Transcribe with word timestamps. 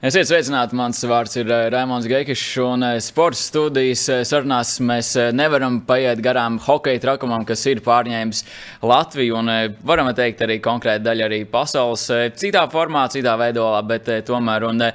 Esiet 0.00 0.30
sveicināti, 0.30 0.72
mans 0.80 1.02
vārds 1.04 1.34
ir 1.36 1.50
eh, 1.52 1.66
Raimons 1.74 2.06
Geikišs, 2.08 2.54
un 2.64 2.86
eh, 2.86 2.94
sports 3.04 3.42
studijas 3.50 4.06
eh, 4.08 4.22
sarunās 4.24 4.78
mēs 4.80 5.10
nevaram 5.36 5.76
paiet 5.84 6.22
garām 6.24 6.56
hokeja 6.64 7.02
trakumam, 7.02 7.44
kas 7.44 7.66
ir 7.68 7.82
pārņēmis 7.84 8.40
Latviju, 8.80 9.36
un 9.42 9.76
varam 9.84 10.08
teikt 10.16 10.40
arī 10.46 10.56
konkrēti 10.64 11.04
daļa 11.04 11.26
arī 11.28 11.42
pasaules 11.52 12.06
citā 12.40 12.62
formā, 12.72 13.04
citā 13.12 13.36
veidolā, 13.42 13.82
bet 13.92 14.08
tomēr. 14.24 14.70
Un, 14.70 14.86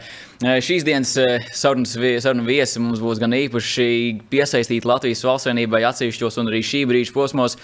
Šīs 0.44 0.84
dienas 0.84 1.14
sarunas, 1.56 1.94
sarunu 1.96 2.44
viesi 2.44 2.82
mums 2.84 3.00
būs 3.00 3.22
gan 3.22 3.32
īpaši 3.38 3.86
piesaistīti 4.28 4.90
Latvijas 4.90 5.24
valstsvienībai 5.24 5.80
atsevišķos 5.88 6.42
un 6.42 6.52
arī 6.52 6.60
šī 6.60 6.82
brīža 6.90 7.16
posmos. 7.16 7.56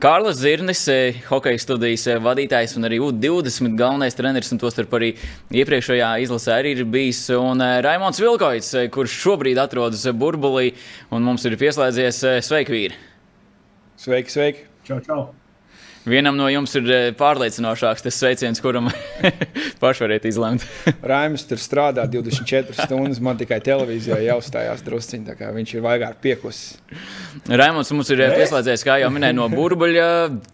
Kārlis 0.00 0.40
Zirnis, 0.40 0.86
hokeja 1.28 1.60
studijas 1.60 2.06
vadītājs 2.24 2.78
un 2.80 2.88
arī 2.88 3.02
U20 3.04 3.76
galvenais 3.76 4.16
treneris, 4.16 4.54
un 4.56 4.62
tostarp 4.62 4.96
arī 4.96 5.12
iepriekšējā 5.52 6.10
izlasē 6.24 6.56
arī 6.56 6.74
ir 6.78 6.88
bijis. 6.88 7.26
Un 7.36 7.60
Raimons 7.84 8.24
Vilkoits, 8.24 8.72
kurš 8.94 9.20
šobrīd 9.26 9.60
atrodas 9.60 10.08
burbulī 10.16 10.70
un 11.12 11.28
mums 11.28 11.44
ir 11.44 11.60
pieslēdzies. 11.60 12.24
Sveiki, 12.48 12.78
vīri! 12.80 13.00
Sveiki, 14.00 14.38
sveiki! 14.40 14.70
Čau, 14.88 15.02
čau! 15.04 15.24
Vienam 16.04 16.36
no 16.36 16.50
jums 16.52 16.74
ir 16.76 16.90
pārliecinošāks 17.16 18.04
tas 18.04 18.18
sveiciens, 18.20 18.60
kuram 18.60 18.90
pašai 19.80 20.04
variet 20.04 20.26
izlemt. 20.28 20.66
Raims 21.12 21.46
tur 21.48 21.62
strādā 21.62 22.04
24 22.10 22.76
stundas. 22.76 23.22
Man 23.24 23.40
tikai 23.40 23.62
televīzijā 23.64 24.20
jāuzstājās 24.26 24.84
drusciņā, 24.84 25.30
tā 25.30 25.38
kā 25.38 25.48
viņš 25.56 25.74
ir 25.78 25.84
vaigāk 25.86 26.20
piekusis. 26.24 26.76
Raimons 27.48 27.92
mums 27.96 28.12
ir 28.12 28.26
pieslēdzies, 28.36 28.84
kā 28.84 29.00
jau 29.00 29.08
minēju, 29.14 29.38
no 29.40 29.48
burbuļa. 29.52 30.08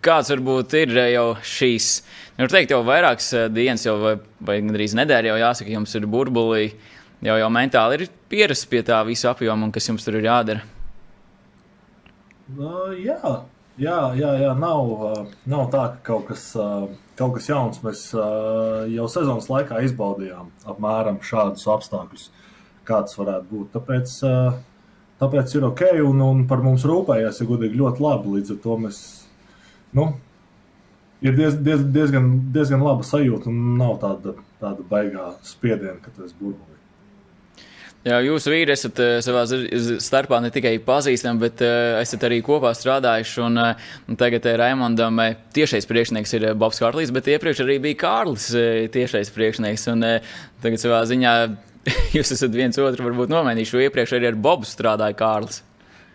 Kāds 0.06 0.30
varbūt 0.36 0.78
ir 0.84 0.98
jau 1.10 1.28
šīs 1.42 1.92
Nu, 2.40 2.46
teikt, 2.48 2.70
jau 2.72 2.80
vairākas 2.88 3.26
eh, 3.36 3.48
dienas, 3.52 3.82
jau 3.84 3.98
vai, 4.00 4.14
vai 4.48 4.54
gandrīz 4.62 4.94
nedēļa, 4.96 5.28
jau 5.28 5.40
jāsaka, 5.42 5.72
jums 5.74 5.92
ir 5.98 6.06
burbulī, 6.08 6.70
jau, 7.26 7.34
jau 7.36 7.50
mentāli 7.52 7.98
ir 7.98 8.04
pierasts 8.32 8.68
pie 8.70 8.80
tā 8.86 9.02
visa 9.04 9.34
apjoma 9.34 9.66
un 9.66 9.74
kas 9.74 9.90
jums 9.90 10.06
tur 10.06 10.16
ir 10.16 10.24
jādara. 10.24 10.62
Uh, 12.56 12.94
jā, 12.96 13.18
jā, 13.80 13.98
jā, 14.18 14.30
jā 14.44 14.52
nav, 14.58 14.90
nav 15.50 15.68
tā, 15.72 15.84
ka 15.96 16.12
kaut 16.12 16.28
kas, 16.30 16.44
kaut 17.18 17.34
kas 17.36 17.48
jauns. 17.50 17.82
Mēs 17.84 18.06
jau 18.94 19.08
sezonas 19.10 19.50
laikā 19.50 19.82
izbaudījām 19.88 20.50
apmēram 20.70 21.20
šādus 21.24 21.66
apstākļus, 21.74 22.28
kāds 22.88 23.18
varētu 23.18 23.48
būt. 23.50 23.70
Tāpēc, 23.76 24.16
tāpēc 25.22 25.54
ir 25.56 25.68
ok, 25.70 25.84
un, 26.06 26.24
un 26.26 26.42
par 26.50 26.64
mums 26.64 26.86
rūpējās, 26.88 27.42
ja 27.42 27.48
godīgi, 27.48 27.80
ļoti 27.80 28.04
labi. 28.06 28.36
Līdz 28.38 28.56
ar 28.56 28.60
to 28.64 28.80
mēs. 28.86 29.04
Nu, 29.96 30.10
ir 31.24 31.36
diez, 31.36 31.56
diez, 31.58 31.84
diezgan, 31.96 32.32
diezgan 32.54 32.84
laba 32.86 33.06
sajūta 33.06 33.50
un 33.50 33.78
nav 33.80 33.96
tāda, 34.04 34.36
tāda 34.62 34.86
baigā 34.92 35.32
spiediena, 35.46 35.98
ka 36.04 36.14
tas 36.14 36.36
burbulī. 36.36 36.69
Jā, 38.00 38.16
jūs 38.24 38.46
vīri 38.48 38.72
esat 38.72 38.96
uh, 39.04 39.18
savā 39.20 39.42
starpā 40.00 40.38
ne 40.40 40.48
tikai 40.52 40.78
pazīstami, 40.80 41.42
bet 41.42 41.60
uh, 41.66 41.98
esat 42.00 42.22
arī 42.24 42.38
kopā 42.44 42.70
strādājuši. 42.72 43.42
Un, 43.44 43.60
uh, 43.60 44.14
tagad 44.20 44.46
uh, 44.48 44.54
Raimondam 44.56 45.20
tiešais 45.52 45.84
priekšnieks 45.90 46.32
ir 46.38 46.46
Bobs 46.56 46.80
Kārlis, 46.80 47.12
bet 47.12 47.28
iepriekš 47.28 47.60
arī 47.66 47.76
bija 47.84 47.98
Kārlis 48.00 48.48
tiešais 48.94 49.32
priekšnieks. 49.36 49.84
Un, 49.92 50.06
tagad 50.64 50.80
savā 50.80 51.02
ziņā 51.10 51.34
jūs 52.16 52.32
esat 52.38 52.56
viens 52.56 52.80
otru 52.80 53.10
varbūt 53.10 53.34
nomainījuši, 53.34 53.76
jo 53.76 53.90
iepriekš 53.90 54.16
arī 54.16 54.30
ar 54.30 54.40
Bobu 54.48 54.68
strādāja 54.68 55.18
Kārlis. 55.20 55.60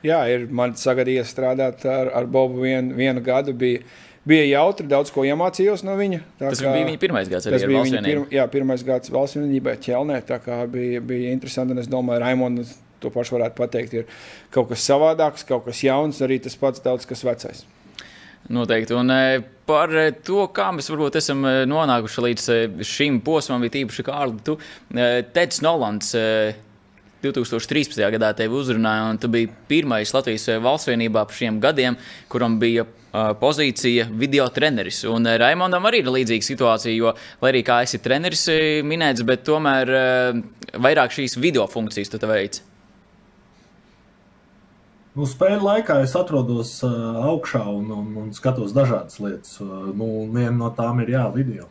Jā, 0.05 0.23
ir 0.29 0.49
man 0.53 0.73
sagadījies 0.77 1.29
strādāt 1.33 1.85
ar, 1.89 2.09
ar 2.17 2.25
Bobu 2.29 2.65
vien, 2.65 2.91
vienu 2.97 3.21
gadu. 3.25 3.53
Bija, 3.57 3.85
bija 4.27 4.45
jautri, 4.49 4.87
daudz 4.89 5.11
ko 5.13 5.25
iemācījos 5.27 5.85
no 5.85 5.95
viņa. 5.99 6.21
Tas 6.41 6.61
kā, 6.61 6.73
bija 6.73 6.89
viņa 6.89 7.01
pirmais 7.01 7.29
gads, 7.31 7.49
arī 7.49 7.61
bija 7.69 7.83
viņa 7.85 8.01
pirma, 8.05 8.25
jā, 8.33 8.47
pirmais 8.51 8.85
gads 8.87 9.13
valsts 9.13 9.39
vienībā 9.39 9.77
ķelnē. 9.85 10.19
Tā 10.27 10.39
kā 10.43 10.63
bija, 10.71 11.03
bija 11.05 11.35
interesanti, 11.35 11.75
un 11.75 11.83
es 11.83 11.91
domāju, 11.91 12.23
Raimonds 12.25 12.75
to 13.03 13.11
pašu 13.13 13.37
varētu 13.37 13.59
pateikt, 13.59 13.95
ir 14.01 14.05
kaut 14.53 14.71
kas 14.71 14.85
savādāks, 14.87 15.45
kaut 15.47 15.67
kas 15.67 15.83
jauns, 15.85 16.21
arī 16.25 16.39
tas 16.41 16.57
pats 16.59 16.83
daudz 16.83 17.07
kas 17.09 17.25
vecais. 17.27 17.65
Noteikti. 18.45 18.93
Un 18.93 19.09
e, 19.09 19.39
par 19.65 19.89
e, 19.97 20.09
to, 20.25 20.43
kā 20.53 20.67
mēs 20.75 20.91
varbūt 20.91 21.17
esam 21.17 21.41
e, 21.49 21.53
nonākuši 21.69 22.25
līdz 22.27 22.45
šim 22.85 23.17
posmam, 23.25 23.63
bija 23.65 23.81
īpaši 23.81 24.05
Kārli. 24.05 24.43
Tu, 24.45 24.57
Teds 25.33 25.63
Nolans, 25.65 26.11
2013. 27.25 28.03
gadā 28.15 28.31
tevi 28.37 28.57
uzrunāja, 28.59 29.09
un 29.11 29.19
tu 29.21 29.29
biji 29.31 29.49
pirmais 29.69 30.13
Latvijas 30.15 30.47
valsts 30.63 30.89
vienībā 30.91 31.25
par 31.25 31.37
šiem 31.37 31.59
gadiem, 31.63 31.97
kuram 32.31 32.59
bija 32.61 32.85
pozīcija 33.39 34.09
video 34.11 34.47
treneris. 34.53 35.03
Un 35.07 35.27
Raimondam 35.39 35.87
arī 35.87 36.03
ir 36.03 36.11
līdzīga 36.11 36.49
situācija, 36.49 36.95
jo, 36.95 37.15
lai 37.41 37.53
arī 37.53 37.63
kā 37.65 37.81
esi 37.85 38.01
treneris 38.03 38.47
minēts, 38.87 39.25
bet 39.27 39.45
tomēr 39.47 39.91
vairāk 40.75 41.15
šīs 41.15 41.39
video 41.39 41.67
funkcijas 41.71 42.11
tu 42.11 42.21
veici. 42.27 42.65
Nu, 45.15 45.23
spēļu 45.23 45.63
laikā 45.63 46.01
es 46.03 46.11
atrodos 46.19 46.81
augšā 46.83 47.61
un, 47.71 47.87
un, 47.95 48.07
un 48.19 48.33
skatos 48.35 48.73
dažādas 48.75 49.21
lietas. 49.23 49.61
Nu, 49.61 50.27
viena 50.27 50.57
no 50.57 50.73
tām 50.75 50.99
ir 51.05 51.13
jā, 51.15 51.23
video. 51.31 51.69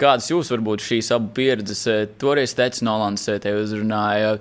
Kādas 0.00 0.26
jūs 0.30 0.50
varbūt 0.50 0.82
šīs 0.82 1.12
abu 1.14 1.30
pieredzes? 1.36 1.84
Toreiz 2.18 2.56
Teicis 2.58 2.82
Nolans 2.82 3.28
te 3.28 3.52
uzrunāja, 3.54 4.38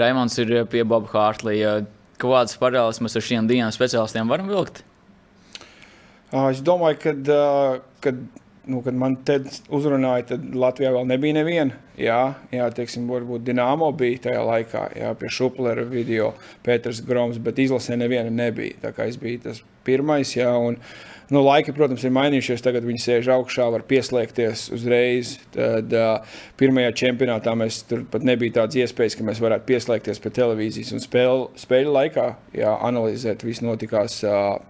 Raimons 0.00 0.38
ir 0.40 0.56
pie 0.72 0.84
Boba 0.88 1.10
Hārtlija. 1.12 1.82
Kādas 2.20 2.56
paralēlas 2.60 3.02
mēs 3.04 3.18
ar 3.18 3.26
šiem 3.26 3.50
diviem 3.50 3.72
speciālistiem 3.74 4.30
varam 4.30 4.48
vilkt? 4.48 4.80
Es 6.34 6.62
domāju, 6.64 6.98
ka, 7.02 7.12
kad, 8.02 8.22
nu, 8.70 8.80
kad 8.82 8.96
man 8.98 9.18
te 9.26 9.36
uzrunāja, 9.68 10.24
tad 10.32 10.46
Latvijā 10.56 10.90
vēl 10.94 11.06
nebija 11.12 11.36
neviena. 11.36 11.76
Jā, 12.00 12.20
jā 12.54 12.64
teiksim, 12.74 13.04
varbūt 13.10 13.44
Dienāmo 13.46 13.92
bija 13.94 14.24
tajā 14.30 14.40
laikā, 14.48 14.86
jā, 14.98 15.12
pie 15.20 15.30
Šuplera 15.30 15.84
video, 15.86 16.32
Pēters 16.66 17.04
Groms, 17.06 17.38
bet 17.44 17.60
izlasē 17.62 17.98
neviena 18.00 18.32
nebija. 18.32 18.80
Tā 18.82 18.94
kā 18.96 19.06
es 19.10 19.20
biju 19.20 19.44
tas 19.44 19.60
pirmais, 19.86 20.32
jā, 20.34 20.50
un, 20.58 20.80
Nu, 21.32 21.40
laiki, 21.40 21.72
protams, 21.72 22.02
ir 22.04 22.12
mainījušies. 22.12 22.62
Tagad 22.64 22.84
viņi 22.84 23.00
sēž 23.00 23.30
augšā, 23.38 23.70
var 23.72 23.86
pieslēgties 23.88 24.66
uzreiz. 24.76 25.38
Tad 25.54 25.94
uh, 25.96 26.36
pirmajā 26.60 26.92
čempionātā 27.00 27.54
mēs 27.56 27.80
tur 27.88 28.04
pat 28.12 28.26
nebija 28.28 28.60
tādas 28.60 28.76
iespējas, 28.84 29.16
ka 29.16 29.24
mēs 29.24 29.40
varētu 29.44 29.64
pieslēgties 29.70 30.20
pie 30.20 30.34
televīzijas 30.36 30.92
un 30.96 31.04
spēļu, 31.04 31.48
spēļu 31.64 31.96
laikā 31.96 32.28
jā, 32.60 32.76
analizēt, 32.90 33.46
viss 33.48 33.64
notikās. 33.64 34.20
Uh, 34.28 34.60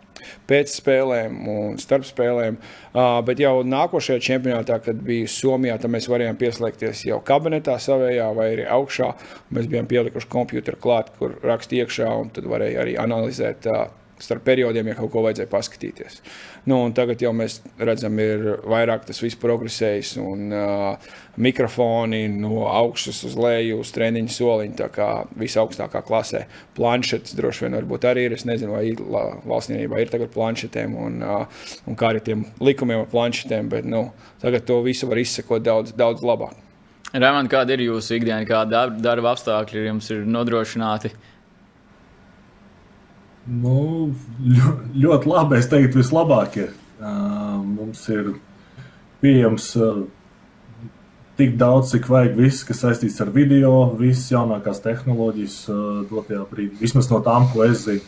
pēc 0.48 0.70
spēlēm 0.78 1.34
un 1.50 1.74
starp 1.82 2.06
spēlēm. 2.08 2.56
Uh, 2.94 3.18
bet 3.26 3.42
jau 3.42 3.58
nākošajā 3.66 4.22
čempionātā, 4.24 4.78
kad 4.84 5.02
bija 5.04 5.28
Somijā, 5.30 5.76
tad 5.80 5.92
mēs 5.92 6.08
varējām 6.08 6.38
pieslēgties 6.40 7.04
jau 7.08 7.18
kabinetā 7.26 7.76
savējā 7.82 8.30
vai 8.38 8.48
arī 8.54 8.68
augšā. 8.78 9.10
Mēs 9.54 9.68
bijām 9.72 9.90
pielikuši 9.90 10.30
komputeru 10.32 10.80
klāt, 10.80 11.12
kur 11.18 11.36
rakstīt 11.44 11.84
iekšā, 11.84 12.08
un 12.22 12.32
tad 12.34 12.48
varēja 12.48 12.86
arī 12.86 12.96
analizēt. 13.00 13.68
Uh, 13.68 14.03
starp 14.24 14.44
periodiem, 14.46 14.88
ja 14.90 14.96
kaut 14.98 15.12
ko 15.12 15.22
vajadzēja 15.26 15.50
paskatīties. 15.52 16.20
Nu, 16.70 16.78
tagad 16.96 17.20
jau 17.20 17.32
mēs 17.36 17.58
redzam, 17.76 18.16
ir 18.22 18.46
vairāk 18.64 19.04
tas 19.08 19.20
viss 19.20 19.38
progresējis, 19.40 20.14
un 20.22 20.54
uh, 20.56 21.12
mikrofoni 21.36 22.22
no 22.32 22.64
augšas 22.70 23.20
uz 23.28 23.36
leju, 23.38 23.82
uz 23.84 23.92
treniņu 23.94 24.32
soliņa, 24.32 24.76
tā 24.80 24.88
kā 24.94 25.08
visaugstākā 25.40 26.00
klasē. 26.06 26.44
Planšetes 26.78 27.36
droši 27.36 27.66
vien 27.66 27.78
arī 27.80 28.24
ir. 28.24 28.34
Es 28.34 28.46
nezinu, 28.48 28.74
vai 28.74 28.94
valstsniecībā 29.44 30.00
ir 30.00 30.12
tagad 30.12 30.32
planšetēm 30.34 30.96
un, 30.96 31.20
uh, 31.22 31.64
un 31.86 32.00
kā 32.00 32.14
ar 32.14 32.22
tiem 32.24 32.46
likumiem 32.64 33.04
ar 33.04 33.10
planšetēm, 33.12 33.68
bet 33.72 33.88
nu, 33.88 34.06
tagad 34.42 34.66
to 34.68 34.80
visu 34.86 35.10
var 35.10 35.20
izsekot 35.20 35.64
daudz, 35.64 35.92
daudz 35.96 36.24
labāk. 36.24 36.64
Rēmān, 37.14 37.46
kāda 37.46 37.76
ir 37.76 37.84
jūsu 37.84 38.16
ikdiena, 38.16 38.42
kāda 38.48 38.88
darba 38.98 39.36
apstākļi 39.36 39.84
jums 39.86 40.08
ir 40.10 40.24
nodrošināti? 40.26 41.12
Nu, 43.44 44.10
ļoti 44.96 45.28
labi. 45.28 45.58
Es 45.60 45.68
teiktu, 45.68 46.00
vislabākie. 46.00 46.70
Mums 47.04 48.00
ir 48.08 48.30
pieejams 49.20 49.66
tik 51.36 51.58
daudz, 51.60 51.90
cik 51.92 52.08
vajag. 52.08 52.38
Viss, 52.38 52.64
kas 52.64 52.80
saistīts 52.86 53.20
ar 53.20 53.32
video, 53.34 53.74
visas 54.00 54.30
jaunākās 54.32 54.80
tehnoloģijas 54.84 55.58
dotajā 56.08 56.46
brīdī. 56.48 56.80
Vismaz 56.80 57.10
no 57.12 57.20
tām, 57.26 57.50
ko 57.52 57.66
es 57.66 57.84
zinu. 57.84 58.04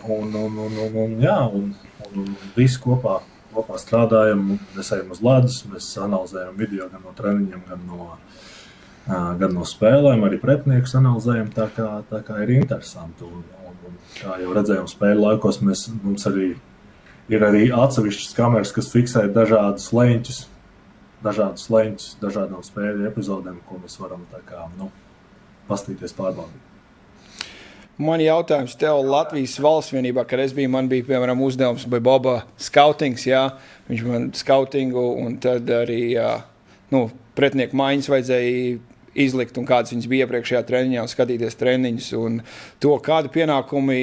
Un, 0.00 0.32
un, 0.32 0.56
un, 0.64 0.78
un, 0.86 0.96
un, 0.96 1.16
jā, 1.20 1.36
un, 1.52 1.74
un, 2.06 2.22
un 2.22 2.30
visi 2.56 2.80
kopā, 2.80 3.18
kopā 3.52 3.76
strādājam. 3.82 4.54
Mēs 4.78 4.94
ejam 4.96 5.12
uz 5.12 5.20
ledus, 5.20 5.60
mēs 5.68 5.92
analizējam 6.00 6.56
video 6.56 6.88
gan 6.88 7.04
no 7.04 7.12
treniņiem, 7.18 7.66
gan 7.68 7.84
no, 7.84 8.08
gan 9.10 9.52
no 9.52 9.68
spēlēm. 9.68 10.24
Arī 10.24 10.40
pretiniekus 10.40 10.96
analizējam. 10.96 11.52
Tā 11.52 11.68
kā, 11.76 11.90
tā 12.08 12.24
kā 12.24 12.40
ir 12.46 12.56
interesanti. 12.62 13.28
Un, 13.28 13.44
Kā 14.18 14.36
jau 14.42 14.54
redzējām, 14.56 14.88
spēļu 14.90 15.22
laikos 15.24 15.60
mēs, 15.64 15.86
mums 16.02 16.26
arī 16.28 16.50
ir 17.30 17.44
arī 17.46 17.68
atsevišķas 17.74 18.34
kameras, 18.36 18.72
kas 18.74 18.90
fiksē 18.92 19.26
dažādus 19.34 19.90
leņķus, 19.94 20.40
dažādus 21.24 21.68
leņķus, 21.70 22.08
dažādām 22.22 22.64
spēļu 22.66 23.06
epizodēm, 23.10 23.60
ko 23.68 23.78
mēs 23.82 23.96
varam 24.02 24.26
kā, 24.48 24.66
nu, 24.78 24.90
pastīties, 25.70 26.16
pārbaudīt. 26.18 26.66
Man 28.00 28.22
jautājums 28.24 28.78
tev, 28.80 29.02
Latvijas 29.04 29.58
valsts 29.60 29.92
vienībā, 29.92 30.24
kad 30.24 30.40
es 30.40 30.54
biju, 30.56 30.70
man 30.72 30.86
bija 30.88 31.04
piemēram 31.04 31.42
uzdevums 31.44 31.84
vai 31.92 32.00
Boba 32.00 32.38
skautings, 32.56 33.26
jā, 33.28 33.42
viņš 33.90 34.04
man 34.06 34.30
skautingu 34.36 35.02
un 35.20 35.36
tad 35.42 35.68
arī, 35.82 35.98
jā, 36.14 36.30
nu, 36.94 37.10
pretinieku 37.36 37.76
maiņas 37.76 38.08
vajadzēja 38.08 38.78
izlikt 39.14 39.58
un 39.58 39.66
kādas 39.68 39.94
viņas 39.94 40.08
bija 40.10 40.26
iepriekšējā 40.26 40.64
treniņā, 40.68 41.04
un 41.04 41.10
skatīties 41.10 41.58
treniņus. 41.60 42.10
Un 42.20 42.40
to, 42.82 42.96
kādi 43.04 43.32
pienākumi 43.34 44.00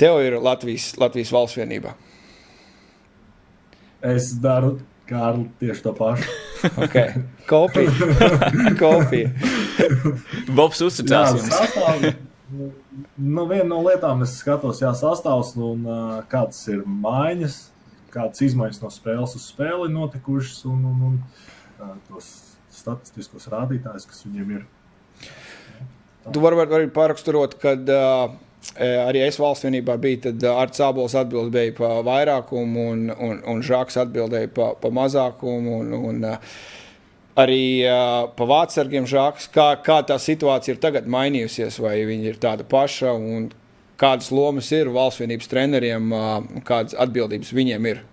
tev 0.00 0.20
ir 0.24 0.38
Latvijas, 0.42 0.92
Latvijas 1.00 1.32
valsts 1.34 1.60
vienībā? 1.60 1.94
Es 4.04 4.34
daru 4.36 4.76
Kārli 5.08 5.50
tieši 5.60 5.82
to 5.84 5.92
pašu. 5.96 6.30
okay. 6.80 7.12
Kopija. 7.48 7.90
Kopija. 8.80 9.32
Bobs 10.56 10.80
uzticās 10.84 11.36
jums. 11.36 12.14
Nu, 13.16 13.44
viena 13.50 13.66
no 13.68 13.82
lietām, 13.84 14.22
es 14.24 14.36
skatos, 14.38 14.80
jā, 14.84 14.92
sastāvs 14.96 15.54
un 15.58 15.84
uh, 15.88 16.16
kādas 16.30 16.60
ir 16.70 16.84
maiņas, 16.86 17.56
kādas 18.14 18.44
izmaiņas 18.46 18.80
no 18.84 18.90
spēles 18.94 19.34
uz 19.36 19.48
spēli 19.50 19.90
notikušas 19.92 20.64
un, 20.70 20.84
un, 20.92 21.00
un 21.08 21.16
uh, 21.18 21.96
tos 22.08 22.30
statistiskos 22.74 23.48
rādītājus, 23.52 24.08
kas 24.10 24.24
viņiem 24.26 24.56
ir. 24.58 24.66
Tā. 26.24 26.32
Tu 26.32 26.40
vari 26.40 26.58
var, 26.58 26.70
var 26.72 26.86
pāraksturot, 26.94 27.58
ka 27.60 27.74
uh, 27.76 28.36
arī 28.80 29.24
es 29.26 29.38
valsts 29.40 29.66
vienībā 29.66 29.96
biju, 30.00 30.22
tad 30.28 30.46
Arts 30.54 30.80
Abols 30.84 31.16
atbildēja 31.20 31.74
par 31.76 32.00
vairākumu 32.06 32.86
un, 32.92 33.04
un, 33.12 33.42
un 33.52 33.60
Žāks 33.64 34.00
atbildēja 34.04 34.52
par 34.56 34.78
pa 34.80 34.92
mazākumu. 34.94 35.82
Un, 35.82 35.94
un, 36.12 36.24
Arī 37.34 37.82
uh, 37.82 38.28
pa 38.38 38.46
vācargiem 38.46 39.08
žāks, 39.10 39.48
kā, 39.50 39.72
kā 39.82 39.96
tā 40.06 40.14
situācija 40.22 40.76
ir 40.76 40.78
tagad 40.78 41.08
mainījusies, 41.10 41.80
vai 41.82 41.96
viņi 42.06 42.28
ir 42.30 42.36
tāda 42.38 42.62
paša, 42.62 43.10
un 43.10 43.48
kādas 43.98 44.28
lomas 44.30 44.68
ir 44.70 44.92
valsts 44.94 45.18
vienības 45.18 45.50
treneriem, 45.50 46.14
uh, 46.14 46.62
kādas 46.62 46.94
atbildības 46.94 47.50
viņiem 47.58 47.88
ir 47.90 48.04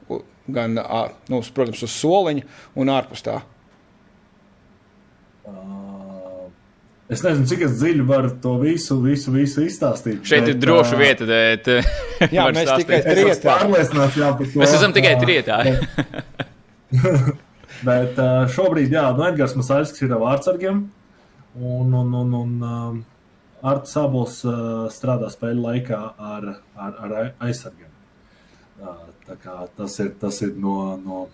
gan, 0.50 0.74
uh, 0.81 1.13
nu, 1.30 1.44
protams, 1.54 1.84
uz 1.86 1.94
soliņa 2.02 2.48
un 2.81 2.94
ārpus 2.96 3.22
tā. 3.28 3.38
Uh, 5.47 6.47
es 7.11 7.23
nezinu, 7.25 7.47
cik 7.49 7.65
es 7.65 7.77
dziļi 7.79 8.05
varu 8.07 8.31
to 8.43 8.55
visu, 8.61 8.99
visu, 9.03 9.33
visu 9.33 9.65
izstāstīt. 9.65 10.21
Šeit 10.27 10.45
bet, 10.45 10.53
ir 10.53 10.59
droša 10.61 10.95
uh, 10.95 11.01
vieta. 11.01 11.27
Bet, 11.29 11.69
jā, 12.38 12.47
mēs 12.53 12.73
tikai 12.83 13.01
trietā. 13.07 13.55
Mēs 14.61 14.75
esam 14.77 14.93
tikai 14.95 15.15
trietā. 15.21 15.61
Bet 17.81 18.19
uh, 18.21 18.43
šobrīd, 18.53 18.91
jā, 18.93 19.07
no 19.17 19.25
Edgars 19.25 19.55
Masaļskis 19.57 20.03
ir 20.05 20.11
vārdsargiem. 20.21 20.83
Un, 21.57 21.93
un, 21.97 22.11
un, 22.13 22.35
un 22.38 22.99
Arts 23.65 23.95
Sabols 23.95 24.38
uh, 24.45 24.85
strādā 24.93 25.31
spēļu 25.33 25.65
laikā 25.65 26.01
ar, 26.31 26.47
ar, 26.77 26.99
ar 27.01 27.15
aizsargiem. 27.47 27.89
Uh, 28.81 29.01
tas, 29.77 29.97
ir, 30.03 30.13
tas 30.21 30.41
ir 30.45 30.53
no. 30.61 30.75
no 31.01 31.27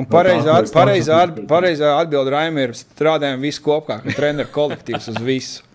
Un 0.00 0.06
pareizā, 0.08 0.54
no 0.64 0.72
pareizā, 0.72 1.18
pareizā 1.48 1.90
atbilde 2.00 2.32
Raimē 2.32 2.62
ir 2.68 2.72
strādājam 2.76 3.42
visi 3.44 3.60
kopā, 3.64 4.00
kā 4.04 4.14
treneru 4.16 4.48
kolektīvs 4.54 5.10
uz 5.12 5.18
visu. 5.24 5.66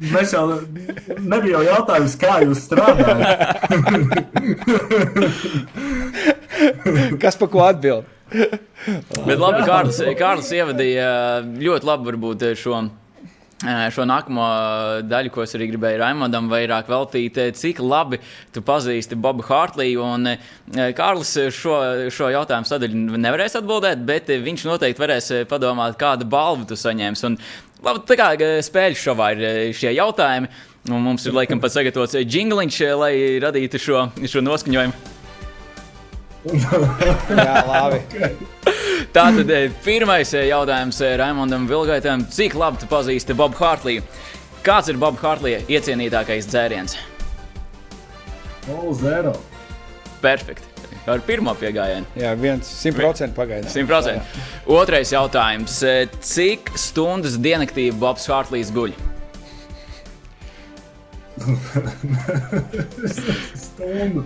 Mēs 0.00 0.32
jau 0.32 0.46
nebija 1.20 1.58
jau 1.58 1.62
jautājums, 1.66 2.14
kā 2.18 2.40
jūs 2.42 2.64
strādājat. 2.64 3.28
Kas 7.20 7.36
par 7.36 7.48
ko 7.52 7.60
atbild? 7.66 8.08
Bet 8.30 9.36
labi, 9.36 9.60
Kārlis, 9.66 10.00
Kārlis 10.18 10.50
ievadīja 10.56 11.10
ļoti 11.60 11.86
labi 11.86 12.08
varbūt 12.10 12.44
šo. 12.58 12.80
Šo 13.60 14.06
nākamo 14.08 14.44
daļu, 15.04 15.30
ko 15.34 15.42
es 15.44 15.52
arī 15.52 15.66
gribēju 15.68 15.98
Raimondam 16.00 16.46
vairāk 16.48 16.88
veltīt, 16.88 17.36
cik 17.58 17.82
labi 17.84 18.16
tu 18.54 18.62
pazīsti 18.64 19.18
Bobu 19.20 19.44
Hārtliju. 19.44 20.06
Kārlis 20.96 21.34
šo, 21.52 21.76
šo 22.08 22.30
jautājumu 22.32 22.70
sadaļu 22.70 23.20
nevarēs 23.20 23.58
atbildēt, 23.60 24.00
bet 24.08 24.32
viņš 24.32 24.64
noteikti 24.64 25.04
varēs 25.04 25.30
padomāt, 25.50 26.00
kādu 26.00 26.24
balvu 26.32 26.70
tu 26.72 26.80
saņemsi. 26.80 27.28
Un, 27.28 27.38
labi, 27.84 28.04
tā 28.08 28.16
kā 28.16 28.32
spēļu 28.64 29.00
šovā 29.04 29.30
ir 29.36 29.46
šie 29.76 29.92
jautājumi, 29.92 30.48
un 30.88 31.08
mums 31.10 31.28
ir 31.28 31.36
laikam 31.36 31.60
pat 31.60 31.76
sagatavots 31.76 32.16
jingliņš, 32.16 32.82
lai 32.96 33.14
radītu 33.44 33.84
šo, 33.90 34.06
šo 34.24 34.48
noskaņojumu. 34.48 35.19
Jā, 36.48 37.56
labi. 37.68 38.00
Tātad 39.12 39.50
eh, 39.52 39.68
pirmais 39.84 40.32
eh, 40.36 40.46
jautājums 40.48 41.00
eh, 41.04 41.16
Raimondam 41.20 41.66
Vilgaitam. 41.68 42.24
Cik 42.32 42.56
labi 42.58 42.80
tu 42.80 42.88
pazīsti 42.90 43.36
Bobu 43.36 43.58
Hārtliju? 43.60 44.04
Kāds 44.64 44.90
ir 44.92 45.00
Bobu 45.00 45.20
Hārtlija 45.20 45.60
iecienītākais 45.68 46.48
dzēriens? 46.48 46.96
O, 48.70 48.92
zero. 48.96 49.34
Perfekti. 50.24 50.68
Ar 51.10 51.22
pirmo 51.24 51.54
piegājienu. 51.56 52.06
Jā, 52.20 52.34
viens 52.38 52.68
simtprocentīgi 52.84 53.36
pagaidām. 53.36 53.72
Simtprocentīgi. 53.72 54.44
Otrais 54.76 55.12
jautājums. 55.14 55.78
Cik 56.28 56.74
stundas 56.78 57.40
diennaktī 57.40 57.88
Bobs 57.96 58.28
Hārtlijs 58.30 58.72
guļ? 58.76 58.92
Stundu. 63.54 64.24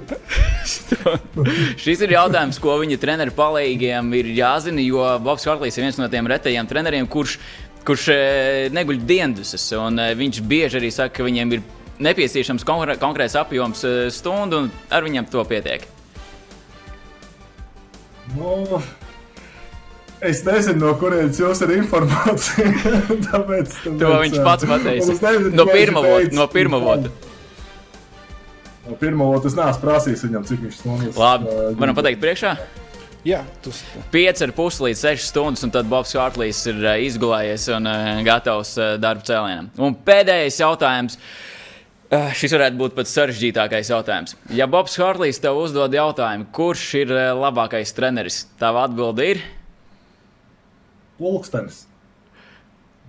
Šis 1.83 2.03
ir 2.03 2.15
jautājums, 2.17 2.59
ko 2.63 2.79
viņa 2.81 2.99
treneru 3.03 3.35
palīgiem 3.37 4.11
ir 4.19 4.33
jāzina, 4.35 4.83
jo 4.83 5.05
Bobs 5.23 5.47
Hartlīs 5.49 5.79
ir 5.79 5.87
viens 5.87 6.01
no 6.01 6.09
tiem 6.11 6.27
retajiem 6.31 6.67
treneriem, 6.71 7.07
kurš, 7.11 7.39
kurš 7.87 8.09
e, 8.15 8.19
neguļ 8.75 9.05
dienduses. 9.07 9.69
E, 9.71 10.11
viņš 10.19 10.43
bieži 10.51 10.81
arī 10.81 10.91
saka, 10.95 11.19
ka 11.19 11.29
viņiem 11.29 11.57
ir 11.57 11.65
nepieciešams 12.05 12.67
konkrēts 12.67 13.39
apjoms 13.39 13.85
e, 13.87 13.95
stundu, 14.15 14.65
un 14.65 14.71
ar 14.91 15.07
viņiem 15.07 15.31
to 15.31 15.47
pietiek. 15.49 15.87
No. 18.35 18.81
Es 20.25 20.41
nezinu, 20.47 20.79
no 20.81 20.95
kurienes 20.97 21.37
jums 21.41 21.61
ir 21.67 21.75
informācija. 21.77 22.71
tāpēc, 23.27 23.27
tāpēc, 23.29 23.99
to 24.01 24.13
viņš 24.23 24.37
pats 24.47 24.69
pateica. 24.71 25.33
No 25.53 25.67
pirmā 25.69 26.05
vota. 26.05 26.37
No 26.39 26.47
pirmā 26.53 26.81
vota. 26.81 27.11
No 28.85 28.97
pirmā 29.01 29.27
vota 29.29 29.49
es 29.49 29.57
neesmu 29.57 29.85
prasījis 29.85 30.25
viņam, 30.27 30.47
cik 30.49 30.65
viņš 30.65 30.79
stundas. 30.81 31.19
Labi, 31.21 31.53
varam 31.81 31.97
pateikt 31.97 32.21
priekšā? 32.25 32.55
Jā, 33.25 33.41
tas 33.65 33.81
ir. 33.81 34.05
5,5 34.13 34.83
līdz 34.85 35.03
6 35.07 35.29
stundas, 35.31 35.65
un 35.65 35.73
tad 35.73 35.89
Bobs 35.89 36.13
Hārtlīs 36.17 36.61
ir 36.69 36.81
izgulējies 37.07 37.67
un 37.73 37.89
gatavs 38.27 38.75
darba 39.01 39.25
cēlienam. 39.25 39.71
Un 39.81 39.97
pēdējais 40.09 40.61
jautājums. 40.61 41.19
Šis 42.37 42.53
varētu 42.53 42.79
būt 42.79 42.95
pats 42.95 43.13
sarežģītākais 43.17 43.89
jautājums. 43.91 44.37
Ja 44.55 44.69
Bobs 44.71 44.97
Hārtlīs 45.01 45.41
tev 45.43 45.57
uzdod 45.63 45.97
jautājumu, 45.97 46.49
kurš 46.55 46.85
ir 47.01 47.13
labākais 47.41 47.97
treneris, 47.97 48.45
tava 48.61 48.85
atbilde 48.89 49.31
ir? 49.33 49.45
Pulkstenis. 51.25 51.83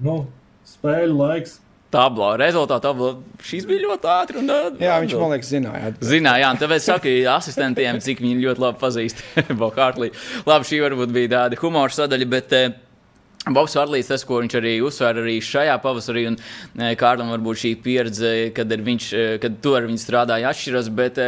Nu, 0.03 0.23
spēļu 0.67 1.19
laiks. 1.19 1.59
Tablo, 1.95 2.33
rezultātā 2.39 2.81
tablo. 2.83 3.11
Šis 3.45 3.67
bija 3.69 3.85
ļoti 3.85 4.09
ātri. 4.11 4.41
Un, 4.41 4.49
jā, 4.81 4.95
viņš 5.03 5.13
man 5.21 5.31
liekas, 5.31 5.51
zināja. 5.53 5.91
Zināja, 6.03 6.41
jā, 6.43 6.49
tāpēc 6.59 6.87
saka 6.89 7.13
asistentiem, 7.35 8.01
cik 8.03 8.23
viņi 8.23 8.41
ļoti 8.43 8.63
labi 8.65 8.81
pazīst 8.81 9.21
Bokārtlī. 9.61 10.09
Labi, 10.49 10.67
šī 10.67 10.81
varbūt 10.83 11.13
bija 11.15 11.31
tāda 11.37 11.61
humora 11.61 11.95
sadaļa, 11.95 12.27
bet 12.33 12.57
Bobs 13.45 13.75
Vārlīs, 13.77 14.07
tas, 14.09 14.23
ko 14.25 14.39
viņš 14.41 14.55
arī 14.57 14.71
uzsver 14.81 15.19
arī 15.21 15.35
šajā 15.43 15.75
pavasarī, 15.83 16.23
un 16.31 16.37
e, 16.39 16.95
Kārlim 16.97 17.29
varbūt 17.29 17.61
šī 17.61 17.73
pieredze, 17.83 18.31
kad, 18.57 18.73
viņš, 18.87 19.09
e, 19.13 19.25
kad 19.43 19.59
tu 19.61 19.75
ar 19.77 19.85
viņu 19.85 20.01
strādāji, 20.01 20.47
atšķiras. 20.49 20.89
Bet 20.97 21.21
e, 21.21 21.27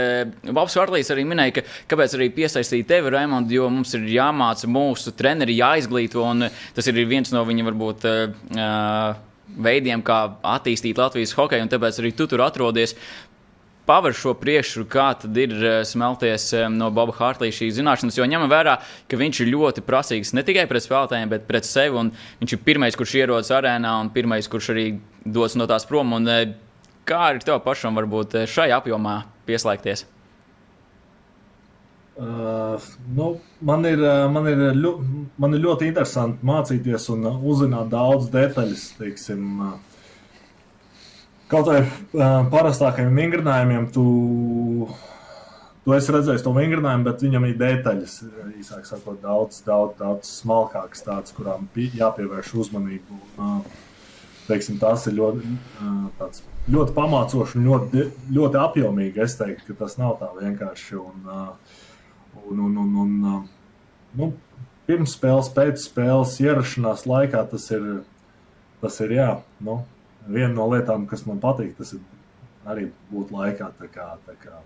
Bobs 0.50 0.79
Vārlīs 0.79 1.13
arī 1.13 1.27
minēja, 1.29 1.59
ka 1.59 1.65
kāpēc 1.93 2.17
arī 2.17 2.31
piesaistīt 2.33 2.89
tevi, 2.89 3.13
Raimond, 3.13 3.53
jo 3.53 3.69
mums 3.69 3.93
ir 4.00 4.09
jāmāca 4.15 4.69
mūsu 4.71 5.13
treneri, 5.17 5.59
jāizglīto, 5.62 6.25
un 6.25 6.50
tas 6.50 6.89
ir 6.89 7.05
viens 7.05 7.33
no 7.36 7.45
viņa 7.45 7.69
varbūt. 7.69 8.09
Uh, 8.57 9.24
veidiem, 9.47 10.01
kā 10.05 10.17
attīstīt 10.55 11.00
Latvijas 11.00 11.33
hokeju, 11.38 11.65
un 11.65 11.71
tāpēc 11.71 12.01
arī 12.01 12.12
tu 12.17 12.27
tur 12.29 12.43
atrodies 12.45 12.95
paver 13.88 14.15
šo 14.15 14.34
priekšru, 14.38 14.86
kā 14.91 15.08
tad 15.22 15.38
ir 15.39 15.53
eh, 15.56 15.77
smelties 15.88 16.50
eh, 16.58 16.67
no 16.72 16.89
Boba 16.94 17.15
Hārtlī 17.15 17.50
šīs 17.56 17.77
zināšanas, 17.79 18.17
jo 18.20 18.27
ņemam 18.27 18.51
vērā, 18.51 18.77
ka 19.08 19.20
viņš 19.20 19.41
ir 19.44 19.53
ļoti 19.53 19.84
prasīgs 19.88 20.34
ne 20.36 20.44
tikai 20.48 20.67
pret 20.70 20.84
spēlētājiem, 20.86 21.32
bet 21.32 21.48
pret 21.48 21.67
sevi. 21.67 22.03
Viņš 22.41 22.53
ir 22.53 22.63
pirmais, 22.67 22.98
kurš 23.00 23.15
ierodas 23.22 23.53
arēnā 23.56 23.96
un 24.01 24.12
pirmais, 24.13 24.50
kurš 24.51 24.74
arī 24.75 24.86
dodas 25.24 25.56
no 25.60 25.70
tās 25.70 25.88
prom. 25.88 26.13
Un, 26.20 26.27
eh, 26.27 26.53
kā 27.08 27.32
ir 27.34 27.41
tev 27.48 27.63
pašam 27.63 27.96
varbūt 27.98 28.41
šajā 28.51 28.82
apjomā 28.82 29.22
pieslēgties? 29.48 30.06
Uh, 32.17 32.82
nu, 33.13 33.36
man, 33.62 33.84
ir, 33.86 34.01
man, 34.34 34.48
ir 34.50 34.62
ļo, 34.74 34.96
man 35.38 35.53
ir 35.53 35.62
ļoti 35.62 35.91
interesanti 35.91 36.48
mācīties 36.50 37.12
un 37.13 37.27
uzzināt 37.29 37.91
daudz 37.94 38.32
detaļas. 38.34 38.88
Teiksim, 38.98 39.44
uh, 39.62 39.87
Kaut 41.48 41.70
uh, 41.80 41.92
parastākajiem 42.51 43.13
vingrinājumiem, 43.16 43.86
tu, 43.96 44.04
tu 45.86 45.94
esi 45.96 46.12
redzējis 46.12 46.44
to 46.44 46.51
vingrinājumu, 46.58 47.08
bet 47.08 47.24
viņam 47.24 47.48
ir 47.48 47.56
detaļas, 47.62 48.18
īsāk 48.60 48.88
sakot, 48.89 49.22
daudz, 49.24 49.62
daudz, 49.63 49.96
daudz 50.01 50.34
smalkākas, 50.42 51.06
tādas, 51.06 51.36
kurām 51.38 51.70
jāpievērš 51.75 52.51
uzmanība. 52.66 53.22
Un, 53.39 53.63
teiksim, 54.50 54.75
tas 54.82 55.08
ir 55.08 55.16
ļoti, 55.22 55.56
uh, 55.88 56.44
ļoti 56.75 56.96
pamācoši 57.00 57.60
un 57.62 57.72
ļoti, 57.72 58.06
ļoti 58.36 58.62
apjomīgi. 58.66 59.24
Es 59.24 59.39
teiktu, 59.39 59.72
ka 59.72 59.86
tas 59.86 59.96
nav 60.01 60.18
tā 60.20 60.34
vienkārši. 60.36 61.00
Un, 61.00 61.32
un, 62.44 62.63
un, 62.68 62.80
un, 62.84 62.96
un, 63.06 63.44
nu, 64.20 64.34
pirms 64.88 65.16
spēles, 65.16 65.51
pēc 65.56 65.80
spēles, 65.88 66.39
ierašanās 66.44 67.08
laikā. 67.08 67.48
Tas 67.51 67.72
ir, 67.72 67.94
tas 68.84 69.00
ir 69.04 69.16
jā, 69.16 69.30
nu, 69.63 69.82
viena 70.27 70.53
no 70.53 70.69
lietām, 70.72 71.07
kas 71.10 71.25
man 71.27 71.41
patīk. 71.43 71.75
Tas 71.79 71.96
ir 71.98 72.03
arī 72.67 72.88
būt 73.12 73.34
laikā. 73.36 73.72
Tā 73.79 73.89
kā, 73.91 74.13
tā 74.27 74.38
kā. 74.41 74.62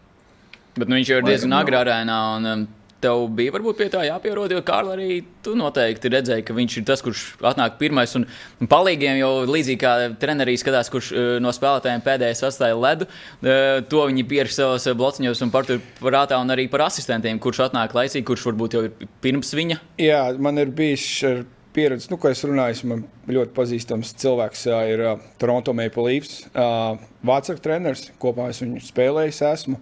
Bet 0.78 0.88
nu, 0.88 0.98
viņš 0.98 1.12
jau 1.12 1.18
ir 1.22 1.28
diezgan 1.28 1.58
agrā 1.58 1.84
arēnā. 1.86 2.22
Un, 2.38 2.54
um, 2.54 2.70
Tev 3.02 3.24
bija 3.34 3.50
varbūt 3.56 3.80
pie 3.80 3.88
tā 3.90 4.04
jāpierod, 4.06 4.52
jo 4.54 4.60
Kārlis 4.62 4.94
arī 4.94 5.16
tu 5.42 5.56
noteikti 5.58 6.12
redzēji, 6.14 6.44
ka 6.46 6.54
viņš 6.54 6.76
ir 6.78 6.84
tas, 6.86 7.02
kurš 7.02 7.24
atnāk 7.50 7.80
pirmais. 7.80 8.12
Un, 8.20 8.28
un 8.62 8.70
palīgiem 8.70 9.18
jau 9.18 9.32
līdzīgi 9.50 9.80
kā 9.82 9.94
trenerī 10.22 10.54
skatās, 10.62 10.92
kurš 10.94 11.10
uh, 11.16 11.30
no 11.42 11.50
spēlētājiem 11.56 12.04
pēdējais 12.06 12.46
atstāja 12.46 12.78
ledu. 12.78 13.08
Uh, 13.42 13.80
to 13.90 14.04
viņi 14.06 14.28
pierakst 14.30 14.62
savos 14.62 14.86
blociņos 15.00 15.42
un 15.42 15.54
par 15.54 15.66
tur 15.66 15.82
prātā, 15.98 16.38
un 16.38 16.54
arī 16.54 16.68
par 16.70 16.86
asistentiem, 16.92 17.42
kurš 17.42 17.64
atnāk 17.66 17.98
laicīgi, 17.98 18.28
kurš 18.28 18.46
varbūt 18.52 18.78
jau 18.78 18.86
ir 18.86 19.10
pirms 19.26 19.50
viņa. 19.58 19.80
Jā, 20.06 20.22
man 20.38 20.62
ir 20.62 20.70
bijis 20.78 21.08
ar 21.32 21.42
pieredzi, 21.76 22.10
nu, 22.12 22.18
ko 22.22 22.30
es 22.32 22.44
runāju. 22.46 22.88
Man 22.92 23.04
ļoti 23.32 23.54
pazīstams 23.56 24.14
cilvēks 24.22 24.66
ir 24.92 25.04
uh, 25.06 25.26
Toronto 25.42 25.74
Maple 25.78 26.08
Leafs, 26.08 26.42
uh, 26.52 26.96
Vācijas 27.28 27.62
treneris. 27.64 28.08
Kopā 28.22 28.50
es 28.52 28.62
viņu 28.64 28.82
spēlējis 28.86 29.44
esmu. 29.52 29.78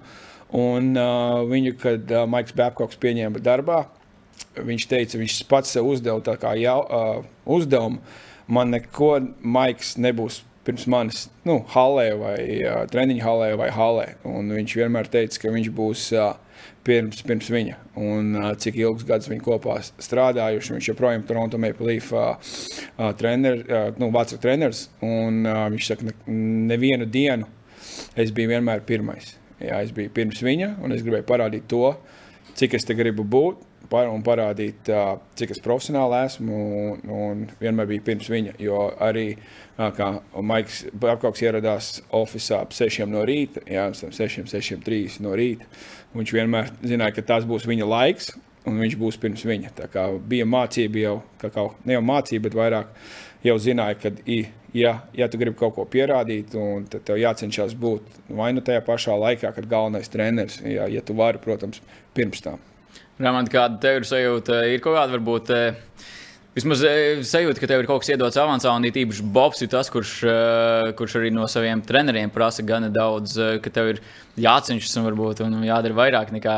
Un 0.60 0.92
uh, 0.98 1.44
viņu, 1.50 1.76
kad 1.82 2.14
uh, 2.16 2.26
Maiks 2.30 2.56
Babkoks 2.58 2.98
pieņēma 3.02 3.42
darbā, 3.46 3.84
viņš 4.58 4.88
teica, 4.90 5.20
viņš 5.22 5.40
pats 5.50 5.76
sev 5.76 5.90
uzdeva 5.90 6.24
tā 6.26 6.56
jau, 6.58 6.80
uh, 6.86 7.26
uzdevumu. 7.46 8.02
Man 8.50 8.74
neko 8.74 9.16
Maiks 9.46 9.94
nebūs 10.02 10.42
pirms 10.66 10.86
manis, 10.90 11.24
nu, 11.48 11.60
halē 11.74 12.08
vai 12.20 12.40
uh, 12.64 12.84
treniņa 12.90 13.26
halē 13.26 13.50
vai 13.58 13.70
halē. 13.74 14.08
Un 14.28 14.50
viņš 14.54 14.76
vienmēr 14.82 15.10
teica, 15.12 15.46
ka 15.46 15.54
viņš 15.54 15.70
būs 15.76 16.06
uh, 16.18 16.34
pirms, 16.90 17.22
pirms 17.28 17.52
viņa. 17.54 17.78
Un 18.02 18.34
uh, 18.40 18.50
cik 18.60 18.80
ilgus 18.82 19.06
gadus 19.08 19.30
viņi 19.32 19.46
kopā 19.46 19.78
strādājuši. 19.86 20.76
Viņš 20.76 20.90
joprojām 20.92 21.24
ir 21.24 21.30
Toronto 21.30 21.62
Maple 21.62 21.92
Leaf 21.92 22.12
uh, 22.16 22.34
uh, 22.98 23.12
trener, 23.20 23.62
uh, 23.64 23.88
nu, 24.02 24.12
Vācijas 24.16 24.44
treneris. 24.44 24.88
Un 25.06 25.44
uh, 25.46 25.68
viņš 25.74 25.94
saka, 25.94 26.10
ne, 26.10 26.18
nevienu 26.74 27.08
dienu 27.10 27.50
es 28.20 28.34
biju 28.36 28.56
vienmēr 28.56 28.84
pirmais. 28.88 29.36
Jā, 29.60 29.82
es 29.84 29.94
biju 29.96 30.12
pirms 30.16 30.40
viņa, 30.44 30.76
un 30.84 30.96
es 30.96 31.04
gribēju 31.04 31.28
parādīt 31.28 31.66
to, 31.72 31.92
cik 32.60 32.78
es 32.80 32.88
te 32.88 32.96
gribu 32.98 33.28
būt. 33.28 33.66
Un 33.90 34.22
parādīt, 34.22 34.86
cik 35.40 35.56
es 35.56 35.62
profesionāli 35.66 36.20
esmu. 36.28 36.58
Un, 36.92 37.00
un 37.10 37.40
vienmēr 37.58 37.88
bija 37.90 38.04
pirms 38.12 38.28
viņa. 38.30 38.52
Jo 38.62 38.84
arī 39.02 39.32
kā 39.98 40.10
Maiks 40.46 40.84
Babkoks 40.94 41.42
ieradās 41.42 41.88
oficiālā 42.14 42.68
ap 42.68 42.76
6 42.76 43.08
no 43.10 43.24
rīta, 43.26 43.64
jā, 43.66 43.88
6, 43.98 44.44
6, 44.52 45.18
no 45.26 45.34
rīta. 45.40 45.66
Viņš 46.18 46.32
vienmēr 46.34 46.72
zināja, 46.82 47.14
ka 47.16 47.26
tas 47.36 47.46
būs 47.46 47.68
viņa 47.70 47.86
laiks, 47.86 48.32
un 48.68 48.80
viņš 48.82 48.96
būs 49.00 49.20
pirms 49.22 49.44
viņa. 49.46 49.74
Tā 49.78 49.90
kā 49.94 50.08
bija 50.32 50.48
mācība 50.50 51.04
jau, 51.04 51.18
kā 51.42 51.52
kaut, 51.54 51.78
ne 51.86 51.98
jau 51.98 52.06
mācība, 52.06 52.48
bet 52.48 52.58
vairāk 52.58 52.96
jau 53.46 53.58
zināja, 53.62 54.00
ka 54.02 54.14
ja, 54.74 54.96
ja 55.14 55.28
tu 55.30 55.40
gribi 55.42 55.58
kaut 55.60 55.76
ko 55.78 55.86
pierādīt, 55.90 56.56
tad 56.92 57.06
tev 57.08 57.20
jācenšas 57.22 57.76
būt 57.80 58.18
vai 58.40 58.52
nu 58.56 58.64
tajā 58.66 58.82
pašā 58.86 59.16
laikā, 59.22 59.54
kad 59.56 59.70
galvenais 59.70 60.12
treneris, 60.12 60.60
ja, 60.66 60.90
ja 60.90 61.06
tu 61.06 61.16
vari, 61.18 61.42
protams, 61.42 61.82
pirms 62.18 62.44
tam. 62.46 62.62
Rāmant, 63.20 63.52
kāda 63.52 63.80
tev 63.84 64.00
ir 64.00 64.08
sajūta? 64.08 64.62
Ir 64.72 64.82
kaut 64.84 64.96
kāda 64.96 65.18
varbūt. 65.18 65.50
Eh, 65.52 66.08
vismaz 66.60 66.84
eh, 66.86 67.24
sajūta, 67.26 67.64
ka 67.64 67.72
tev 67.72 67.82
ir 67.82 67.90
kaut 67.90 68.04
kas 68.04 68.14
iedots 68.14 68.38
avansā, 68.40 68.76
un 68.76 68.86
īpaši 68.86 69.28
Bobs 69.34 69.66
ir 69.66 69.72
tas, 69.74 69.90
kurš, 69.92 70.16
eh, 70.30 70.94
kurš 71.00 71.18
arī 71.22 71.34
no 71.34 71.48
saviem 71.50 71.82
treneriem 71.86 72.32
prasa 72.36 72.66
gana 72.68 72.92
daudz, 72.94 73.38
ka 73.64 73.74
tev 73.74 73.96
ir 73.96 74.02
jācenšas 74.40 75.00
un 75.00 75.10
varbūt 75.10 75.46
un 75.48 75.62
jādara 75.66 75.98
vairāk 76.04 76.36
nekā, 76.36 76.58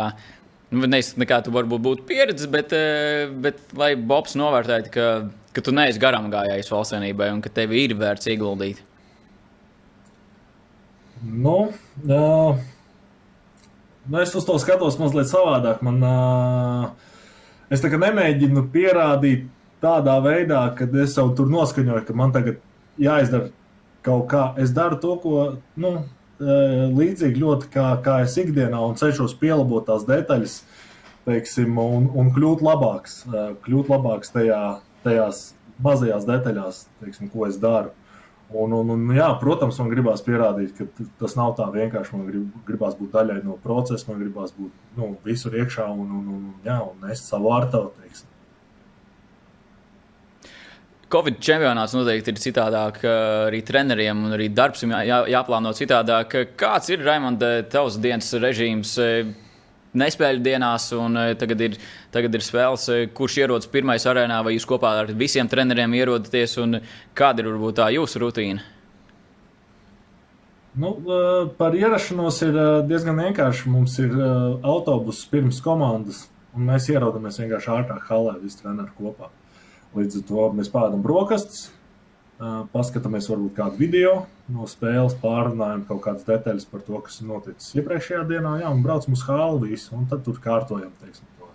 nu, 0.75 0.89
nekā 0.89 1.43
tu 1.46 1.53
varbūt 1.55 1.86
būtu 1.88 2.10
pieredzējis, 2.10 2.51
bet, 2.51 2.75
bet 3.46 3.77
lai 3.77 3.93
Bobs 3.96 4.36
novērtētu, 4.39 4.91
ka 4.98 5.12
ka 5.51 5.63
tu 5.63 5.74
neesi 5.75 6.00
garām 6.00 6.29
gājējis 6.31 6.72
valstsvienībai 6.72 7.29
un 7.36 7.43
ka 7.43 7.51
tev 7.53 7.74
ir 7.75 7.96
vērts 8.00 8.29
ieguldīt? 8.31 8.81
Nu, 11.22 11.70
uh, 12.08 12.62
nu 14.10 14.22
es 14.22 14.34
uz 14.38 14.48
to 14.48 14.55
skatos 14.62 14.98
mazliet 15.01 15.29
savādāk. 15.29 15.84
Man, 15.86 16.00
uh, 16.01 16.86
es 17.70 17.84
nemēģinu 17.84 18.65
pierādīt 18.74 19.50
tādā 19.81 20.17
veidā, 20.23 20.63
ka 20.77 20.88
es 21.03 21.17
jau 21.17 21.29
tur 21.35 21.50
noskaņoju, 21.51 22.05
ka 22.07 22.15
man 22.17 22.33
tagad 22.35 22.61
jāizdara 23.01 23.51
kaut 24.05 24.27
kā. 24.31 24.43
Es 24.61 24.73
daru 24.75 25.00
to, 25.01 25.15
ko 25.23 25.45
nu, 25.81 25.93
līdzīgi 26.41 27.41
ļoti 27.41 27.71
kā, 27.73 27.88
kā 28.05 28.21
es 28.25 28.38
ikdienā 28.41 28.79
un 28.81 28.97
cenšos 28.97 29.35
pielabot 29.41 29.85
tās 29.89 30.05
detaļas, 30.07 30.61
teiksim, 31.27 31.77
un, 31.77 32.09
un 32.17 32.31
kļūt 32.33 32.63
labāks, 32.65 33.23
kļūt 33.65 33.91
labāks 33.93 34.33
tajā, 34.33 34.61
tajās 35.05 35.51
mazajās 35.81 36.25
detaļās, 36.29 36.85
teiksim, 37.01 37.29
ko 37.33 37.47
es 37.50 37.59
daru. 37.61 37.93
Un, 38.51 38.73
un, 38.75 38.89
un, 38.91 39.03
jā, 39.15 39.29
protams, 39.39 39.77
man 39.79 39.91
gribās 39.93 40.23
pierādīt, 40.25 40.73
ka 40.75 41.05
tas 41.21 41.38
nav 41.39 41.53
tā 41.55 41.69
vienkārši. 41.71 42.17
Man 42.17 42.25
grib, 42.27 42.50
gribās 42.67 42.97
būt 43.00 43.13
daļai 43.13 43.38
no 43.45 43.55
procesa, 43.63 44.09
man 44.09 44.19
gribās 44.19 44.51
būt 44.57 44.97
nu, 44.97 45.13
visur 45.23 45.55
iekšā 45.55 45.85
un, 45.88 46.09
un, 46.17 46.25
un, 46.35 46.50
jā, 46.65 46.75
un 46.83 47.07
nest 47.07 47.31
savu 47.31 47.53
artavu. 47.55 47.93
Covid 51.11 51.41
čempionāts 51.43 51.93
noteikti 51.97 52.31
ir 52.31 52.39
citādāk 52.39 53.01
arī 53.03 53.59
treneriem, 53.67 54.25
un 54.25 54.37
arī 54.37 54.47
darbs 54.55 54.85
jā, 54.87 55.21
jāplāno 55.33 55.73
citādāk. 55.75 56.37
Kāds 56.55 56.87
ir 56.93 57.03
Raimonda 57.03 57.57
tavs 57.67 57.99
dienas 57.99 58.31
režīms? 58.39 58.95
nespēļu 59.97 60.43
dienās, 60.43 60.89
un 60.95 61.19
eh, 61.19 61.33
tagad 61.39 61.63
ir, 61.67 61.79
tagad 62.13 62.35
ir 62.35 62.45
spēles, 62.45 62.87
eh, 62.91 63.07
kurš 63.15 63.39
ierodas 63.43 63.71
pirmais 63.71 64.05
arēnā, 64.07 64.41
vai 64.45 64.55
jūs 64.55 64.67
kopā 64.67 64.93
ar 65.01 65.11
visiem 65.17 65.49
treneriem 65.51 65.93
ierodaties, 65.99 66.57
un 66.63 66.79
kāda 67.17 67.43
ir 67.43 67.51
varbūt 67.51 67.79
tā 67.81 67.89
jūsu 67.95 68.21
rutīna? 68.23 68.63
Nu, 70.79 70.93
eh, 70.95 71.49
par 71.57 71.75
ierašanos 71.75 72.41
ir 72.47 72.59
diezgan 72.87 73.19
vienkārši. 73.19 73.67
Mums 73.67 73.97
ir 73.99 74.15
autobuss 74.63 75.27
pirms 75.27 75.59
komandas, 75.63 76.27
un 76.55 76.67
mēs 76.71 76.87
ierodamies 76.93 77.41
vienkārši 77.43 77.75
ārā 77.75 77.99
halē, 78.07 78.39
visi 78.41 78.63
treneri 78.63 78.95
kopā. 78.99 79.31
Līdz 79.98 80.21
ar 80.21 80.27
to 80.29 80.48
mēs 80.55 80.69
pādām 80.71 81.01
brokastis, 81.03 81.65
paskatāmies 82.71 83.27
varbūt 83.29 83.57
kādu 83.57 83.77
video 83.81 84.13
no 84.51 84.65
spēles, 84.69 85.17
pārunājam 85.21 85.83
kaut 85.89 86.01
kādas 86.05 86.25
detaļas 86.27 86.65
par 86.71 86.81
to, 86.88 86.98
kas 87.05 87.19
ir 87.21 87.27
noticis 87.29 87.75
iepriekšējā 87.77 88.24
dienā, 88.29 88.55
jā, 88.63 88.71
un 88.71 88.81
braucam 88.86 89.17
uz 89.17 89.25
hālu 89.27 89.62
visu, 89.67 89.91
un 89.98 90.07
tad 90.10 90.24
tur 90.25 90.39
kārtojam, 90.41 90.93
teiksim, 91.03 91.27
to. 91.38 91.51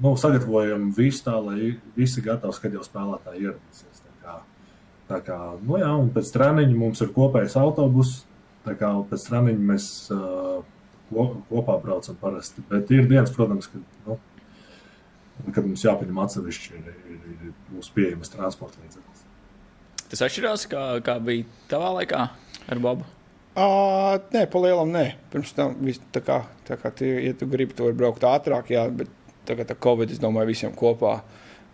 Nu, 0.00 0.14
sagatavojam 0.16 0.88
visu 0.96 1.26
tā, 1.26 1.36
lai 1.42 1.74
visi 1.98 2.24
gatavi, 2.24 2.62
kad 2.62 2.78
jau 2.78 2.86
spēlētāji 2.86 3.46
ieradīsies. 3.48 4.00
Tā 4.06 4.16
kā, 4.22 4.38
tā 5.10 5.20
kā, 5.26 5.38
nu 5.66 5.82
jā, 5.82 5.90
un 6.00 6.08
pēc 6.14 6.32
treniņa 6.36 6.78
mums 6.78 7.04
ir 7.04 7.12
kopējs 7.16 7.58
autobus, 7.60 8.20
tā 8.64 8.78
kā 8.78 8.94
pēc 9.10 9.28
treniņa 9.28 9.70
mēs 9.74 9.90
kopā 11.10 11.76
braucam 11.82 12.16
parasti. 12.20 12.64
Bet 12.70 12.90
ir 12.94 13.10
dienas, 13.10 13.34
protams, 13.34 13.68
kad, 13.72 13.84
nu, 14.06 14.16
kad 15.54 15.66
mums 15.66 15.84
jāpieņem 15.86 16.20
atsevišķi 16.24 16.76
ir, 16.78 16.90
ir, 17.14 17.22
ir 17.34 17.54
mūsu 17.74 17.94
pieejamas 17.96 18.32
transporta 18.32 18.82
līdzekļi. 18.82 19.26
Tas 20.10 20.24
atšķirās, 20.26 20.66
kā, 20.70 20.84
kā 21.06 21.16
bija 21.22 21.46
tavā 21.70 21.94
laikā 22.00 22.24
ar 22.70 22.82
Bobu. 22.82 23.06
Uh, 23.50 24.16
nē, 24.34 24.44
palielam, 24.50 24.90
nē. 24.94 25.04
Pirms 25.30 25.54
tam, 25.54 25.76
vis, 25.84 25.98
tā 26.14 26.22
kā, 26.24 26.42
tā 26.66 26.78
kā 26.80 26.92
tu, 26.94 27.06
ja 27.06 27.34
tu 27.38 27.48
gribi, 27.50 27.74
tu 27.76 27.86
vari 27.86 27.98
braukt 27.98 28.26
ātrāk, 28.26 28.70
jā, 28.74 28.84
bet 28.94 29.10
tagad 29.48 29.70
ar 29.74 29.78
Covid, 29.82 30.12
es 30.14 30.22
domāju, 30.22 30.52
visiem 30.52 30.74
kopā. 30.78 31.20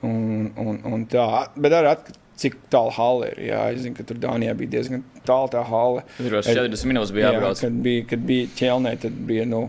Un, 0.04 0.50
un, 0.60 0.80
un 0.88 1.04
tā, 1.10 1.26
bet 1.56 1.72
arī 1.72 1.92
atkarīgs 1.94 2.24
cik 2.36 2.58
tālu 2.72 2.92
hale 2.96 3.30
ir. 3.32 3.40
Jā, 3.48 3.60
es 3.72 3.82
zinu, 3.84 3.96
ka 3.96 4.04
tur 4.06 4.18
Dānijā 4.20 4.52
bija 4.58 4.74
diezgan 4.76 5.04
tālu 5.26 5.48
tā 5.54 5.62
hale. 5.66 6.04
Tur 6.18 6.38
jau 6.38 6.42
40 6.44 6.90
minūtes 6.90 7.12
bija 7.16 7.32
jābrauc. 7.32 7.56
Jā, 7.56 7.68
kad 7.70 7.78
bija, 7.86 8.04
kad 8.12 8.26
bija 8.28 8.50
ķelnē, 8.58 8.92
tad 9.02 9.16
bija, 9.28 9.46
nu, 9.48 9.62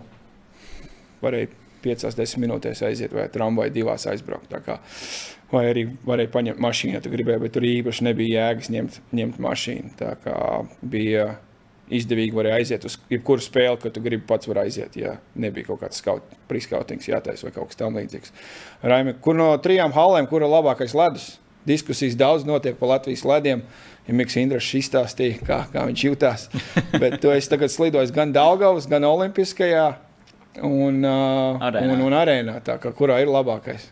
varēja 1.24 1.51
5-10 1.84 2.44
minūtēs 2.44 2.84
aiziet 2.88 3.16
vai 3.16 3.28
tramvaju 3.34 3.74
divās 3.74 4.08
aizbraukt. 4.10 4.54
Vai 5.52 5.64
arī 5.70 5.86
varēja 6.08 6.32
paņemt 6.34 6.60
mašīnu, 6.60 6.98
ja 6.98 7.04
tu 7.04 7.12
gribēji, 7.14 7.44
bet 7.46 7.54
tur 7.56 7.68
īpaši 7.68 8.08
nebija 8.10 8.48
jēgas 8.48 8.72
ņemt, 8.74 9.02
ņemt 9.16 9.38
mašīnu. 9.44 9.94
Tā 10.00 10.16
kā 10.24 10.38
bija 10.84 11.30
izdevīgi 11.94 12.36
varēja 12.36 12.60
aiziet 12.60 12.86
uz 12.88 12.98
jebkuru 13.12 13.44
spēli, 13.44 13.80
ka 13.80 13.92
tu 13.94 14.04
gribi 14.04 14.26
pats 14.28 14.50
var 14.50 14.64
aiziet, 14.66 14.98
ja 15.00 15.18
nebija 15.40 15.70
kaut 15.70 15.86
kāds 15.86 16.04
priskautings 16.50 17.08
jātaisa 17.08 17.48
vai 17.48 17.54
kaut 17.56 17.72
kas 17.72 17.80
tam 17.80 17.96
līdzīgs. 18.00 18.34
Raimi, 18.84 19.16
kur 19.24 19.38
no 19.40 19.54
trijām 19.64 19.96
halēm, 19.96 20.28
kur 20.28 20.44
ir 20.44 20.52
labākais 20.52 20.96
ledus? 20.98 21.38
Diskusijas 21.68 22.16
daudz 22.16 22.46
notiek 22.48 22.78
par 22.80 22.94
Latvijas 22.94 23.26
lediem. 23.28 23.64
Ja 24.08 24.14
Mikls 24.16 24.38
Indrišs 24.40 24.78
izstāstīja, 24.80 25.42
kā, 25.44 25.58
kā 25.74 25.84
viņš 25.90 26.04
jutās. 26.06 26.46
Bet 27.02 27.18
tu 27.24 27.32
esi 27.34 27.52
tagad 27.52 27.74
slidojis 27.74 28.14
gan 28.16 28.32
Daugavas, 28.36 28.88
gan 28.88 29.04
Olimpiskajā 29.04 29.90
un, 30.66 31.04
uh, 31.06 31.68
arēnā. 31.70 31.94
un, 31.94 32.02
un 32.08 32.18
arēnā. 32.18 32.58
Tā, 32.66 32.78
kā, 32.82 32.94
kurā 32.96 33.20
ir 33.24 33.32
labākais? 33.32 33.92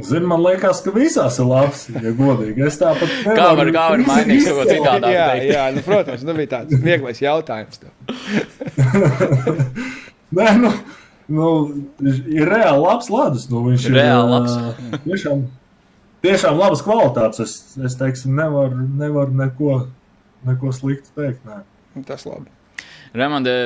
Zinu, 0.00 0.24
man 0.24 0.40
liekas, 0.40 0.80
ka 0.80 0.92
visās 0.94 1.36
ir 1.36 1.48
labs, 1.50 1.82
ja 1.92 2.14
godīgi. 2.16 2.62
Es 2.64 2.78
tāpat 2.80 3.10
kā 3.26 3.48
var, 3.58 3.68
kā 3.74 3.82
var 3.92 4.04
mainīt 4.06 4.46
kaut 4.46 4.62
ko 4.62 4.64
citādi. 4.70 5.10
Jā, 5.12 5.26
jā 5.44 5.66
nu, 5.76 5.82
protams, 5.84 6.22
nu 6.24 6.34
bija 6.38 6.48
tāds 6.54 6.80
vieglais 6.80 7.20
jautājums. 7.20 7.82
Nē, 10.38 10.46
nu, 10.62 10.70
nu, 11.36 11.50
ir 12.08 12.48
reāli 12.48 12.80
labs 12.86 13.12
ledus. 13.12 13.44
Nu, 13.52 13.66
viņš 13.66 13.90
ir 13.90 13.98
reāli 13.98 14.32
labs. 14.32 14.56
tiešām, 15.04 15.44
tiešām 16.24 16.56
labas 16.62 16.84
kvalitātes. 16.86 17.44
Es, 17.44 17.76
es 17.90 17.98
teiksim, 18.00 18.32
nevaru 18.40 18.88
nevar 18.96 19.28
neko, 19.42 19.82
neko 20.48 20.72
sliktu 20.72 21.12
teikt. 21.20 21.44
Nē. 21.44 21.60
Tas 22.08 22.24
labi. 22.24 22.48
Ramonde, 23.12 23.58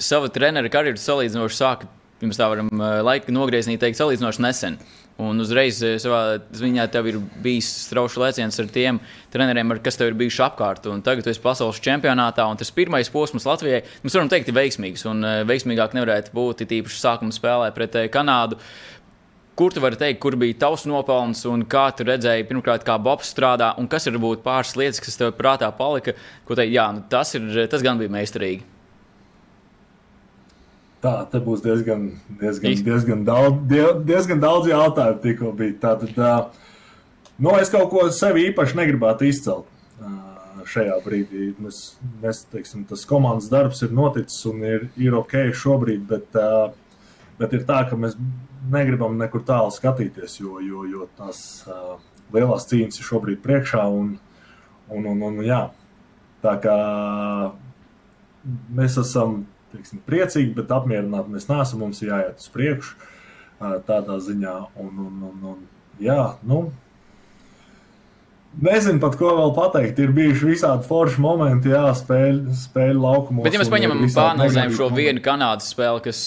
savu 0.00 0.30
treneru 0.32 0.70
karjeru 0.72 1.00
salīdzinoši 1.00 1.58
sāka, 1.58 1.90
pirms 2.20 2.38
tā 2.40 2.48
varam 2.50 2.70
laika 3.04 3.32
nogriezni 3.34 3.78
teikt, 3.80 4.00
salīdzinoši 4.00 4.44
nesen. 4.44 4.78
Un 5.14 5.38
uzreiz 5.38 5.78
eh, 5.86 5.94
savā 6.02 6.40
ziņā 6.58 6.88
tev 6.90 7.06
ir 7.06 7.20
bijis 7.42 7.68
strauši 7.84 8.18
lēciens 8.18 8.56
ar 8.58 8.70
tiem 8.74 8.98
treneriem, 9.30 9.70
ar 9.70 9.78
kas 9.84 9.98
tev 10.00 10.10
ir 10.10 10.16
bijuši 10.18 10.42
apkārt. 10.48 10.88
Un 10.90 11.04
tagad 11.06 11.22
tu 11.22 11.30
esi 11.30 11.42
pasaules 11.42 11.78
čempionātā, 11.82 12.46
un 12.50 12.58
tas 12.58 12.74
pirmais 12.74 13.10
posms 13.14 13.46
Latvijai, 13.46 13.84
mēs 14.02 14.18
varam 14.18 14.32
teikt, 14.32 14.50
ir 14.50 14.58
veiksmīgs. 14.58 15.06
Un 15.10 15.22
eh, 15.22 15.44
veiksmīgāk 15.46 15.94
nevarētu 15.94 16.34
būt, 16.34 16.66
tīpaši 16.66 16.98
sākuma 16.98 17.36
spēlē 17.36 17.70
pret 17.76 17.94
eh, 18.00 18.10
Kanādu. 18.10 18.58
Kur 19.54 19.70
tu 19.70 19.78
vari 19.78 19.94
teikt, 19.94 20.18
kur 20.18 20.34
bija 20.34 20.58
tavs 20.64 20.82
nopelns, 20.90 21.44
un 21.46 21.62
kā 21.70 21.86
tu 21.94 22.02
redzēji, 22.08 22.48
pirmkārt, 22.50 22.82
kā 22.82 22.98
Bobs 22.98 23.30
strādā, 23.30 23.70
un 23.78 23.86
kas 23.86 24.10
ir 24.10 24.18
varbūt 24.18 24.42
pāris 24.42 24.74
lietas, 24.74 24.98
kas 24.98 25.20
tev 25.20 25.30
prātā 25.38 25.70
palika, 25.78 26.18
ko 26.42 26.58
teikt, 26.58 26.74
jā, 26.74 26.90
nu, 26.96 27.06
tas, 27.06 27.36
ir, 27.38 27.68
tas 27.70 27.86
gan 27.86 28.02
bija 28.02 28.10
meistarīgi. 28.18 28.73
Tā 31.04 31.18
te 31.28 31.40
būs 31.44 31.60
diezgan, 31.60 32.06
diezgan, 32.40 32.78
diezgan, 32.86 33.24
daudz, 33.26 33.74
diezgan 34.08 34.40
daudz 34.40 34.70
jautājumu. 34.70 35.20
Tikko 35.20 35.52
bija. 35.58 35.76
Tātad, 35.82 36.56
nu, 37.36 37.52
es 37.60 37.72
kaut 37.72 37.90
ko 37.92 38.06
sevi 38.14 38.48
īpaši 38.48 38.78
negribētu 38.80 39.28
izcelt 39.28 39.68
šajā 40.70 40.96
brīdī. 41.04 41.50
Mēs, 41.60 41.80
mēs 42.22 42.44
teiksim, 42.52 42.84
tas 42.88 43.04
komandas 43.08 43.50
darbs 43.52 43.82
ir 43.84 43.92
noticis 43.94 44.44
un 44.50 44.64
ir, 44.64 44.88
ir 45.00 45.16
ok 45.18 45.36
šobrīd, 45.60 46.04
bet, 46.08 46.38
bet 47.40 47.56
ir 47.56 47.66
tā, 47.68 47.82
ka 47.90 47.98
mēs 48.00 48.16
negribam 48.72 49.18
nekur 49.20 49.44
tālu 49.46 49.72
skatīties, 49.74 50.38
jo, 50.40 50.58
jo, 50.64 50.86
jo 50.88 51.08
tās 51.18 51.64
lielās 52.34 52.68
cīņas 52.70 53.00
ir 53.00 53.08
šobrīd 53.10 53.42
priekšā. 53.44 53.84
Un, 53.92 54.14
un, 54.88 55.08
un, 55.12 55.24
un, 55.28 55.40
jā, 55.44 55.66
tā 56.44 56.56
kā 56.64 56.78
mēs 58.76 58.98
esam 59.00 59.42
teiksim, 59.74 60.00
priecīgi, 60.06 60.54
bet 60.56 60.72
apmierināti 60.74 61.34
mēs 61.34 61.50
neesam. 61.50 61.82
Mums 61.84 62.00
ir 62.02 62.14
jāiet 62.14 62.40
uz 62.40 62.48
priekšu 62.54 63.10
tādā 63.88 64.18
ziņā. 64.22 64.56
Un, 64.80 64.96
un, 65.08 65.20
un, 65.28 65.44
un, 65.52 65.60
jā, 66.02 66.22
nu, 66.48 66.64
Nezinu 68.54 69.00
pat, 69.02 69.16
ko 69.18 69.32
vēl 69.34 69.50
pateikt. 69.56 69.98
Ir 69.98 70.12
bijuši 70.14 70.46
visādi 70.46 70.86
forši 70.86 71.18
momenti, 71.22 71.72
jā, 71.72 71.88
spēļu, 71.98 72.54
spēļu 72.60 73.02
laukumos. 73.02 73.46
Bet, 73.46 73.56
ja 73.56 73.60
mēs 73.60 73.70
paņemam 73.72 74.04
pārnozēm 74.14 74.74
šo 74.76 74.88
vienu 74.94 75.22
Kanādas 75.24 75.72
spēli, 75.74 76.04
kas, 76.04 76.20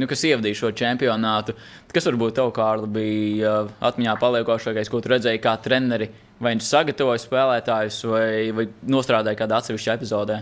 nu, 0.00 0.08
kas 0.08 0.24
ievadīja 0.30 0.60
šo 0.62 0.70
čempionātu, 0.80 1.54
kas 1.92 2.08
varbūt 2.08 2.38
tev, 2.38 2.48
Kārli, 2.56 2.88
bija 2.94 3.54
atmiņā 3.90 4.16
paliekošākais, 4.22 4.88
ko 4.88 5.02
tu 5.04 5.12
redzēji 5.12 5.42
kā 5.44 5.52
treneri? 5.60 6.08
Vai 6.40 6.54
viņš 6.54 6.64
sagatavoja 6.64 7.20
spēlētājus, 7.20 7.98
vai, 8.08 8.28
vai 8.56 8.64
nostrādāja 8.88 9.42
kādā 9.42 9.60
atsevišķā 9.60 9.98
epizodē? 10.00 10.40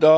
Da, 0.00 0.14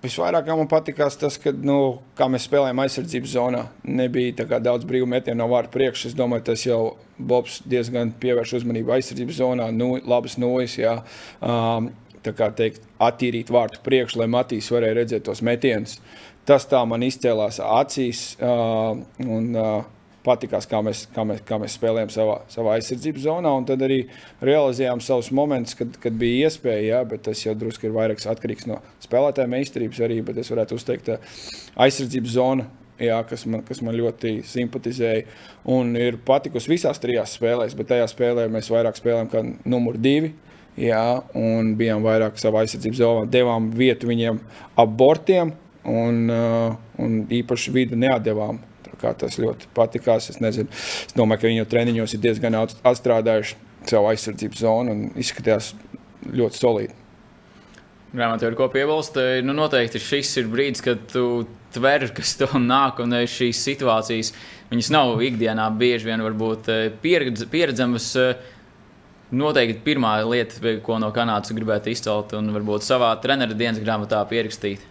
Visvairāk 0.00 0.46
man 0.48 0.68
patīkās 0.68 1.18
tas, 1.20 1.36
ka, 1.36 1.52
nu, 1.52 2.00
mēs 2.32 2.46
spēlējām 2.48 2.78
aizsardzības 2.80 3.34
zonā, 3.34 3.66
nebija 3.84 4.46
daudz 4.64 4.86
brīvu 4.88 5.08
metienu 5.12 5.42
no 5.42 5.48
vārta 5.52 5.74
priekšā. 5.74 6.08
Es 6.08 6.16
domāju, 6.16 6.46
tas 6.46 6.64
jau 6.64 6.80
Bobs 7.20 7.58
diezgan 7.68 8.14
pievērš 8.22 8.54
uzmanību 8.62 8.94
aizsardzības 8.96 9.40
zonā, 9.42 9.68
nu, 9.76 9.92
labas 10.08 10.38
nojas. 10.40 10.78
Jā. 10.80 10.94
Um, 11.44 11.90
tā 12.24 12.32
kā 12.36 12.48
teikt, 12.56 12.86
attīrīt 13.00 13.52
vārtu 13.52 13.82
priekšu, 13.84 14.22
lai 14.22 14.30
Matīs 14.32 14.72
varēja 14.72 14.96
redzēt 15.02 15.28
tos 15.28 15.44
metienus. 15.44 15.98
Tas 16.48 16.64
tā 16.68 16.80
man 16.88 17.04
izcēlās 17.04 17.60
acīs. 17.60 18.24
Uh, 18.40 19.04
un, 19.26 19.52
uh, 19.52 19.84
patīkās, 20.30 20.68
kā 20.70 20.80
mēs, 20.86 21.04
kā 21.14 21.26
mēs, 21.28 21.44
kā 21.46 21.58
mēs 21.60 21.76
spēlējām 21.76 22.12
savā, 22.14 22.40
savā 22.52 22.78
aizsardzības 22.78 23.26
zonā. 23.26 23.54
Tad 23.68 23.84
arī 23.86 24.00
realizējām 24.46 25.02
savus 25.04 25.30
momentus, 25.36 25.76
kad, 25.78 25.94
kad 26.02 26.18
bija 26.20 26.48
iespēja, 26.48 26.82
jā, 26.94 27.00
bet 27.12 27.26
tas 27.28 27.44
jau 27.44 27.56
drusku 27.58 27.88
ir 27.88 27.96
vairāk 27.96 28.22
atkarīgs 28.32 28.68
no 28.70 28.80
spēlētāja 29.04 29.50
meistarības 29.50 30.02
arī. 30.06 30.20
Bet 30.26 30.40
es 30.40 30.52
varētu 30.52 30.78
uzteikt, 30.78 31.16
aizsardzības 31.80 32.36
zona. 32.36 32.68
Jā, 33.00 33.16
kas, 33.24 33.46
man, 33.48 33.62
kas 33.64 33.78
man 33.80 33.96
ļoti 33.96 34.42
simpatizēja. 34.44 35.24
Un 35.72 35.94
ir 35.96 36.18
patikusi 36.24 36.74
visās 36.74 37.00
trijās 37.00 37.32
spēlēs, 37.38 37.72
bet 37.78 37.88
tajā 37.94 38.04
spēlē 38.12 38.44
mēs 38.52 38.68
vairāk 38.68 39.00
spēlējām 39.00 39.30
kā 39.32 39.40
numur 39.72 39.96
divi. 39.96 40.34
Jā, 40.80 41.22
un 41.36 41.74
bijām 41.80 42.04
vairāk 42.04 42.36
savā 42.40 42.62
aizsardzības 42.62 43.00
zonā, 43.00 43.24
devām 43.28 43.70
vietu 43.76 44.08
viņiem 44.08 44.38
ap 44.78 44.92
bortiem, 45.00 45.50
un, 45.88 46.30
un 47.00 47.16
īpaši 47.40 47.72
vidu 47.74 47.98
neatdevām 48.00 48.60
kā 49.00 49.12
tas 49.18 49.38
ļoti 49.40 49.70
patikās. 49.76 50.30
Es, 50.32 50.40
nezinu, 50.42 50.70
es 50.70 51.16
domāju, 51.16 51.42
ka 51.42 51.50
viņi 51.50 51.62
jau 51.62 51.70
treniņos 51.74 52.16
ir 52.16 52.24
diezgan 52.26 52.58
atstrādājuši 52.60 53.58
savu 53.88 54.10
aizsardzības 54.12 54.64
zonu 54.64 54.96
un 54.96 55.06
izskatījās 55.20 55.72
ļoti 56.36 56.60
solīti. 56.60 56.96
Grāmatā 58.10 58.48
ir 58.50 58.56
ko 58.58 58.66
piebilst. 58.72 59.18
Nu, 59.46 59.54
noteikti 59.54 60.00
šis 60.02 60.32
ir 60.42 60.48
brīdis, 60.50 60.82
kad 60.82 61.02
tu 61.12 61.44
tver, 61.74 62.08
kas 62.14 62.34
tev 62.40 62.56
nāk, 62.58 62.98
un 63.04 63.14
šīs 63.30 63.60
situācijas 63.68 64.32
viņas 64.72 64.90
nav 64.94 65.20
ikdienā 65.22 65.68
bieži 65.78 66.10
vien 66.10 66.24
varbūt 66.26 66.70
eh, 66.72 66.88
pieredz, 67.02 67.46
pieredzamas. 67.50 68.14
Eh, 68.18 68.48
noteikti 69.30 69.84
pirmā 69.84 70.16
lieta, 70.26 70.58
ko 70.82 70.96
no 70.98 71.12
Kanādas 71.14 71.54
gribētu 71.54 71.92
izcelt 71.92 72.34
un 72.34 72.50
varbūt 72.50 72.82
savā 72.82 73.12
treneru 73.22 73.54
dienas 73.54 73.78
grāmatā 73.78 74.18
pierakstīt. 74.26 74.82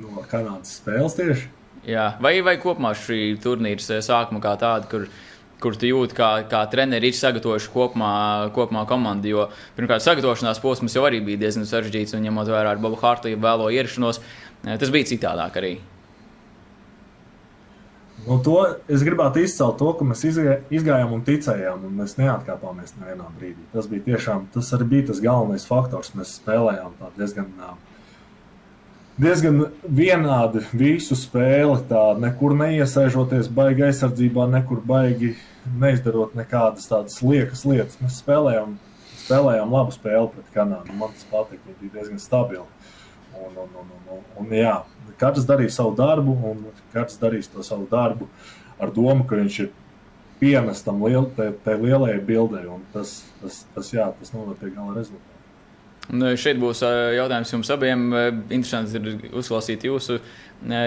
No 0.00 0.24
Kanādas 0.30 0.78
spēles 0.78 1.18
tieši? 1.18 1.50
Jā. 1.88 2.14
Vai, 2.22 2.38
vai 2.44 2.56
kopumā 2.60 2.94
šī 2.96 3.36
turnīra 3.44 4.00
sākuma 4.04 4.40
kā 4.40 4.54
tāda, 4.60 4.88
kur, 4.88 5.06
kur 5.60 5.76
tu 5.76 5.88
jūti, 5.88 6.16
kā, 6.16 6.30
kā 6.48 6.62
treneri 6.72 7.10
ir 7.12 7.18
sagatavojuši 7.18 7.72
kopumā, 7.74 8.12
kopumā 8.56 8.86
komandu. 8.88 9.32
Jo 9.34 9.48
pirmkārt, 9.76 10.04
sagatavošanās 10.04 10.62
posms 10.64 10.96
jau 10.96 11.04
arī 11.08 11.20
bija 11.24 11.44
diezgan 11.44 11.68
sarežģīts, 11.68 12.16
un 12.16 12.24
ņemot 12.24 12.52
vērā 12.52 12.72
ar 12.74 12.80
Bobu 12.80 13.00
Hārtlību 13.02 13.44
vēlo 13.44 13.68
ierašanos, 13.74 14.22
eh, 14.64 14.78
tas 14.80 14.94
bija 14.94 15.12
citādāk 15.12 15.60
arī. 15.60 15.74
Nu, 18.24 18.38
to 18.40 18.56
es 18.88 19.02
gribētu 19.04 19.42
izcelt 19.44 19.76
to, 19.76 19.90
ka 19.98 20.04
mēs 20.08 20.22
izgājām 20.24 21.10
un 21.12 21.24
ticējām, 21.26 21.82
un 21.84 21.98
mēs 22.00 22.14
neatkāpāmies 22.16 22.94
nevienā 22.96 23.26
brīdī. 23.36 23.66
Tas 23.74 23.88
bija 23.90 24.06
tiešām 24.06 24.46
tas 24.54 24.70
arī 24.72 24.86
bija 24.94 25.10
tas 25.10 25.20
galvenais 25.20 25.66
faktors. 25.68 26.14
Mēs 26.16 26.38
spēlējām 26.38 26.94
diezgan 27.18 27.50
uh, 27.60 27.74
diezgan 29.20 29.66
vienādi 29.84 30.62
visu 30.74 31.16
spēli. 31.18 31.78
Tā, 31.90 32.04
nekur 32.20 32.56
neiesaižoties, 32.58 33.50
baigi 33.54 33.86
aizsardzībā, 33.88 34.46
nekur 34.52 34.82
baigi 34.86 35.34
neizdarot 35.80 36.34
nekādas 36.38 36.88
tādas 36.90 37.20
liekas 37.24 37.64
lietas. 37.68 37.98
Mēs 38.02 38.20
spēlējām, 38.22 38.76
spēlējām 39.24 39.76
labu 39.76 39.94
spēli 39.94 40.32
pret 40.34 40.50
Kanādu. 40.56 40.96
Man 40.98 41.14
tas 41.14 41.28
patika, 41.30 41.62
viņi 41.68 41.78
bija 41.82 42.00
diezgan 42.00 42.20
stabili. 42.22 42.66
Un, 43.34 43.56
un, 43.58 43.70
un, 43.80 43.86
un, 43.86 44.02
un, 44.14 44.26
un, 44.40 44.52
jā, 44.54 44.76
katrs 45.18 45.46
darīja 45.48 45.74
savu 45.74 45.96
darbu, 45.98 46.36
un 46.50 46.66
katrs 46.92 47.18
darīs 47.18 47.50
to 47.50 47.64
savu 47.66 47.88
darbu 47.90 48.28
ar 48.78 48.92
domu, 48.94 49.26
ka 49.26 49.40
viņš 49.40 49.58
ir 49.64 49.72
pienestam 50.38 51.02
liel, 51.02 51.26
tai, 51.34 51.50
lielajai 51.80 52.20
bildei. 52.26 52.66
Tas, 52.94 53.22
tas, 53.42 53.64
tas, 53.74 53.92
jā, 53.94 54.06
tas 54.20 54.34
noved 54.36 54.60
pie 54.60 54.70
gala 54.74 54.94
rezultātu. 54.98 55.33
Nu, 56.12 56.34
šeit 56.36 56.58
būs 56.60 56.82
jautājums 57.16 57.52
jums 57.54 57.70
abiem. 57.72 58.08
Interesanti 58.52 59.00
ir 59.00 59.30
uzklausīt 59.40 59.86
jūsu, 59.88 60.18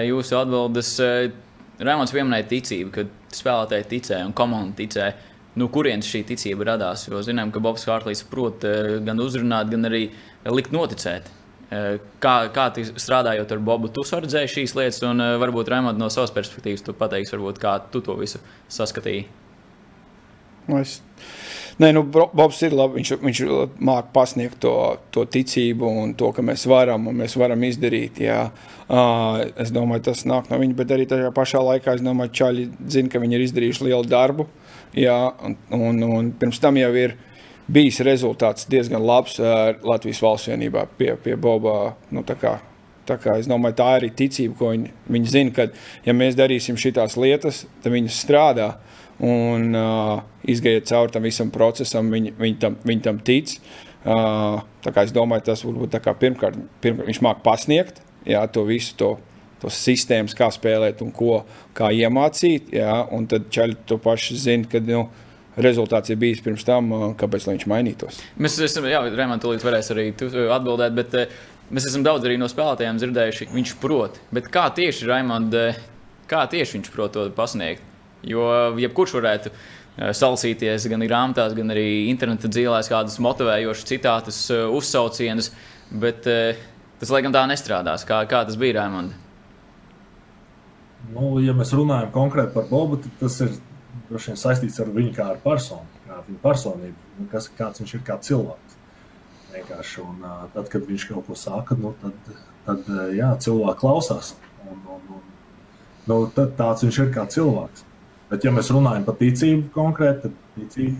jūsu 0.06 0.36
atbildes. 0.38 0.92
Rēmons 1.78 2.12
pieminēja 2.14 2.46
ticību, 2.50 2.92
ka 2.94 3.04
spēlētāji 3.34 3.88
ticēja 3.92 4.28
un 4.28 4.36
komanda 4.36 4.78
ticēja. 4.78 5.16
No 5.58 5.66
nu, 5.66 5.72
kurienes 5.74 6.06
šī 6.06 6.22
ticība 6.28 6.68
radās? 6.68 7.08
Jo 7.08 7.18
zinām, 7.26 7.50
ka 7.50 7.62
Bobs 7.62 7.86
Hārtlīs 7.88 8.22
prot 8.30 8.62
gan 9.06 9.18
uzrunāt, 9.22 9.72
gan 9.72 9.88
arī 9.88 10.04
likt 10.54 10.70
noticēt. 10.74 11.26
Kā, 11.68 12.34
kā 12.54 12.68
strādājot 12.86 13.50
ar 13.52 13.60
Bobu, 13.60 13.90
tu 13.92 14.04
redzēji 14.06 14.52
šīs 14.54 14.76
lietas, 14.78 15.02
un 15.04 15.20
varbūt 15.42 15.68
Rēmons 15.72 15.98
no 16.00 16.08
savas 16.14 16.32
perspektīvas 16.36 16.86
tu 16.86 16.94
pateiksi, 16.96 17.34
varbūt, 17.34 17.58
kā 17.62 17.74
tu 17.92 18.00
to 18.06 18.14
visu 18.20 18.40
saskatīji. 18.72 19.26
Nu, 20.68 20.78
es 20.78 20.98
Nē, 21.78 21.92
nu, 21.94 22.02
Bobs 22.10 22.58
ir 22.66 22.74
labi. 22.74 22.98
Viņš, 22.98 23.12
viņš 23.22 23.40
māca 23.86 24.10
pasniegt 24.14 24.58
to, 24.64 24.72
to 25.14 25.22
ticību 25.30 25.90
un 26.02 26.14
to, 26.18 26.32
ka 26.34 26.42
mēs 26.42 26.66
varam 26.66 27.06
un 27.06 27.20
mēs 27.20 27.36
varam 27.38 27.62
izdarīt. 27.68 28.18
Jā. 28.24 28.48
Uh, 28.88 29.44
es 29.62 29.70
domāju, 29.74 30.08
tas 30.08 30.24
nāk 30.26 30.48
no 30.50 30.58
viņa, 30.58 30.74
bet 30.74 30.94
arī 30.96 31.06
tajā 31.06 31.30
pašā 31.36 31.62
laikā 31.62 31.94
es 31.94 32.02
domāju, 32.02 32.32
ka 32.32 32.38
Čāļi 32.40 32.64
zina, 32.90 33.12
ka 33.12 33.22
viņi 33.22 33.38
ir 33.38 33.44
izdarījuši 33.46 33.86
lielu 33.90 34.10
darbu. 34.10 34.48
Jā, 34.98 35.18
un, 35.44 35.54
un, 35.76 36.02
un 36.18 36.32
pirms 36.40 36.58
tam 36.62 36.80
jau 36.80 36.90
ir 36.98 37.14
bijis 37.70 38.00
rezultāts 38.02 38.66
diezgan 38.72 39.04
labs 39.04 39.36
Latvijas 39.38 40.22
valsts 40.24 40.50
vienībā 40.50 40.86
pie, 40.98 41.12
pie 41.22 41.36
Boba. 41.38 41.92
Nu, 42.10 42.24
tā 42.26 42.34
kā, 42.40 42.56
es 43.38 43.46
domāju, 43.46 43.76
tā 43.78 43.92
ir 43.92 44.00
arī 44.00 44.12
ticība, 44.18 44.56
ko 44.58 44.72
viņi, 44.74 44.92
viņi 45.14 45.34
zina, 45.36 45.54
ka 45.54 45.68
ja 46.08 46.16
mēs 46.16 46.34
darīsim 46.38 46.80
šīs 46.80 47.18
lietas, 47.20 47.66
tad 47.84 47.94
viņi 47.94 48.16
strādā 48.18 48.72
un 49.24 49.70
uh, 49.74 50.18
izgaiet 50.46 50.88
cauri 50.90 51.14
tam 51.14 51.26
visam 51.26 51.52
procesam, 51.54 52.10
viņi, 52.14 52.34
viņi, 52.38 52.58
tam, 52.62 52.76
viņi 52.86 53.06
tam 53.06 53.22
tic. 53.24 53.56
Uh, 54.08 54.60
es 54.88 55.14
domāju, 55.14 55.48
tas 55.50 55.64
varbūt 55.66 55.96
pirmkārt, 56.20 56.60
pirmkārt 56.80 57.10
viņš 57.10 57.24
māca 57.24 57.42
pasniegt 57.44 57.98
jā, 58.28 58.42
to 58.52 58.64
visu 58.68 58.94
to 58.98 59.16
tos 59.58 59.78
sistēmas, 59.82 60.36
kā 60.38 60.50
spēlēt 60.54 61.02
un 61.02 61.10
ko 61.14 61.42
kā 61.76 61.90
iemācīt. 61.94 62.70
Jā, 62.76 63.00
un 63.14 63.26
tad 63.30 63.48
ķēļi 63.54 63.80
to 63.90 63.98
pašu 64.02 64.38
zina, 64.38 64.68
ka 64.70 64.80
nu, 64.84 65.08
rezultāts 65.58 66.12
ir 66.12 66.20
bijis 66.20 66.42
pirms 66.44 66.66
tam, 66.66 66.92
kāpēc 67.18 67.48
viņš 67.48 67.66
mainītos. 67.70 68.22
Mēs 68.38 68.58
esam, 68.62 68.86
jā, 68.90 69.02
Rēmans, 69.10 69.42
tūlīt 69.42 69.66
varēs 69.66 69.90
arī 69.94 70.12
atbildēt, 70.14 70.94
bet 70.94 71.18
mēs 71.74 71.88
esam 71.90 72.06
daudz 72.06 72.28
arī 72.28 72.38
no 72.38 72.46
spēlētājiem 72.50 73.02
dzirdējuši, 73.02 73.50
viņš 73.56 73.74
prot. 73.82 74.22
Bet 74.34 74.50
kā 74.54 74.68
tieši 74.78 75.10
Raimonds, 75.10 75.82
kā 76.30 76.46
tieši 76.52 76.78
viņš 76.78 76.92
prot 76.94 77.16
to 77.18 77.26
pasniegt? 77.34 77.82
Jo 78.26 78.48
jebkurš 78.80 79.14
varētu 79.18 79.52
salasīties 80.14 80.86
gan 80.90 81.04
grāmatās, 81.06 81.54
gan 81.58 81.74
arī 81.74 82.08
interneta 82.10 82.50
dzīvēs 82.50 82.90
kādus 82.90 83.18
motivējošus 83.22 83.88
citātus, 83.88 84.42
uzsaucienus, 84.50 85.52
bet 85.90 86.26
tas 86.26 87.14
laikam 87.14 87.34
tā 87.34 87.44
nestrādās. 87.50 88.06
Kā, 88.06 88.22
kā 88.30 88.44
tas 88.46 88.58
bija 88.58 88.80
Raimonds? 88.80 89.26
Nu, 91.14 91.38
ja 91.40 91.54
mēs 91.56 91.72
runājam 91.76 92.10
konkrēti 92.12 92.52
par 92.54 92.66
Bobu, 92.68 92.98
tad 93.00 93.14
tas 93.20 93.38
ir 93.44 93.54
vien 94.10 94.38
saistīts 94.38 94.80
ar 94.82 94.90
viņu 94.92 95.14
kā 95.16 95.28
ar 95.32 95.38
personu, 95.42 95.86
kā 96.06 96.18
ar 96.18 96.26
viņu 96.26 96.40
personību, 96.42 97.06
nu, 97.18 97.28
kas, 97.32 97.48
kāds 97.58 97.82
viņš 97.82 97.94
ir 97.96 98.04
kā 98.06 98.18
cilvēks. 98.24 98.76
Vienkārši, 99.54 100.02
un, 100.04 100.26
tad, 100.54 100.68
kad 100.72 100.84
viņš 100.88 101.08
kaut 101.08 101.26
ko 101.30 101.36
saka, 101.38 101.76
nu, 101.80 101.94
tad, 102.02 102.32
tad 102.66 102.90
jā, 103.16 103.30
cilvēki 103.46 103.80
klausās. 103.80 104.34
Un, 104.68 104.82
un, 104.96 105.06
un, 105.16 105.22
nu, 106.10 106.18
tad, 106.34 106.52
tāds 106.58 106.84
viņš 106.84 107.00
ir 107.06 107.12
kā 107.14 107.24
cilvēks. 107.32 107.87
Bet, 108.28 108.44
ja 108.44 108.52
mēs 108.52 108.68
runājam 108.74 109.06
par 109.06 109.16
ticību 109.20 109.70
konkrēti, 109.72 110.28
tad 110.28 110.58
ticība 110.58 110.98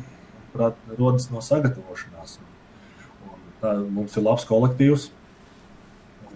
prāt, 0.54 0.78
rodas 0.96 1.28
no 1.32 1.42
sagatavošanās. 1.44 2.38
Un, 2.40 3.34
un 3.34 3.42
tā, 3.60 3.74
mums 3.84 4.16
ir 4.16 4.24
labs 4.24 4.46
kolektīvs, 4.48 5.10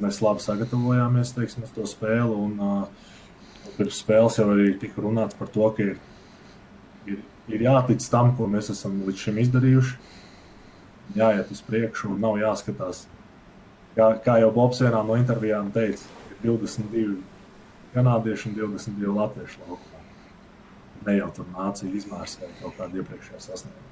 mēs 0.03 0.21
labi 0.25 0.45
sagatavojāmies 0.45 1.33
teiksim, 1.37 1.65
uz 1.65 1.73
to 1.73 1.87
spēli. 1.89 2.37
Un, 2.37 2.59
uh, 2.61 3.11
pirms 3.77 4.01
spēles 4.03 4.39
jau 4.39 4.49
arī 4.53 4.73
tika 4.81 5.05
runāts 5.05 5.39
par 5.39 5.51
to, 5.53 5.69
ka 5.77 5.87
ir, 5.87 5.97
ir, 7.09 7.23
ir 7.53 7.65
jātic 7.67 8.05
tam, 8.13 8.35
ko 8.37 8.49
mēs 8.51 8.73
esam 8.75 9.01
līdz 9.07 9.27
šim 9.27 9.41
izdarījuši. 9.47 9.97
Jāiet 11.19 11.51
uz 11.53 11.61
priekšu 11.67 12.13
un 12.13 12.21
nav 12.23 12.39
jāskatās. 12.41 13.07
Kā, 13.97 14.13
kā 14.25 14.39
jau 14.41 14.53
Bobs 14.55 14.81
vienā 14.81 15.03
no 15.05 15.19
intervijām 15.21 15.73
teica, 15.75 16.05
ir 16.33 16.39
22 16.49 17.19
kanādieši 17.93 18.49
un 18.49 18.61
22 18.61 19.17
latviešu 19.19 19.67
laukumā. 19.67 19.92
Ne 21.07 21.17
jau 21.17 21.31
tur 21.37 21.49
nācija 21.55 21.91
izmērs 21.97 22.39
vai 22.41 22.51
kaut 22.61 22.77
kāda 22.79 23.03
iepriekšējā 23.03 23.41
sasnieguma. 23.43 23.89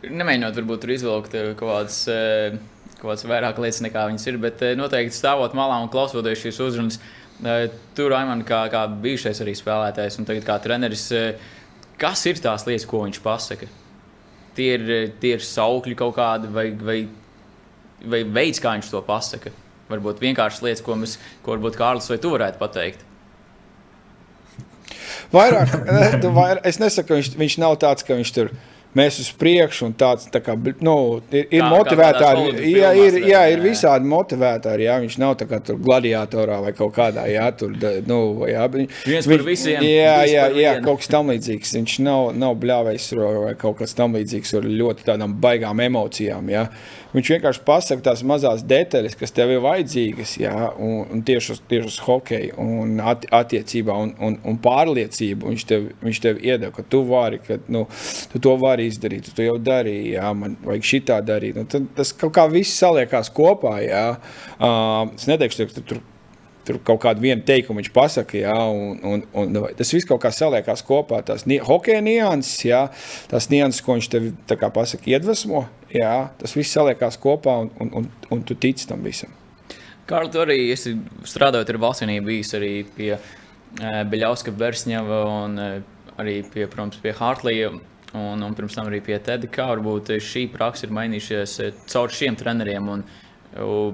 Nemēģinot 0.00 0.56
varbūt 0.56 0.84
tur 0.84 0.92
izvilkt 0.94 1.34
eh, 1.36 1.50
kaut 1.58 1.72
kādas, 1.74 2.02
eh, 2.08 2.56
kaut 2.98 3.10
kādas 3.10 3.26
vairāk 3.28 3.60
lietas 3.60 3.82
nekā 3.84 4.06
viņas 4.10 4.26
ir, 4.30 4.38
bet 4.40 4.62
eh, 4.64 4.76
noteikti 4.78 5.16
stāvot 5.16 5.56
malā 5.56 5.80
un 5.82 5.90
klausoties 5.92 6.44
šīs 6.44 6.62
uzrunas, 6.68 7.00
Tur 7.40 8.10
Raimans, 8.12 8.44
kā, 8.44 8.66
kā 8.68 8.82
bijušais 9.00 9.38
arī 9.40 9.54
spēlētājs 9.56 10.18
un 10.20 10.26
tagad 10.28 10.44
kā 10.44 10.58
treneris, 10.60 11.06
kas 11.96 12.24
ir 12.28 12.36
tās 12.44 12.66
lietas, 12.68 12.84
ko 12.84 13.00
viņš 13.06 13.20
pasaka? 13.24 13.68
Tie 14.58 14.66
ir, 14.74 14.84
tie 15.22 15.30
ir 15.38 15.46
saukļi 15.46 15.96
kaut 15.96 16.18
kādi 16.18 16.50
vai, 16.52 16.66
vai, 16.76 16.98
vai 18.04 18.20
veids, 18.28 18.60
kā 18.60 18.74
viņš 18.76 18.92
to 18.92 19.00
pasaka. 19.08 19.54
Varbūt 19.88 20.20
vienkāršas 20.20 20.60
lietas, 20.66 20.84
ko, 20.84 20.98
mēs, 21.00 21.16
ko 21.40 21.54
varbūt 21.54 21.80
Kārlis 21.80 22.12
vai 22.12 22.20
tu 22.20 22.34
varētu 22.34 22.60
pateikt. 22.60 23.08
Vairāk, 25.34 25.76
vairāk, 26.40 26.66
es 26.66 26.80
nesaku, 26.82 27.20
viņš, 27.20 27.32
viņš 27.38 27.58
nav 27.62 27.78
tāds, 27.82 28.06
ka 28.06 28.18
viņš 28.18 28.34
tur 28.36 28.52
mēs 28.96 29.20
uz 29.22 29.28
priekšu, 29.38 29.86
un 29.86 29.92
tāds 29.98 30.26
tā 30.34 30.40
kā, 30.42 30.56
nu, 30.82 30.94
ir, 31.30 31.46
ir 31.54 31.64
motivētāji. 31.70 32.54
Jā, 32.72 32.90
ir, 32.98 33.18
jā, 33.30 33.42
ir 33.52 33.62
visādi 33.62 34.08
motivētāji. 34.10 34.86
Jā, 34.88 34.96
viņš 35.04 35.18
nav 35.22 35.36
tā 35.40 35.46
kā 35.50 35.60
tur 35.64 35.78
gladiatorā 35.82 36.60
vai 36.64 36.72
kaut 36.76 36.94
kādā, 36.96 37.26
jā, 37.30 37.46
tur, 37.56 37.76
nu, 38.08 38.20
jā, 38.50 38.66
viņš, 38.74 39.28
par 39.30 39.44
visiem. 39.46 39.84
Jā, 39.86 40.16
jā, 40.26 40.46
jā, 40.58 40.76
kaut 40.84 41.02
kas 41.02 41.12
tam 41.12 41.30
līdzīgs. 41.30 41.76
Viņš 41.78 41.98
nav, 42.06 42.32
nav 42.38 42.56
bļāvējs 42.62 43.12
vai 43.20 43.54
kaut 43.60 43.78
kas 43.82 43.94
tam 43.98 44.18
līdzīgs 44.18 44.56
ar 44.58 44.66
ļoti 44.82 45.06
tādām 45.12 45.38
baigām 45.42 45.86
emocijām, 45.86 46.50
jā. 46.50 46.66
Viņš 47.10 47.30
vienkārši 47.34 47.62
pasaka 47.66 48.04
tās 48.06 48.20
mazās 48.26 48.62
detaļas, 48.70 49.16
kas 49.18 49.34
tev 49.34 49.50
ir 49.50 49.62
vajadzīgas, 49.64 50.36
jā, 50.38 50.54
un, 50.78 51.00
un 51.10 51.22
tieši, 51.26 51.56
uz, 51.56 51.62
tieši 51.70 51.90
uz 51.90 51.96
hokeju, 52.06 52.54
un 52.62 53.00
at, 53.02 53.26
attiecībā 53.34 53.96
un, 54.04 54.12
un, 54.22 54.36
un 54.46 54.60
pārliecību. 54.62 55.50
Viņš 55.50 55.66
tev, 55.66 55.88
viņš 56.04 56.20
tev 56.22 56.38
iedod, 56.46 56.70
ka 56.76 56.86
tu 56.86 57.02
vari, 57.08 57.40
ka 57.42 57.58
nu, 57.72 57.86
tu 58.30 58.42
to 58.42 58.54
vari 58.62 58.86
izdarīt, 58.90 59.26
tu 59.26 59.34
to 59.34 59.48
jau 59.48 59.58
darīji, 59.58 60.14
jā, 60.14 60.30
man 60.38 60.54
vajag 60.66 60.86
šitā 60.92 61.18
darīt. 61.26 61.58
Nu, 61.58 61.66
tad, 61.70 61.90
tas 61.98 62.14
kaut 62.14 62.36
kā 62.38 62.46
viss 62.52 62.78
saliekās 62.78 63.32
kopā, 63.34 63.80
jā. 63.82 64.06
Uh, 64.60 65.10
es 65.18 65.26
neteikšu, 65.30 65.66
ka 65.74 65.86
tur 65.90 66.04
tur 66.66 66.78
kaut 66.84 67.00
kādu 67.02 67.24
vienu 67.24 67.42
teikumu 67.46 67.80
viņš 67.80 67.90
pasakā, 67.94 68.40
ja, 68.42 68.54
un, 68.68 68.98
un, 69.06 69.24
un 69.40 69.58
tas 69.78 69.92
viss 69.94 70.08
kaut 70.08 70.22
kā 70.24 70.32
saliekās 70.34 70.84
kopā. 70.86 71.22
Tās 71.26 71.46
hokeja 71.66 72.00
nianses, 72.04 72.64
ja, 72.66 72.86
tās 73.30 73.50
nianses, 73.52 73.82
ko 73.84 73.96
viņš 73.98 74.10
tev 74.12 74.30
pasaka, 74.74 75.08
iedvesmo, 75.10 75.66
ja, 75.94 76.30
tas 76.40 76.56
viss 76.56 76.76
saliekās 76.76 77.18
kopā, 77.20 77.56
un, 77.64 77.70
un, 77.80 77.92
un, 78.02 78.10
un 78.30 78.42
tu 78.46 78.56
tici 78.58 78.88
tam 78.90 79.04
visam. 79.06 79.32
Kārl, 80.10 80.30
tu 80.32 80.42
arī 80.42 80.58
esi 80.72 80.96
strādājot 81.28 81.70
ar 81.70 81.78
valstsvienību, 81.84 82.26
bijis 82.26 82.56
arī 82.58 82.72
pie 82.96 83.12
uh, 83.14 84.02
Beļauska 84.10 84.54
Bersņeva 84.58 85.22
un 85.30 85.60
uh, 85.62 85.76
arī 86.18 86.40
pie, 86.50 86.66
protams, 86.66 87.00
pie 87.02 87.14
Hartlija. 87.16 87.72
Un, 88.10 88.40
un 88.42 88.54
pirms 88.58 88.74
tam 88.74 88.88
arī 88.90 88.98
pie 89.06 89.20
Teda, 89.22 89.46
kā 89.46 89.68
varbūt 89.70 90.08
šī 90.18 90.48
praksa 90.50 90.88
ir 90.88 90.94
mainījušies 90.96 91.52
caur 91.92 92.10
šiem 92.10 92.34
treneriem. 92.34 92.88
Un, 92.90 93.04
uh, 93.54 93.92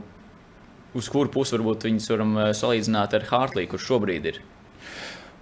uz 0.96 1.08
kuru 1.12 1.32
pusi 1.32 1.56
varbūt 1.56 1.86
viņus 1.88 2.12
varam 2.12 2.36
eh, 2.40 2.52
salīdzināt 2.56 3.16
ar 3.16 3.26
Hartliju, 3.30 3.72
kurš 3.72 3.90
šobrīd 3.90 4.30
ir? 4.32 4.40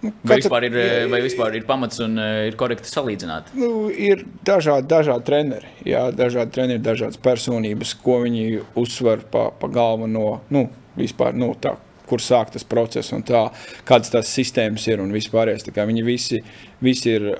Nu, 0.05 0.11
vai 0.27 0.37
vispār, 0.37 0.67
ir, 0.69 0.77
eh, 0.77 1.07
vai 1.09 1.23
vispār 1.25 1.55
ir 1.57 1.65
pamats 1.69 2.03
un 2.05 2.19
eh, 2.21 2.49
ir 2.51 2.59
korekti 2.61 2.91
salīdzināt? 2.91 3.55
Nu, 3.57 3.89
ir 3.89 4.27
dažādi, 4.45 4.89
dažādi 4.91 5.29
treneri, 5.31 5.73
jā, 5.89 6.05
dažādi 6.17 6.57
treneri, 6.57 6.83
dažādas 6.85 7.21
personības, 7.25 7.95
ko 8.05 8.21
viņi 8.27 8.63
uzsver 8.81 9.25
pa, 9.33 9.49
pa 9.61 9.71
galveno, 9.73 10.41
nu, 10.55 10.67
vispār, 10.99 11.37
nu, 11.39 11.55
tā, 11.61 11.77
kur 12.09 12.21
sāk 12.21 12.53
tas 12.53 12.67
process 12.69 13.15
un 13.17 13.25
tā, 13.25 13.47
kādas 13.89 14.13
tās 14.13 14.33
sistēmas 14.35 14.85
ir 14.91 15.01
un 15.01 15.15
vispārējais. 15.15 15.71
Viņi 15.73 16.05
visi, 16.05 16.43
visi 16.85 17.15
ir 17.17 17.31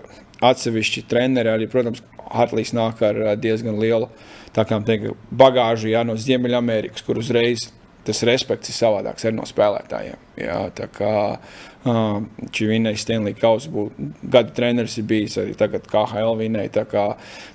atsevišķi 0.45 1.05
treneri, 1.11 1.53
arī, 1.53 1.69
protams, 1.71 2.01
Hartlīs 2.35 2.73
nāk 2.75 3.03
ar 3.05 3.19
diezgan 3.37 3.77
lielu 3.79 4.09
teikt, 4.55 5.13
bagāžu 5.31 5.91
jā, 5.93 6.01
no 6.07 6.17
Ziemeļamerikas, 6.17 7.05
kur 7.05 7.19
uzreiz 7.21 7.69
tas 8.07 8.23
respekts 8.29 8.71
ir 8.71 8.77
savādāks 8.77 9.27
arī 9.27 9.37
no 9.39 9.47
spēlētājiem. 9.49 10.21
Jā, 10.41 10.59
tā 10.75 10.89
kā 10.91 11.15
uh, 11.35 12.49
Čivinēja 12.55 13.01
Stanley 13.01 13.37
Kausa 13.39 13.71
būtu 13.73 14.09
gada 14.35 14.55
treneris, 14.57 14.97
ir 14.99 15.09
bijis 15.11 15.39
arī 15.43 15.55
tagad 15.59 15.87
KHL 15.91 16.39
vinēja. 16.41 16.85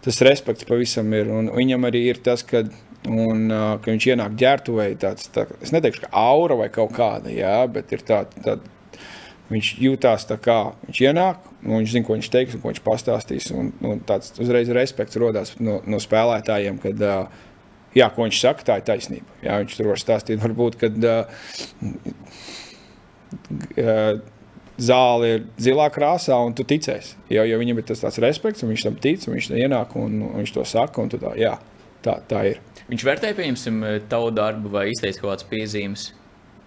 Tas 0.06 0.22
respekts 0.26 0.68
pavisam 0.70 1.12
ir. 1.18 1.32
Un 1.34 1.52
viņam 1.56 1.90
arī 1.90 2.06
ir 2.14 2.22
tas, 2.26 2.46
ka, 2.48 2.64
un, 3.10 3.46
uh, 3.52 3.76
ka 3.84 3.92
viņš 3.92 4.10
ienāk 4.14 4.36
ģērbtuvē, 4.40 4.90
tāds, 5.02 5.30
tā, 5.36 5.48
es 5.64 5.76
neteikšu, 5.76 6.08
ka 6.08 6.12
aura 6.26 6.60
vai 6.60 6.70
kaut 6.74 6.96
kāda, 6.96 7.34
jā, 7.34 7.62
bet 7.72 7.96
ir 7.96 8.06
tāda. 8.08 8.44
Tā, 8.46 8.60
Viņš 9.50 9.70
jūtās 9.82 10.28
tā, 10.30 10.36
kā 10.38 10.56
viņš 10.86 10.98
ienāk, 11.08 11.46
nu, 11.64 11.80
viņš 11.80 11.94
zina, 11.96 12.06
ko 12.06 12.14
viņš 12.14 12.28
teiks 12.30 12.54
un 12.54 12.62
ko 12.62 12.70
viņš 12.70 12.82
pastāstīs. 12.86 13.48
Un, 13.58 13.72
un 13.82 14.02
tāds 14.06 14.36
uzreiz 14.38 14.70
respekts 14.78 15.18
rodas 15.18 15.56
no, 15.58 15.80
no 15.90 15.98
spēlētājiem, 15.98 16.78
kad 16.84 17.02
uh, 17.02 17.40
jā, 17.98 18.10
ko 18.14 18.26
viņš 18.26 18.42
saka, 18.42 18.66
tā 18.68 18.80
ir 18.80 18.88
taisnība. 18.88 19.38
Jā, 19.44 19.60
viņš 19.64 19.78
tur 19.78 19.92
var 19.92 20.02
stāstīt, 20.02 20.42
varbūt, 20.44 20.78
kad 20.82 21.08
uh, 21.10 21.24
uh, 23.80 24.20
zāle 24.80 25.34
ir 25.34 25.48
zilā 25.62 25.90
krāsā, 25.94 26.38
un 26.46 26.56
tu 26.58 26.66
ticēsi. 26.68 27.18
Jo, 27.34 27.46
jo 27.48 27.60
viņam 27.62 27.82
ir 27.82 27.90
tas 27.90 28.06
tāds 28.06 28.22
respekts, 28.24 28.64
un 28.64 28.74
viņš 28.74 28.86
tam 28.88 29.02
tic, 29.02 29.26
un 29.28 29.38
viņš 29.38 29.52
ienāk, 29.58 29.98
un, 30.00 30.22
un 30.30 30.40
viņš 30.44 30.56
to 30.56 30.68
saka, 30.70 31.04
un 31.04 31.12
tā, 31.14 31.34
jā, 31.40 31.58
tā, 32.06 32.20
tā 32.30 32.46
ir. 32.54 32.64
Viņš 32.90 33.04
vērtēja, 33.06 33.38
pieņemsim, 33.38 33.84
tavu 34.10 34.32
darbu 34.34 34.72
vai 34.74 34.90
izteica 34.94 35.22
kaut 35.22 35.34
kādas 35.34 35.50
piezīmes. 35.52 36.08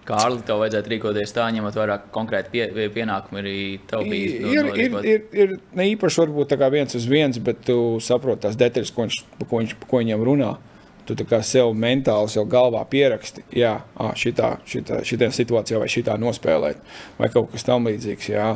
Kārli, 0.03 0.41
tev 0.43 0.57
vajadzētu 0.59 0.91
rīkoties 0.91 1.31
tā, 1.31 1.45
ņemot 1.55 1.77
vērā 1.79 1.95
konkrēti 2.11 2.49
pie, 2.51 2.87
pienākumu 2.91 3.39
arī 3.39 3.59
tev 3.87 4.01
bija. 4.11 4.49
Ir, 4.51 4.67
ir, 4.75 4.97
ir, 5.07 5.21
ir 5.31 5.53
ne 5.79 5.85
īpaši 5.93 6.19
varbūt 6.25 6.57
viens 6.73 6.97
uz 6.99 7.05
viens, 7.07 7.39
bet 7.39 7.61
tu 7.63 7.77
saproti 8.03 8.43
tās 8.43 8.59
detaļas, 8.59 8.91
ko 8.91 9.05
viņš, 9.05 9.19
ko 9.47 9.61
viņš, 9.61 9.75
ko 9.87 10.01
viņam 10.01 10.25
runā. 10.27 10.49
Uh, 10.57 10.72
Tu 11.03 11.15
sev 11.43 11.73
mentāli, 11.75 12.31
sev 12.31 12.45
galvā 12.47 12.83
pieraksti, 12.87 13.43
jā, 13.59 13.73
šitā, 14.15 14.53
šitā, 14.63 15.01
šitā 15.03 15.27
situācijā 15.35 15.81
vai 15.81 15.89
šitā 15.91 16.15
nospēlēt, 16.21 16.79
vai 17.17 17.29
kaut 17.33 17.51
kas 17.51 17.67
tamlīdzīgs. 17.67 18.29
Jā. 18.31 18.47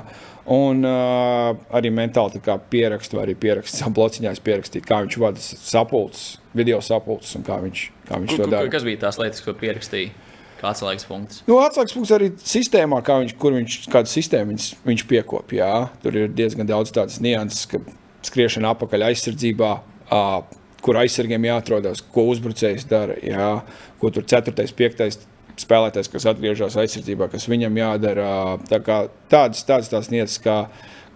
Un 0.48 0.86
uh, 0.88 1.58
arī 1.76 1.92
mentāli 1.92 2.40
pierakstīt, 2.72 3.18
vai 3.18 3.26
arī 3.26 3.36
pierakstīt 3.36 3.82
savu 3.82 3.98
blociņā, 3.98 4.32
pierakstīt, 4.46 4.86
kā 4.88 5.02
viņš 5.04 5.18
vada 5.20 5.44
sapulces, 5.44 6.38
video 6.56 6.80
sapulces 6.80 7.36
un 7.36 7.44
kā 7.48 7.60
viņš, 7.66 7.84
kā 8.08 8.22
viņš 8.24 8.38
to 8.40 8.48
dara. 8.48 8.72
Kas 8.72 8.88
bija 8.88 9.02
tās 9.04 9.20
lietas, 9.20 9.44
ko 9.44 9.56
pierakstīja? 9.60 10.14
Kā 10.58 10.72
atslēgas 10.72 11.06
punkts? 11.06 11.42
Nu, 11.46 11.60
atslēgas 11.62 11.94
punkts 11.94 12.14
arī 12.16 12.32
sistēmā, 12.42 13.04
kā 13.06 13.20
viņš, 13.22 13.36
kur 13.38 13.54
viņš, 13.54 13.76
kādu 13.94 14.10
sistēmu 14.10 14.56
viņš, 14.56 14.70
viņš 14.88 15.04
piekopja. 15.12 15.68
Tur 16.02 16.18
ir 16.18 16.32
diezgan 16.34 16.70
daudz 16.70 16.96
tādas 16.96 17.20
nianses, 17.22 17.68
ka 17.70 17.84
skriešana 18.26 18.72
apakaļ 18.74 19.06
aizsardzībā. 19.12 19.74
Uh, 20.08 20.40
kur 20.88 21.02
aizsargiem 21.02 21.50
jāatrodas, 21.50 22.00
ko 22.16 22.24
uzbrucējs 22.32 22.88
dara, 22.88 23.18
jā, 23.20 23.50
ko 24.00 24.12
tur 24.16 24.24
4, 24.24 24.56
5 24.56 25.26
spēlētājs, 25.58 26.12
kas 26.14 26.28
atgriežas 26.32 26.78
aizsardzībā, 26.80 27.28
kas 27.32 27.48
viņam 27.50 27.80
jādara. 27.82 28.30
Tā 28.70 28.80
kā, 28.86 29.00
tādas, 29.32 29.66
tādas 29.68 29.92
tās 29.92 30.10
lietas, 30.14 30.38
kā, 30.44 30.58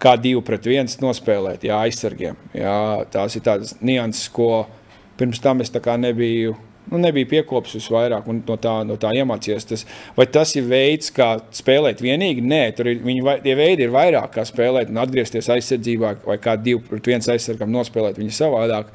kā 0.02 0.16
divi 0.20 0.42
pret 0.44 0.66
viens 0.68 0.98
nospēlēt, 1.02 1.64
jā, 1.68 1.78
aizsargiem. 1.86 2.38
Jā, 2.56 2.76
tās 3.14 3.38
ir 3.38 3.46
tādas 3.46 3.76
nianses, 3.80 4.28
ko 4.34 4.66
pirms 5.20 5.40
tam 5.42 5.62
es 5.62 5.72
nebiju 5.72 6.56
nu, 6.92 7.00
nebija 7.02 7.30
piekopis 7.30 7.88
vairāk 7.92 8.28
un 8.30 8.42
no 8.46 8.56
tā, 8.60 8.74
no 8.86 8.98
tā 9.00 9.12
iemācījies. 9.18 9.68
Tas, 9.68 9.84
vai 10.16 10.28
tas 10.30 10.54
ir 10.58 10.66
veids, 10.70 11.12
kā 11.14 11.34
spēlēt 11.56 12.02
vienīgi? 12.04 12.44
Nē, 12.44 12.62
tur 12.78 12.92
ir 12.92 13.02
viņi, 13.04 13.38
tie 13.44 13.56
veidi 13.58 13.86
ir 13.86 13.94
vairāk, 13.94 14.32
kā 14.36 14.46
spēlēt 14.48 14.92
un 14.92 15.02
atgriezties 15.02 15.50
aizsardzībā, 15.56 16.16
vai 16.28 16.38
kā 16.42 16.56
divi 16.60 16.82
pret 16.88 17.12
viens 17.14 17.30
aizsargam 17.32 17.72
nospēlēt 17.74 18.20
viņu 18.20 18.36
savādāk. 18.36 18.92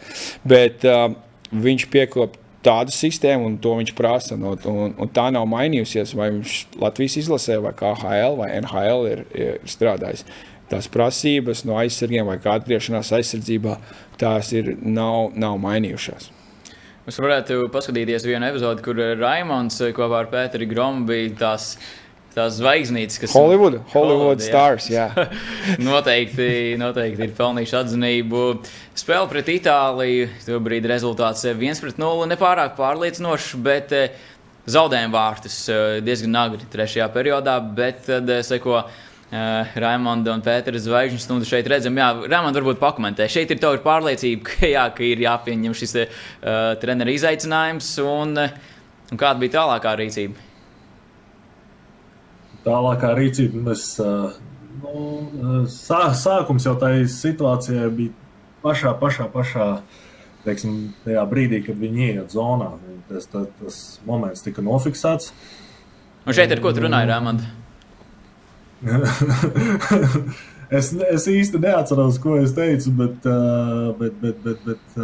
Bet 0.48 0.86
uh, 0.88 1.10
viņš 1.52 1.88
piekopja 1.94 2.46
tādu 2.68 2.94
sistēmu, 2.94 3.48
un 3.48 3.58
to 3.62 3.76
viņš 3.80 3.94
prasa. 3.98 4.36
Un, 4.36 4.46
un, 4.56 4.94
un 4.98 5.12
tā 5.14 5.30
nav 5.34 5.48
mainījusies, 5.50 6.14
vai 6.18 6.32
viņš 6.36 6.60
Latvijas 6.82 7.20
izlasē, 7.24 7.60
vai 7.64 7.74
KHL 7.78 8.40
vai 8.40 8.52
NHL 8.62 9.12
ir, 9.12 9.26
ir 9.38 9.60
strādājis. 9.70 10.26
Tās 10.68 10.90
prasības 10.92 11.64
no 11.68 11.78
aizsargiem 11.80 12.28
vai 12.28 12.40
kā 12.44 12.58
atgriešanās 12.60 13.14
aizsardzībā, 13.16 13.78
tās 14.20 14.52
ir, 14.58 14.74
nav, 14.84 15.32
nav 15.40 15.56
mainījušās. 15.64 16.34
Mēs 17.08 17.22
varētu 17.24 17.70
paskatīties 17.72 18.26
vienu 18.28 18.50
epizodi, 18.50 18.84
kur 18.84 18.98
Raimons 19.16 19.80
kopā 19.96 20.26
ar 20.26 20.28
Pēteru 20.28 20.66
Gromu 20.68 21.06
bija 21.08 21.30
tās 21.40 21.70
tās 22.38 22.58
zvaigznītes, 22.60 23.18
kas 23.22 23.32
Hollywood, 23.34 23.80
Hollywood 23.94 24.44
stars. 24.44 24.90
Jā. 24.92 25.08
noteikti, 25.90 26.76
noteikti 26.78 27.26
ir 27.26 27.34
pelnījuši 27.38 27.78
atzinību. 27.80 28.44
Spēle 28.98 29.32
pret 29.32 29.50
Itāliju, 29.56 30.28
tobrīd 30.46 30.86
rezultāts 30.92 31.48
1-0, 31.48 31.96
nepārāk 32.34 32.76
pārliecinošs, 32.78 33.56
bet 33.66 33.96
eh, 33.96 34.22
zaudējuma 34.70 35.16
vārtus 35.16 35.64
eh, 35.72 35.98
diezgan 36.06 36.38
agri 36.44 36.70
trešajā 36.76 37.10
periodā, 37.16 37.58
bet 37.80 38.04
tad 38.12 38.36
eh, 38.36 38.44
seko. 38.46 38.82
Uh, 38.84 39.04
Raimonda 39.28 40.32
un 40.32 40.42
Pētera 40.46 40.80
zvaigžņu 40.80 41.20
stundu 41.20 41.48
šeit 41.50 41.68
redzam. 41.68 41.98
Jā, 42.00 42.14
Raimonda 42.32 42.62
varbūt 42.62 42.80
pakomentē. 42.80 43.28
Šeit 43.32 43.52
ir 43.52 43.60
tāda 43.60 43.84
pārliecība, 43.84 44.48
ka, 44.48 44.60
jā, 44.72 44.88
ka 44.96 45.04
ir 45.04 45.24
jāpieņem 45.26 45.76
šis 45.76 45.98
uh, 46.04 46.20
treneru 46.80 47.16
izaicinājums. 47.18 47.94
Un, 48.08 48.38
uh, 48.40 48.76
un 49.12 49.20
kāda 49.20 49.44
bija 49.44 49.60
tālākā 49.60 49.98
rīcība? 50.00 50.48
tālākā 52.68 53.14
rīcība. 53.18 53.62
Mēs, 53.70 53.86
nu, 54.82 55.64
sā, 55.72 56.02
sākums 56.18 56.68
jau 56.68 56.76
tajā 56.80 57.06
situācijā 57.12 57.92
bija 57.94 58.16
pašā, 58.66 58.94
pašā, 59.02 59.30
pašā 59.34 59.70
teiksim, 60.48 60.76
tajā 61.06 61.24
brīdī, 61.30 61.62
kad 61.66 61.80
viņi 61.80 62.12
ienāk 62.12 62.34
zonā. 62.34 62.74
Tas, 63.08 63.30
tas, 63.32 63.48
tas 63.62 63.80
moments 64.08 64.44
tika 64.44 64.64
nofiksēts. 64.64 65.32
Un 66.28 66.36
šeit 66.36 66.52
ir 66.52 66.62
ko 66.64 66.74
tu 66.76 66.84
runāji, 66.84 67.08
Rāmand? 67.08 67.46
es, 70.80 70.92
es 70.94 71.30
īsti 71.32 71.62
neatceros, 71.64 72.20
ko 72.22 72.38
es 72.42 72.54
teicu, 72.58 72.94
bet, 73.00 73.32
bet, 74.02 74.20
bet, 74.22 74.44
bet, 74.44 74.68
bet 74.68 75.00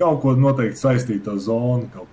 kaut 0.00 0.20
ko 0.24 0.34
noteikti 0.36 0.82
saistītu 0.82 1.32
ar 1.32 1.40
zonu. 1.40 2.04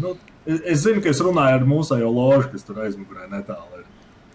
Nu, 0.00 0.16
Es 0.42 0.82
zinu, 0.82 0.98
ka 1.02 1.10
es 1.12 1.20
runāju 1.22 1.60
ar 1.60 1.64
mūsu 1.68 1.98
ložu, 2.02 2.48
kas 2.50 2.64
tur 2.66 2.80
aizmugurē 2.82 3.28
netālu. 3.30 3.78
Ir. 3.78 3.84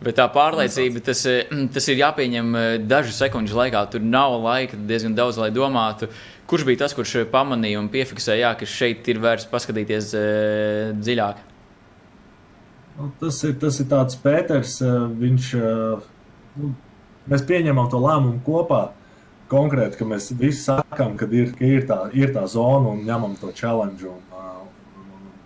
Bet 0.06 0.16
tā 0.20 0.28
pārliecība, 0.32 1.02
tas, 1.04 1.26
eh, 1.28 1.50
tas 1.74 1.88
ir 1.90 2.00
jāpieņem 2.00 2.56
eh, 2.56 2.68
dažu 2.80 3.12
sekundžu 3.12 3.58
laikā. 3.58 3.82
Tur 3.92 4.06
nav 4.06 4.38
laika 4.40 4.78
diezgan 4.78 5.18
daudz, 5.18 5.40
lai 5.42 5.50
domātu, 5.52 6.08
kurš 6.48 6.64
bija 6.70 6.86
tas, 6.86 6.96
kurš 6.96 7.26
pamanīja 7.34 7.82
un 7.82 7.90
piefiksēja, 7.92 8.40
jā, 8.46 8.54
ka 8.56 8.70
šeit 8.70 9.10
ir 9.12 9.20
vērts 9.20 9.50
paskatīties 9.52 10.14
dziļāk. 11.02 11.44
Nu, 12.98 13.12
tas, 13.20 13.38
ir, 13.46 13.54
tas 13.62 13.78
ir 13.78 13.90
tāds 13.92 14.18
Pēters. 14.22 14.80
Viņš, 15.22 15.50
nu, 16.58 16.72
mēs 17.30 17.44
pieņemam 17.46 17.92
to 17.92 18.02
lēmumu 18.02 18.42
kopā. 18.46 18.88
Konkrēti, 19.48 20.00
ka 20.00 20.06
mēs 20.08 20.32
visi 20.36 20.66
sakām, 20.66 21.14
ka 21.16 21.28
ir, 21.32 21.54
ka 21.56 21.64
ir, 21.64 21.86
tā, 21.88 22.00
ir 22.18 22.34
tā 22.36 22.44
zona 22.52 22.92
un 22.92 23.06
ņemam 23.08 23.38
to 23.40 23.54
challenge. 23.56 24.08
Un, 24.10 24.24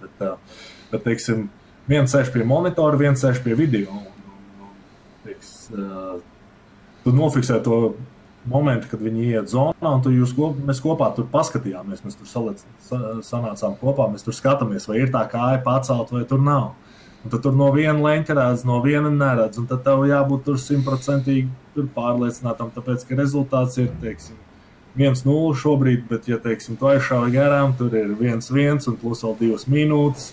Bet, 0.01 0.37
bet 0.91 1.01
teiksim, 1.05 1.47
viens 1.89 2.11
sēž 2.13 2.29
pie 2.33 2.43
monitora, 2.45 2.97
viens 2.97 3.21
sēž 3.21 3.39
pie 3.41 3.55
video. 3.57 3.93
Un, 3.93 4.33
un, 4.65 4.73
teiks, 5.23 5.51
tu 7.01 7.13
nofiksē 7.15 7.57
to 7.65 7.77
momentu, 8.49 8.89
kad 8.91 9.01
viņi 9.01 9.27
iet 9.31 9.49
zonā, 9.49 9.93
un 9.93 10.17
jūs 10.17 10.33
mēs 10.61 10.81
kopā 10.83 11.11
tur 11.17 11.27
paskatījāmies. 11.31 12.03
Mēs 12.05 12.19
tur 12.19 12.29
sanācām 13.25 13.77
kopā, 13.81 14.07
mēs 14.13 14.25
tur 14.25 14.37
skatāmies, 14.37 14.87
vai 14.89 15.01
ir 15.03 15.13
tā 15.13 15.23
kāja 15.31 15.61
pacelt, 15.65 16.13
vai 16.13 16.23
tur 16.29 16.41
nav. 16.45 16.71
Un 17.21 17.29
tad 17.29 17.43
tur 17.45 17.53
no 17.53 17.67
viena 17.73 18.15
redz, 18.17 18.63
no 18.65 18.79
viena 18.81 19.11
neredz. 19.13 19.59
Un 19.61 19.67
tad 19.69 19.83
tev 19.85 20.07
jābūt 20.09 20.47
tur 20.47 20.57
simtprocentīgi 20.57 21.85
pārliecinātam, 21.95 22.71
tāpēc 22.73 23.05
ka 23.05 23.17
rezultāts 23.19 23.77
ir 23.81 23.91
teiksim, 24.01 24.39
1-0 24.97 25.53
šobrīd, 25.61 26.07
bet, 26.09 26.27
ja 26.27 26.39
teiksim, 26.41 26.79
tu 26.79 26.89
aizšāvi 26.89 27.31
garām, 27.35 27.75
tur 27.77 27.93
ir 27.95 28.15
1-1 28.17 28.89
un 28.89 28.97
plus 28.99 29.21
vēl 29.23 29.37
2 29.39 29.69
minūtes. 29.71 30.31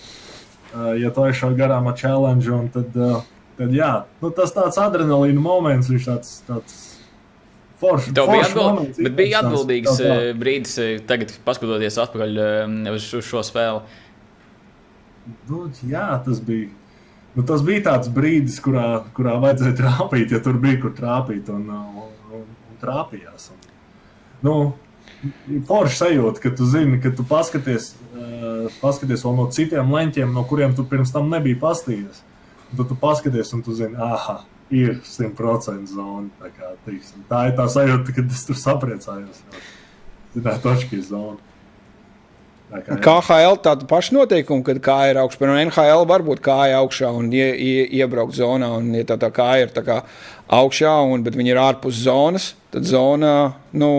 Uh, 0.68 0.94
ja 1.00 1.12
tu 1.14 1.24
aizšāvi 1.24 1.56
garām 1.60 1.86
ar 1.88 1.96
challenge, 1.96 2.56
tad, 2.74 2.96
uh, 2.96 3.20
tad 3.60 3.72
jā, 3.72 3.92
nu, 4.22 4.32
tas 4.34 4.52
tāds 4.56 4.80
adrenalīna 4.80 5.40
moments, 5.40 5.92
viņš 5.92 6.12
tāds. 6.12 6.38
tāds 6.48 6.84
Forši, 7.78 8.10
Tev 8.10 8.26
bija 8.26 8.42
atbild, 8.48 8.96
bet 9.06 9.12
bija 9.14 9.38
atbildīgs 9.38 10.00
tā, 10.00 10.06
tā. 10.10 10.30
brīdis, 10.34 10.72
tagad 11.06 11.30
paskatoties 11.46 12.00
atpakaļ 12.02 12.40
uz 12.90 13.04
šo 13.22 13.38
spēli. 13.46 13.84
Nu, 15.46 15.60
jā, 15.86 16.08
tas 16.24 16.40
bija. 16.42 16.72
Nu, 17.38 17.44
tas 17.46 17.62
bija 17.62 17.84
tāds 17.86 18.08
brīdis, 18.10 18.56
kurā, 18.58 19.04
kurā 19.14 19.36
vajadzēja 19.38 19.76
trāpīt, 19.78 20.32
ja 20.34 20.40
tur 20.42 20.56
bija 20.58 20.80
kur 20.82 20.90
trāpīt, 20.96 21.46
un, 21.54 21.68
un, 21.70 22.08
un, 22.34 22.40
un 22.42 22.80
trāpījās. 22.80 23.52
Un, 23.54 23.68
nu, 24.42 24.54
forši 25.68 26.00
sajūta, 26.00 26.42
ka 26.42 26.50
tu 26.58 26.66
zini, 26.66 26.98
ka 27.04 27.12
tu 27.14 27.22
paskaties, 27.28 27.92
uh, 28.10 28.66
paskaties 28.82 29.22
vēl 29.22 29.38
no 29.38 29.46
citiem 29.54 29.94
leņķiem, 29.94 30.34
no 30.34 30.42
kuriem 30.50 30.74
tu 30.74 30.82
pirms 30.90 31.14
tam 31.14 31.30
nebija 31.30 31.60
pastījies. 31.62 32.24
Tad 32.72 32.90
tu 32.90 32.98
paskaties, 32.98 33.54
un 33.54 33.62
tu 33.62 33.78
zini, 33.78 33.94
ah, 34.02 34.42
ir 34.74 34.98
100% 35.06 35.94
zona. 35.94 36.26
Tā, 36.42 36.50
kā, 36.58 36.74
tiksim. 36.88 37.22
tā 37.30 37.46
ir 37.52 37.54
tā 37.60 37.68
sajūta, 37.70 38.18
kad 38.18 38.34
es 38.34 38.48
tur 38.50 38.58
sapriecājos. 38.58 39.44
Točki 40.66 40.98
ir 40.98 41.06
zona. 41.06 41.38
Kā, 42.68 42.98
KHL 43.00 43.56
tāda 43.64 43.86
paša 43.88 44.12
noteikuma, 44.12 44.60
kad 44.66 44.80
kāja 44.84 45.14
ir 45.14 45.20
augšā. 45.22 45.40
Piemēram, 45.40 45.70
NHL 45.70 46.04
var 46.10 46.24
būt 46.26 46.42
kāja 46.44 46.82
augšā 46.82 47.10
un 47.16 47.30
ie, 47.32 47.46
ie, 47.56 47.86
iebraukt 48.00 48.36
zonā. 48.36 48.68
Un, 48.76 48.90
ja 48.98 49.06
tā, 49.08 49.16
tā 49.20 49.30
kāja 49.32 49.64
ir 49.64 49.72
tā 49.72 49.84
kā 49.86 50.02
augšā, 50.58 50.92
un, 51.08 51.24
bet 51.24 51.38
viņi 51.38 51.54
ir 51.54 51.60
ārpus 51.62 52.02
zonas, 52.04 52.50
tad 52.74 52.84
zona 52.88 53.32
nu, 53.72 53.90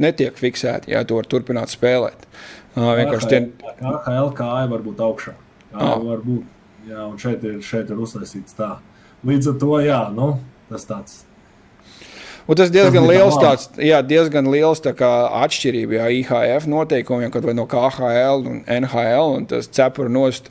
netiek 0.00 0.40
fiksēti. 0.40 0.94
Jā, 0.94 1.04
to 1.04 1.20
var 1.20 1.28
turpināt 1.28 1.74
spēlēt. 1.74 2.24
Vienkārši 2.74 3.30
tie... 3.30 3.42
KHL 3.82 4.32
kāja 4.38 4.72
var 4.72 4.88
būt 4.88 5.04
augšā. 5.04 5.36
Oh. 5.74 6.00
var 6.06 6.24
būt. 6.24 6.50
Jā, 6.88 7.04
un 7.08 7.20
šeit 7.20 7.44
ir, 7.48 7.60
šeit 7.64 7.92
ir 7.92 8.00
uztaisīts 8.00 8.56
tā. 8.56 8.74
Līdz 9.24 9.54
ar 9.54 9.60
to, 9.60 9.76
jā, 9.84 10.00
nu, 10.16 10.34
tas 10.68 10.84
tāds. 10.88 11.22
Un 12.44 12.58
tas 12.60 12.72
diezgan 12.72 13.06
tas 13.06 13.10
liels, 13.10 13.36
tāds, 13.40 13.68
jā, 13.80 14.00
diezgan 14.04 14.48
liels 14.52 14.82
atšķirība 14.84 15.96
jā, 15.96 16.08
IHF 16.20 16.66
noteikumiem, 16.68 17.32
kad 17.32 17.46
vai 17.46 17.54
no 17.56 17.64
KHL 17.70 18.44
un 18.50 18.64
NHL 18.68 19.38
un 19.38 19.46
tas 19.48 19.70
cepura 19.72 20.12
nost. 20.12 20.50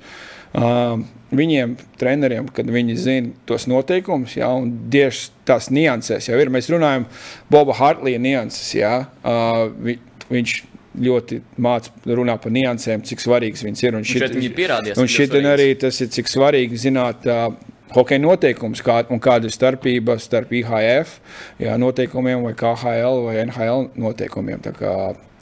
Um, 0.53 1.05
viņiem, 1.33 1.71
treneriem, 1.97 2.49
kad 2.53 2.67
viņi 2.69 2.97
zina 3.01 3.31
tos 3.49 3.65
noteikumus, 3.69 4.35
ja, 4.37 4.51
un 4.53 4.69
tieši 4.93 5.31
tās 5.49 5.71
nianses 5.73 6.29
jau 6.29 6.37
ir. 6.37 6.51
Mēs 6.53 6.69
runājam 6.69 7.07
par 7.09 7.55
Boba 7.55 7.77
Hartlija 7.79 8.21
nianses. 8.21 8.67
Ja, 8.77 8.93
uh, 9.25 9.65
vi, 9.81 9.97
viņš 10.29 10.55
ļoti 10.93 11.39
mācīja 11.61 12.17
runāt 12.19 12.43
par 12.43 12.53
niansēm, 12.53 13.01
cik 13.05 13.21
svarīgas 13.23 13.65
viņas 13.65 13.85
ir. 13.85 13.97
Un 13.97 14.05
šeit 14.05 14.35
viņi 14.37 14.51
pierādījās. 14.57 15.01
Un 15.01 15.09
šeit 15.09 15.33
arī 15.41 15.71
tas 15.81 15.97
ir 16.05 16.11
cik 16.13 16.29
svarīgi 16.29 16.81
zināt. 16.85 17.25
Uh, 17.25 17.72
Hokeja 17.93 18.21
noteikums 18.23 18.81
kā, 18.81 19.01
un 19.13 19.21
kāda 19.21 19.45
ir 19.49 19.53
starpība 19.53 20.15
starp 20.21 20.53
IHF 20.57 21.19
jā, 21.61 21.75
noteikumiem, 21.77 22.41
vai 22.47 22.55
KHL 22.57 23.21
vai 23.27 23.35
NHL 23.43 23.91
noteikumiem. 24.01 24.63
Tā 24.65 24.73
kā 24.77 24.93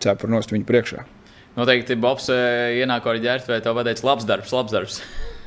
cepura 0.04 0.36
nost 0.36 0.52
viņu 0.52 0.68
priekšā. 0.68 1.06
Noteikti 1.56 1.98
Bobs 2.00 2.30
ienāk 2.32 3.08
ar 3.08 3.20
ģērbtu, 3.24 3.52
vai 3.52 3.62
tev 3.64 3.78
pateiks, 3.80 4.04
labs 4.08 4.28
darbs, 4.28 4.52
labs 4.56 4.76
darbs. 4.76 5.00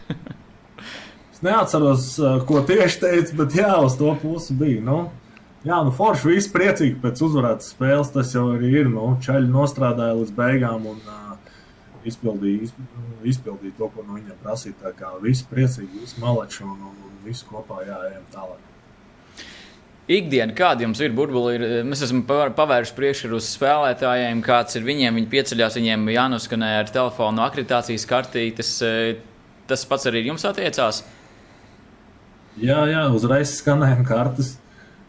es 1.33 1.45
neatceros, 1.45 2.09
ko 2.49 2.65
tieši 2.69 3.05
teicu, 3.05 3.37
bet 3.41 3.57
jā, 3.61 3.73
uz 3.85 3.97
to 4.01 4.13
pusi 4.21 4.57
bija. 4.57 4.85
Nu, 4.85 4.99
jā, 5.65 5.81
nu 5.85 5.93
forši 5.97 6.33
visi 6.33 6.53
priecīgi 6.57 7.01
pēc 7.05 7.25
uzvarētas 7.25 7.73
spēles. 7.73 8.13
Tas 8.17 8.33
jau 8.37 8.51
arī 8.55 8.73
ir. 8.83 8.93
Nu, 8.93 9.15
Čaļi 9.25 9.49
nostrādāja 9.53 10.17
līdz 10.21 10.37
beigām 10.37 10.89
un 10.93 11.01
uh, 11.01 11.24
izpildīja, 12.09 12.69
izpildīja 13.25 13.79
to, 13.79 13.89
ko 13.95 14.05
no 14.05 14.19
viņiem 14.19 14.39
prasīja. 14.43 14.77
Tā 14.83 14.95
kā 14.99 15.15
visi 15.23 15.47
priecīgi, 15.51 16.05
visi 16.05 16.23
maleči 16.23 16.63
un, 16.67 16.79
un, 16.91 17.03
un 17.09 17.19
visi 17.25 17.47
kopā 17.49 17.83
jāejam 17.87 18.25
tālāk. 18.35 18.71
Ikdiena, 20.05 20.53
kāda 20.53 20.85
jums 20.85 21.01
ir 21.01 21.15
burbuli, 21.17 21.55
ir, 21.57 21.63
mēs 21.89 22.03
esam 22.05 22.21
pavērši 22.29 22.93
priekšā 22.97 23.31
uz 23.33 23.47
spēlētājiem, 23.55 24.43
kāds 24.45 24.77
ir 24.77 24.85
viņiem. 24.85 25.17
Viņi 25.17 25.31
pieceļās, 25.33 25.79
viņiem 25.81 26.11
jānoskanē 26.13 26.75
ar 26.83 26.93
telefonu 26.93 27.41
akreditācijas 27.47 28.05
kartītes 28.11 28.75
tas 29.67 29.85
pats 29.89 30.09
arī 30.11 30.27
jums 30.27 30.45
attiecās? 30.45 31.03
Jā, 32.61 32.85
jā, 32.87 33.07
uzreiz 33.17 33.57
skanējam 33.59 34.05
kartes, 34.07 34.55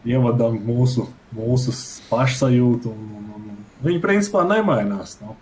ievadām 0.08 0.56
mūsu, 0.66 1.06
mūsu 1.36 1.74
pašsajūtu. 2.08 2.90
Un, 2.90 3.12
un, 3.20 3.28
un, 3.36 3.62
viņi 3.84 4.02
principā 4.02 4.46
nemainās. 4.48 5.18
Nu. 5.20 5.36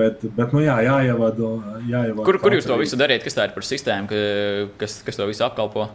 Bet, 0.00 0.22
bet 0.36 0.54
nu, 0.56 0.62
jā, 0.64 0.78
jāievada. 0.86 1.48
jāievada 1.84 2.24
kur, 2.28 2.38
kur 2.40 2.54
jūs 2.56 2.68
to 2.68 2.78
visu 2.80 2.98
darāt? 3.00 3.24
Kas 3.26 3.36
tā 3.36 3.48
ir 3.48 3.56
par 3.56 3.66
sistēmu, 3.66 4.22
kas, 4.80 5.00
kas 5.06 5.20
to 5.20 5.26
visu 5.28 5.44
apkalpo? 5.44 5.90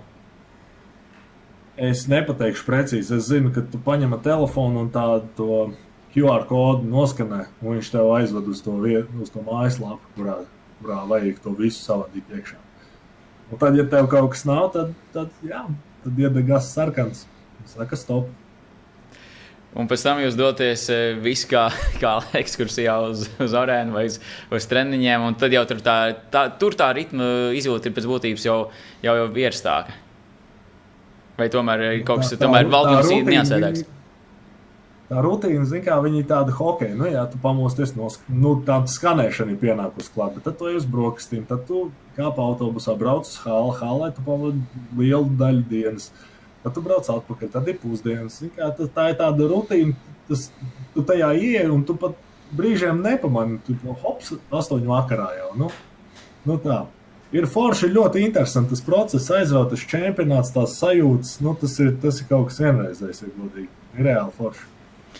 Es 1.75 2.05
nepateikšu 2.11 2.67
precīzi. 2.67 3.17
Es 3.17 3.27
zinu, 3.27 3.51
ka 3.55 3.65
tu 3.67 3.81
paņem 3.83 4.13
telefonu 4.23 4.85
un 4.85 4.91
tādu 4.93 5.73
QR 6.15 6.45
kodu 6.47 6.87
noskanē, 6.87 7.41
un 7.59 7.75
viņš 7.75 7.89
tev 7.91 8.13
aizved 8.15 8.45
uz 8.47 8.61
to, 8.63 8.77
vietu, 8.79 9.11
uz 9.19 9.33
to 9.33 9.41
mājaslapu, 9.43 10.13
kurā, 10.15 10.37
kurā 10.79 11.01
vajag 11.09 11.41
to 11.43 11.51
visu 11.57 11.81
savādīt 11.83 12.29
iekšā. 12.37 12.61
Un 13.51 13.59
tad, 13.59 13.75
ja 13.75 13.83
tev 13.91 14.07
kaut 14.13 14.31
kas 14.31 14.45
nav, 14.47 14.69
tad, 14.71 14.93
tad, 15.11 15.33
jā, 15.43 15.65
tad 16.05 16.21
iedegās 16.23 16.71
sarkans. 16.71 17.25
Saka, 17.67 17.99
stop. 17.99 18.31
Un 19.75 19.89
pēc 19.91 20.05
tam 20.05 20.21
jūs 20.23 20.37
doties 20.39 20.85
eh, 20.93 21.17
visi 21.19 21.49
kā, 21.51 21.65
kā 22.03 22.15
ekskursijā 22.39 22.95
uz, 23.09 23.25
uz 23.43 23.55
arēnu 23.59 23.95
vai 23.95 24.05
uz, 24.07 24.21
uz 24.53 24.69
treniņiem, 24.71 25.25
un 25.27 25.35
tad 25.39 25.55
jau 25.55 25.65
tur 25.67 25.83
tā, 25.83 25.97
tā, 26.31 26.47
tur 26.61 26.77
tā 26.79 26.93
ritma 26.95 27.51
izjūta 27.57 27.91
ir 27.91 27.97
pēc 27.97 28.07
būtības 28.07 28.47
jau, 28.47 28.59
jau, 29.03 29.17
jau 29.19 29.27
vierstāka. 29.35 29.99
Vai 31.35 31.49
tomēr 31.51 31.83
ir 31.89 32.05
kaut 32.07 32.23
kas 32.23 32.31
tāds, 32.31 32.45
tomēr 32.45 32.71
valdības 32.71 33.11
ir 33.11 33.27
neatsēdāks? 33.27 33.91
Tā 35.05 35.21
rutīna, 35.21 35.65
zin 35.69 35.83
kā, 35.85 35.99
viņi 36.01 36.23
ir 36.23 36.29
tāda 36.31 36.53
hokeja, 36.55 36.95
nu, 36.97 37.05
jā, 37.11 37.27
tu 37.29 37.37
pamosties 37.43 37.91
no, 37.93 38.07
nu, 38.31 38.55
tāda 38.65 38.89
skanēšana 38.89 39.53
ir 39.53 39.59
pienākusi 39.61 40.09
klāt, 40.15 40.33
bet 40.33 40.47
tad 40.47 40.55
tu 40.57 40.71
uz 40.71 40.87
brokastīm, 40.89 41.43
tad 41.45 41.67
tu 41.67 41.83
kāpa 42.15 42.41
autobusā, 42.41 42.95
brauc 42.97 43.27
uz 43.27 43.35
hālu, 43.43 43.75
hālē, 43.77 44.09
tu 44.15 44.23
pavadi 44.25 44.63
lielu 44.97 45.29
daļu 45.37 45.61
dienas, 45.69 46.07
tad 46.65 46.73
tu 46.73 46.81
brauc 46.81 47.07
atpakaļ, 47.13 47.51
tad 47.53 47.67
ir 47.69 47.77
pusdienas, 47.77 48.39
kā, 48.55 48.71
tā, 48.73 48.89
tā 48.95 49.09
ir 49.11 49.19
tāda 49.19 49.49
rutīna, 49.51 49.93
tas, 50.25 50.47
tu 50.95 51.05
tajā 51.05 51.29
ieej 51.37 51.69
un 51.69 51.83
tu 51.85 51.93
pat 52.01 52.17
brīžiem 52.55 53.03
nepamani, 53.05 53.59
tu 53.67 53.77
hops, 54.01 54.33
astoņu 54.49 54.89
vakarā 54.89 55.29
jau, 55.37 55.51
nu, 55.61 55.69
nu 56.49 56.57
tā. 56.63 56.83
Ir 57.35 57.45
forši, 57.51 57.89
ļoti 57.91 58.21
interesants 58.23 58.71
tas 58.71 58.83
process, 58.85 59.31
aizraut 59.33 59.73
uz 59.75 59.83
čempionāts, 59.89 60.53
tās 60.55 60.77
sajūtas, 60.79 61.39
nu, 61.45 61.55
tas 61.61 61.73
ir, 61.83 61.95
tas 62.01 62.21
ir 62.21 62.29
kaut 62.29 62.49
kas 62.49 62.61
vienreizējs, 62.63 63.25
ir 63.25 63.33
godīgi, 63.37 63.69
ir 63.97 64.09
reāli 64.09 64.33
forši. 64.37 64.69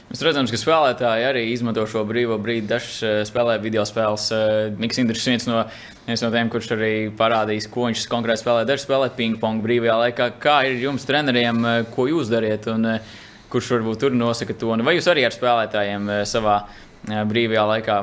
Mēs 0.06 0.22
redzam, 0.22 0.46
ka 0.46 0.58
spēlētāji 0.60 1.26
arī 1.26 1.42
izmanto 1.50 1.84
šo 1.90 2.04
brīvo 2.08 2.38
brīdi. 2.42 2.68
Dažs 2.70 3.00
eh, 3.04 3.18
spēlē 3.28 3.58
video 3.64 3.84
spēles. 3.88 4.30
Niks 4.78 5.02
Indrišs 5.02 5.28
viens 5.32 5.48
no, 5.50 5.64
viens 6.06 6.22
no 6.22 6.30
tiem, 6.34 6.52
kurš 6.54 6.72
arī 6.76 6.92
parādīs, 7.18 7.68
ko 7.72 7.88
viņš 7.90 8.06
konkrēti 8.12 8.44
spēlē. 8.44 8.68
Dažs 8.70 8.86
spēlē 8.86 9.10
ping-pong 9.18 9.66
brīvajā 9.66 9.98
laikā. 10.04 10.30
Kā 10.44 10.60
ir 10.70 10.80
jums, 10.86 11.08
treneriem, 11.10 11.66
eh, 11.66 11.82
ko 11.96 12.08
jūs 12.12 12.30
dariet 12.32 12.70
un 12.72 12.86
eh, 12.94 13.12
kurš 13.50 13.74
varbūt 13.76 14.06
tur 14.06 14.16
nosaka 14.16 14.54
to? 14.54 14.72
Vai 14.86 14.96
jūs 15.00 15.10
arī 15.10 15.26
ar 15.26 15.34
spēlētājiem 15.34 16.10
savā 16.30 16.62
brīvajā 17.06 17.68
laikā 17.74 18.00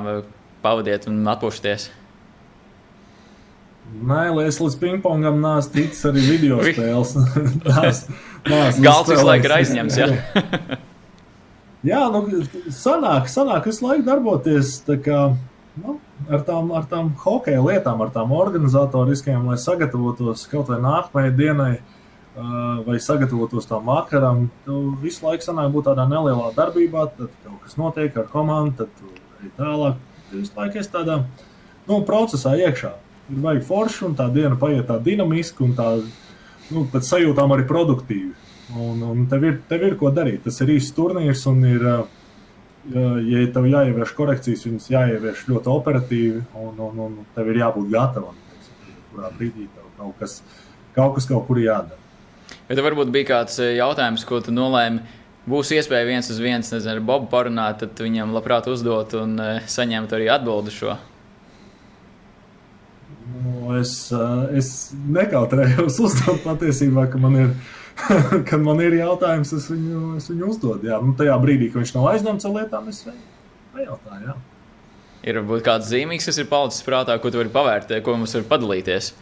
pavadiet 0.62 1.08
un 1.10 1.24
atpūšaties? 1.30 1.88
Nē, 3.92 4.22
es 4.46 4.60
līdz 4.62 4.78
pingpongam 4.80 5.42
nāc 5.42 5.68
ticis 5.74 6.06
arī 6.08 6.22
video 6.24 6.62
spēles. 6.64 7.16
Tās, 7.66 8.06
Galds 8.80 9.12
visu 9.12 9.26
laiku 9.26 9.50
ir 9.50 9.60
aizņemts. 9.60 10.88
Jā, 11.82 12.04
nu, 12.14 12.20
sanāk, 12.70 13.26
sanāk 13.26 13.64
visu 13.66 13.82
laiku 13.82 14.04
darboties 14.06 14.76
kā, 15.02 15.22
nu, 15.82 15.96
ar, 16.28 16.44
tām, 16.46 16.70
ar 16.78 16.84
tām 16.86 17.08
hokeja 17.24 17.62
lietām, 17.64 18.04
ar 18.04 18.12
tām 18.14 18.34
organizatoriskajām, 18.36 19.48
lai 19.50 19.58
sagatavotos 19.58 20.46
kaut 20.52 20.70
vai 20.70 20.78
nākamajai 20.82 21.34
dienai. 21.38 21.72
Vai 22.86 22.94
sagatavotos 23.02 23.66
tam 23.68 23.90
vakaram, 23.90 24.46
tu 24.64 24.76
visu 25.02 25.26
laiku 25.26 25.44
sanāk 25.44 25.66
būt 25.74 25.90
tādā 25.90 26.06
nelielā 26.08 26.46
darbībā, 26.56 27.02
tad 27.18 27.34
kaut 27.42 27.58
kas 27.66 27.76
notiek 27.76 28.14
ar 28.16 28.30
komandu, 28.32 28.86
tad 28.86 29.42
ej 29.42 29.50
tālāk. 29.58 29.98
Tu 30.30 30.38
visu 30.38 30.56
laiku 30.56 30.80
esi 30.80 30.92
tādā 30.94 31.18
nu, 31.90 31.98
procesā 32.08 32.54
iekšā. 32.56 32.94
Ir 33.34 33.42
vajag 33.44 33.66
forši, 33.68 34.00
un 34.08 34.16
tā 34.16 34.30
diena 34.32 34.56
paiet 34.56 34.88
tā 34.88 34.96
dinamiski, 35.02 35.66
un 35.66 35.76
tā 35.76 35.90
nu, 36.70 36.86
pēc 36.94 37.10
sajūtām 37.10 37.52
arī 37.52 37.68
produktīvi. 37.68 38.32
Un, 38.72 39.02
un 39.04 39.24
tev, 39.28 39.44
ir, 39.44 39.56
tev 39.68 39.84
ir 39.84 39.96
ko 40.00 40.10
darīt. 40.14 40.44
Tas 40.46 40.60
ir 40.64 40.72
īsts 40.76 40.94
turnīrs, 40.96 41.44
un 41.50 41.64
ir, 41.68 41.86
ja 42.92 43.46
tev 43.52 43.68
jāievieš 43.68 44.14
korekcijas, 44.16 44.64
viņas 44.68 44.90
jāievieš 44.92 45.46
ļoti 45.50 45.72
operatīvi, 45.72 46.44
un, 46.62 46.78
un, 46.88 47.02
un 47.06 47.18
tev 47.36 47.50
ir 47.52 47.60
jābūt 47.64 47.90
gatavam. 47.92 48.38
Kurā 49.12 49.32
brīdī 49.36 49.68
tev 49.68 49.90
kaut 49.98 50.14
kas, 50.22 50.38
kaut 50.96 51.18
kas 51.18 51.28
kaut 51.28 51.44
kur 51.50 51.60
jādara. 51.60 52.00
Vai 52.68 52.78
tev 52.78 52.86
varbūt 52.88 53.12
bija 53.12 53.28
kāds 53.34 53.60
jautājums, 53.60 54.24
ko 54.28 54.40
tu 54.44 54.54
nolēmi? 54.54 55.20
Būs 55.42 55.72
iespēja 55.74 56.06
viens 56.06 56.28
uz 56.30 56.38
viens 56.38 56.68
nezinu, 56.70 56.94
ar 56.94 57.00
Bobu 57.02 57.26
parunāt, 57.32 57.80
tad 57.82 57.98
viņam 57.98 58.30
labprāt 58.32 58.68
uzdot 58.70 59.16
un 59.18 59.34
saņemt 59.66 60.14
arī 60.14 60.28
atbildi 60.30 60.74
šo. 60.74 60.94
Nu, 63.32 63.72
es, 63.80 63.94
es 64.54 64.68
nekautrējos 64.92 65.98
uzdot 66.06 66.44
patiesībā, 66.46 67.08
ka 67.10 67.20
man 67.20 67.38
ir 67.40 67.54
kad 68.48 68.62
man 68.64 68.80
ir 68.84 68.96
jautājums, 68.98 69.52
es 69.56 69.68
viņu, 69.72 70.04
es 70.20 70.30
viņu 70.32 70.48
uzdodu. 70.52 70.88
Jā, 70.90 71.00
nu, 71.02 71.16
tajā 71.18 71.36
brīdī, 71.42 71.70
kad 71.72 71.82
viņš 71.82 71.94
nav 71.96 72.08
aizņemts 72.12 72.48
ar 72.48 72.56
lietām, 72.56 72.88
es 72.92 73.02
viņu 73.08 73.28
pajautāju. 73.76 74.30
Jā. 74.30 74.38
Ir 75.22 75.38
varbūt 75.38 75.66
kāds 75.66 75.90
zīmīgs, 75.90 76.26
kas 76.26 76.40
ir 76.42 76.48
palicis 76.50 76.82
prātā, 76.86 77.14
ko 77.22 77.30
tu 77.30 77.38
vari 77.38 77.52
pavērtēt, 77.52 78.02
ko 78.02 78.16
mums 78.18 78.34
var 78.38 78.48
padalīties. 78.56 79.12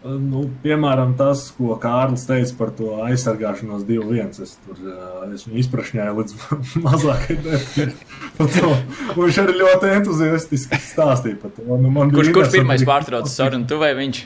Nu, 0.00 0.46
piemēram, 0.62 1.10
tas, 1.18 1.42
ko 1.52 1.74
Kārlis 1.80 2.22
teica 2.24 2.54
par 2.56 2.70
to 2.72 2.94
aizsargāšanos 3.04 3.82
2-1. 3.84 4.30
Es, 4.40 4.54
tur, 4.64 4.78
es 5.26 5.44
viņu 5.44 5.60
izprašņāju 5.60 6.14
līdz 6.16 6.36
mazākajai 6.86 7.36
detaļai. 7.44 8.78
Viņš 9.18 9.40
arī 9.44 9.58
ļoti 9.58 9.92
entuziastiski 9.98 10.80
stāstīja 10.86 11.36
par 11.42 11.52
to. 11.58 11.68
Nu, 11.68 11.92
kurš 12.16 12.32
kurš 12.32 12.54
pirmais 12.56 12.86
pārtrauca 12.88 13.28
sarunu, 13.28 13.68
tu 13.68 13.76
vai 13.82 13.92
viņš? 13.98 14.22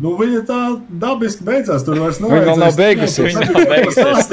Nu, 0.00 0.14
viņa 0.16 0.40
tā 0.48 0.60
dabiski 1.02 1.44
beidzās. 1.44 1.84
Tur 1.84 2.00
vairs 2.00 2.20
nav. 2.22 2.32
Viņa 2.32 2.48
vēl 2.48 2.60
nav 2.62 2.76
beigusies. 2.78 3.34
Viņa 3.36 3.48
nav 3.52 3.64
beigusies. 3.72 4.24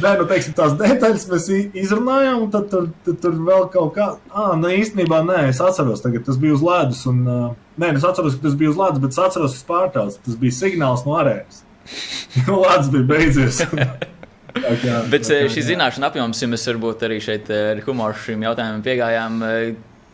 Nē, 0.00 0.12
nu, 0.16 0.24
teiksim, 0.28 0.54
tās 0.56 0.74
detaļas 0.80 1.26
mēs 1.30 1.46
izrunājām, 1.78 2.44
un 2.46 2.52
tad 2.52 2.68
tur, 2.72 2.86
tad, 3.04 3.18
tur 3.22 3.36
vēl 3.46 3.66
kaut 3.72 3.92
kā. 3.96 4.06
Ah, 4.32 4.54
nē, 4.58 4.72
īstenībā 4.80 5.20
nē, 5.26 5.42
es 5.50 5.60
atceros, 5.62 6.02
tagad 6.04 6.24
tas 6.26 6.38
bija 6.40 6.56
uz 6.56 6.64
ledus. 6.64 7.02
Un, 7.10 7.20
uh, 7.26 7.50
nē, 7.80 7.92
es 7.98 8.06
atceros, 8.06 8.38
ka 8.38 8.48
tas 8.48 8.56
bija 8.60 8.72
uz 8.72 8.80
ledus, 8.80 9.02
bet 9.02 9.14
es 9.14 9.20
atceros, 9.26 9.52
ka 9.52 9.58
tas 9.58 9.68
pārtraucis. 9.68 10.22
Tas 10.24 10.38
bija 10.40 10.56
signāls 10.56 11.04
no 11.08 11.18
arēnas. 11.20 11.64
Nu, 12.46 12.60
ledus 12.62 12.88
bija 12.94 13.06
beidzies. 13.10 13.60
Tā 14.50 14.74
kā, 14.80 14.96
bet 15.10 15.26
kā, 15.26 15.42
šī 15.52 15.62
zināšana 15.66 16.10
apjoms, 16.10 16.40
ja 16.42 16.48
mēs 16.50 16.66
varbūt 16.70 17.04
arī 17.06 17.20
šeit 17.22 17.50
ar 17.54 17.82
humoru 17.84 18.18
šīm 18.24 18.42
jautājumiem 18.46 18.82
piegājām, 18.86 19.38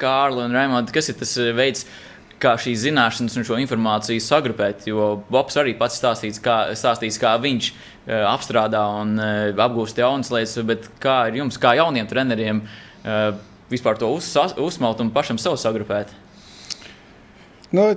Kārli 0.01 0.43
un 0.45 0.53
Raimonds, 0.53 0.93
kas 0.93 1.09
ir 1.09 1.17
tas 1.17 1.31
veids, 1.57 1.87
kā 1.87 2.16
šīs 2.43 2.83
zināšanas 2.85 3.37
un 3.39 3.47
šo 3.47 3.59
informāciju 3.63 4.23
sagrupēt. 4.23 4.87
Jo 4.91 5.17
Bobs 5.33 5.57
arī 5.61 5.75
pats 5.79 5.99
stāstīs, 6.01 6.41
kā, 6.43 6.59
stāstīs, 6.77 7.19
kā 7.21 7.35
viņš 7.43 7.71
uh, 7.73 8.27
apstrādā 8.33 8.83
un 9.01 9.17
uh, 9.19 9.65
apgūst 9.67 10.01
jaunas 10.01 10.33
lietas, 10.35 10.59
bet 10.69 10.91
kā 11.03 11.23
ir 11.31 11.41
jums, 11.43 11.59
kā 11.61 11.77
jauniem 11.79 12.09
treneriem, 12.11 12.63
uh, 12.63 13.31
vispār 13.73 13.99
to 14.01 14.11
uz, 14.15 14.29
uzsmelt 14.61 15.01
un 15.03 15.13
pašam 15.15 15.41
sev 15.41 15.57
sagrupēt? 15.61 16.13
Nu, 17.75 17.89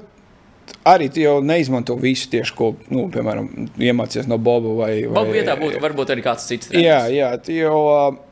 arī 0.88 1.12
tu 1.14 1.22
jau 1.22 1.38
neizmanto 1.46 1.98
visu 2.00 2.32
tieši, 2.32 2.56
ko, 2.58 2.72
nu, 2.94 3.10
piemēram, 3.14 3.52
iemācījies 3.78 4.32
no 4.32 4.40
Boba 4.42 4.74
vai. 4.86 4.94
vai... 5.04 5.14
Boba 5.20 5.36
vietā 5.36 5.60
būtu 5.60 5.84
varbūt 5.84 6.16
arī 6.16 6.26
kāds 6.26 6.48
cits. 6.50 6.72
Treneris. 6.72 6.88
Jā, 6.88 7.04
jā, 7.14 7.36
tu 7.44 7.60
jau. 7.60 7.78
Uh, 7.92 8.26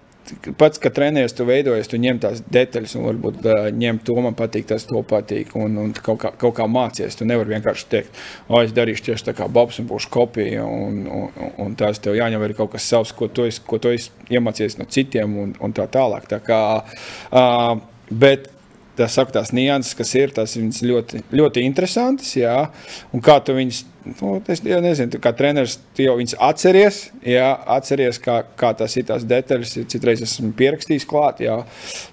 pats, 0.60 0.82
kad 0.82 0.96
treniņš 0.98 1.36
tu 1.38 1.46
veidojies, 1.48 1.90
tu 1.92 2.00
ņem 2.02 2.22
tās 2.24 2.42
detaļas, 2.54 2.96
un 3.00 3.08
varbūt 3.08 3.40
uh, 3.46 3.68
ņem 3.76 4.02
to 4.08 4.18
man 4.24 4.36
patīk, 4.38 4.68
tas 4.70 4.88
to 4.90 5.02
patīk, 5.08 5.54
un, 5.60 5.78
un 5.82 5.94
kaut, 5.96 6.20
kā, 6.24 6.34
kaut 6.40 6.58
kā 6.60 6.68
mācies. 6.72 7.18
Tu 7.18 7.28
nevari 7.30 7.56
vienkārši 7.56 7.88
teikt, 7.92 8.20
o, 8.48 8.62
es 8.62 8.76
darīšu 8.76 9.08
tieši 9.10 9.30
tā 9.30 9.38
kā 9.38 9.50
Bobs 9.52 9.80
un 9.82 9.90
būšu 9.92 10.12
kopija, 10.14 10.66
un, 10.66 11.04
un, 11.08 11.48
un 11.64 11.80
tās 11.80 12.02
tev 12.04 12.18
jāņem 12.18 12.44
arī 12.44 12.58
kaut 12.58 12.74
kas 12.76 12.90
savs, 12.90 13.16
ko 13.16 13.30
tu 13.32 13.48
esi, 13.48 13.64
ko 13.68 13.80
tu 13.82 13.94
esi 13.96 14.12
iemācījies 14.34 14.80
no 14.82 14.90
citiem, 14.92 15.40
un, 15.46 15.56
un 15.64 15.76
tā 15.78 15.88
tālāk. 15.92 16.30
Tā 16.32 16.42
kā, 16.44 16.62
uh, 17.32 17.74
bet 18.12 18.52
tā 18.98 19.10
saku, 19.12 19.36
tās 19.36 19.54
nianses, 19.56 19.96
kas 19.98 20.14
ir, 20.18 20.34
tas 20.36 20.56
ļoti, 20.58 21.24
ļoti 21.36 21.64
interesantas, 21.68 22.34
jā, 22.38 22.58
un 23.14 23.24
kā 23.24 23.40
tu 23.46 23.56
viņus 23.58 23.86
nu, 24.08 24.42
es 24.48 24.62
jau 24.64 24.80
nezinu, 24.84 25.20
kā 25.22 25.32
treneris, 25.36 25.78
tu 25.96 26.06
jau 26.06 26.16
viņus 26.20 26.36
atceries, 26.48 27.00
jā, 27.28 27.48
atceries, 27.78 28.20
kā, 28.24 28.40
kā 28.60 28.72
tas 28.78 28.96
ir 29.00 29.08
tās 29.10 29.26
detaļas. 29.28 29.76
Citreiz 29.92 30.24
esmu 30.26 30.52
pierakstījis 30.58 31.08
klāt, 31.10 31.42
jā, 31.46 31.58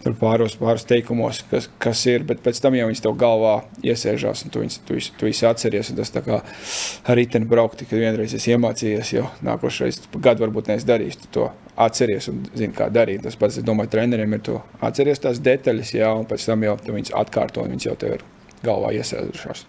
tur 0.05 0.17
pāris, 0.21 0.57
pāris 0.61 0.87
teikumos, 0.89 1.43
kas, 1.51 1.69
kas 1.83 2.05
ir, 2.11 2.27
bet 2.29 2.43
pēc 2.45 2.61
tam 2.65 2.79
jau 2.79 2.89
viņas 2.91 3.05
tev 3.05 3.19
galvā 3.21 3.57
iesēžās, 3.85 4.47
un 4.47 4.55
tu 4.55 4.65
viņus, 4.65 4.81
tu, 4.89 4.99
tu 5.19 5.29
viņus 5.29 5.45
atceries. 5.51 5.93
Tas 5.95 6.15
tā 6.15 6.25
kā 6.27 6.41
ar 6.43 7.21
riteni 7.21 7.49
braukti, 7.49 7.89
kad 7.89 8.01
vienreiz 8.01 8.35
es 8.37 8.49
iemācījos, 8.51 9.15
jo 9.15 9.29
nākošais 9.47 10.05
gadu 10.17 10.47
varbūt 10.47 10.73
nees 10.73 10.89
darījis, 10.89 11.23
to 11.35 11.51
atceries 11.77 12.29
un 12.31 12.43
zini, 12.55 12.73
kā 12.77 12.89
darīt. 12.93 13.25
Tas 13.25 13.37
pats, 13.39 13.59
es 13.61 13.67
domāju, 13.67 13.93
treneriem 13.95 14.37
ir 14.37 14.43
to 14.47 14.59
atceries 14.85 15.23
tās 15.23 15.41
detaļas, 15.43 15.95
jā, 15.97 16.11
un 16.15 16.27
pēc 16.31 16.47
tam 16.49 16.67
jau 16.67 16.77
viņas 16.87 17.15
atkārto, 17.21 17.65
un 17.65 17.75
viņas 17.75 17.89
jau 17.89 17.97
tev 18.01 18.19
ir 18.19 18.27
galvā 18.65 18.93
iesēdušās. 18.99 19.65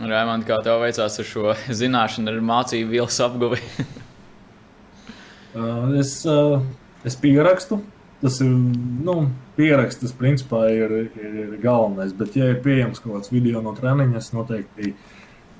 Raimond, 0.00 0.46
kā 0.46 0.60
tev 0.64 0.84
veicās 0.84 1.18
ar 1.18 1.26
šo 1.26 1.54
zināšanu, 1.80 2.30
ar 2.30 2.44
mācību 2.46 2.94
vielas 2.94 3.18
apguvi? 3.24 3.58
uh, 5.58 5.88
es, 5.98 6.20
uh, 6.30 6.60
es 7.06 7.18
pierakstu. 7.20 7.80
Tas 8.20 8.36
ir 8.44 8.50
nu, 8.52 9.14
pieraksts, 9.56 10.02
tas 10.02 10.12
principā 10.12 10.66
ir, 10.74 10.92
ir, 11.08 11.36
ir 11.46 11.54
galvenais. 11.62 12.12
Bet, 12.16 12.36
ja 12.36 12.50
ir 12.52 12.60
pieejams 12.64 13.00
kaut 13.00 13.16
kāds 13.16 13.32
video 13.32 13.62
no 13.64 13.72
treniņa, 13.76 14.20
es 14.20 14.28
noteikti 14.36 14.92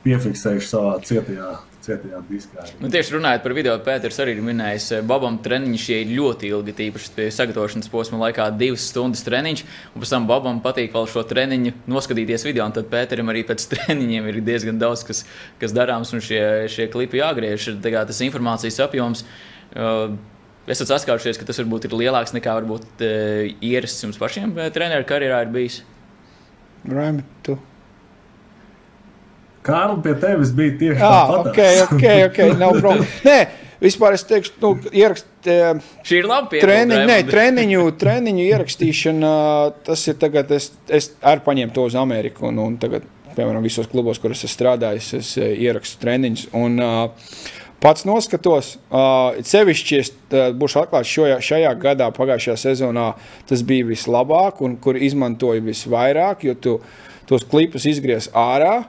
piefiksēšu 0.04 0.68
savā 0.68 0.98
cietajā 1.08 1.54
cietajā 1.84 2.20
diskā. 2.28 2.64
Nu, 2.80 2.88
tieši 2.92 3.14
runājot 3.16 3.44
par 3.44 3.54
video, 3.56 3.74
Pēters 3.84 4.18
arī 4.22 4.34
ir 4.36 4.42
minējis, 4.44 4.88
ka 4.92 4.98
eh, 4.98 5.04
Babam 5.10 5.38
treniņš 5.44 5.84
ir 5.96 6.12
ļoti 6.16 6.50
ilgi, 6.50 6.74
tīpaši 6.80 7.12
pie 7.16 7.28
sagatavošanas 7.34 7.90
posma 7.92 8.20
laikā, 8.24 8.48
divas 8.60 8.86
stundas 8.90 9.24
treniņš. 9.26 9.62
Un 9.94 10.04
pēc 10.04 10.14
tam 10.14 10.26
Babam 10.30 10.60
patīk 10.64 10.94
vēl 10.96 11.08
šo 11.10 11.24
treniņu 11.30 11.74
noskatīties 11.90 12.46
video, 12.48 12.66
un 12.68 12.74
tad 12.76 12.90
Pēterim 12.92 13.32
arī 13.32 13.44
pēc 13.48 13.66
treniņiem 13.74 14.28
ir 14.32 14.42
diezgan 14.46 14.80
daudz, 14.82 15.06
kas, 15.08 15.24
kas 15.62 15.76
darāms, 15.76 16.12
un 16.16 16.24
šie, 16.24 16.42
šie 16.72 16.90
klipi 16.92 17.22
jāgriež. 17.22 17.70
Tas 17.80 18.20
informācijas 18.26 18.82
apjoms. 18.84 19.24
Uh, 19.70 20.16
esat 20.70 20.90
saskārušies, 20.90 21.38
ka 21.38 21.46
tas 21.48 21.62
varbūt 21.62 21.88
ir 21.88 21.96
lielāks 21.96 22.34
nekā 22.36 22.58
varbūt 22.60 23.06
uh, 23.06 23.48
ierasts 23.62 24.06
jums 24.06 24.20
pašiem 24.20 24.56
treneru 24.74 25.06
karjerā 25.08 25.44
ir 25.46 25.54
bijis? 25.54 25.82
Raimi, 26.90 27.22
tu 27.46 27.58
Kārli, 29.70 29.98
pie 30.04 30.14
tevis 30.20 30.52
bija 30.56 30.76
tieši 30.80 31.00
tāda 31.00 31.36
pati. 31.36 31.50
Ok, 31.50 31.60
ok, 31.86 32.06
ok, 32.28 32.40
nav 32.60 32.78
problēma. 32.78 33.06
Nē, 33.28 33.38
vispār 33.82 34.16
es 34.16 34.26
teikšu, 34.28 34.56
nu, 34.64 34.72
ierakst. 35.02 35.28
Šī 36.06 36.18
ir 36.20 36.28
labi. 36.28 36.60
Treniņu, 36.60 37.06
nē, 37.08 37.20
treniņu, 37.30 37.86
treniņu 38.00 38.42
ierakstīšana, 38.50 39.30
tas 39.86 40.02
ir 40.10 40.18
tagad, 40.20 40.52
es, 40.52 40.68
es 40.92 41.14
arī 41.24 41.46
paņēmu 41.46 41.76
to 41.76 41.86
uz 41.88 41.96
Ameriku. 41.96 42.50
Un, 42.50 42.60
un 42.60 42.76
tagad, 42.82 43.06
piemēram, 43.38 43.64
visos 43.64 43.88
klubos, 43.88 44.20
kur 44.20 44.34
es 44.34 44.44
esmu 44.44 44.52
strādājis, 44.58 45.14
es 45.16 45.32
ierakstu 45.40 46.02
treniņus. 46.04 46.50
Un, 46.60 46.76
uh, 46.84 47.56
Pats 47.80 48.04
noskatos, 48.04 48.74
uh, 48.92 49.38
sevišķi, 49.40 49.98
es 50.02 50.10
uh, 50.12 50.50
būšu 50.52 50.82
atklāts 50.82 51.08
šajā, 51.08 51.38
šajā 51.40 51.70
gadā, 51.80 52.10
pagājušajā 52.12 52.56
sezonā, 52.60 53.06
tas 53.48 53.62
bija 53.64 53.86
vislabāk 53.88 54.60
un 54.66 54.74
kur 54.84 54.98
izmantoju 55.00 55.64
visvairāk, 55.64 56.44
jo 56.44 56.54
tu 56.60 56.74
tos 57.30 57.46
klipus 57.48 57.88
izgriez 57.88 58.28
ārā 58.36 58.82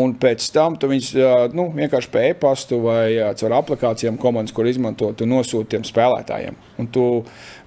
Un 0.00 0.14
pēc 0.16 0.46
tam 0.54 0.78
tu 0.80 0.88
viņus 0.88 1.10
nu, 1.52 1.66
vienkārši 1.76 2.08
pa 2.12 2.22
e-pastu 2.30 2.78
vai 2.80 3.18
caur 3.36 3.56
aplikācijām, 3.58 4.16
komandas, 4.20 4.54
kur 4.56 4.68
izmanto, 4.68 5.10
tu 5.12 5.28
nosūti 5.28 5.74
tiem 5.74 5.84
spēlētājiem. 5.84 6.56
Un 6.80 6.88
tu, 6.94 7.08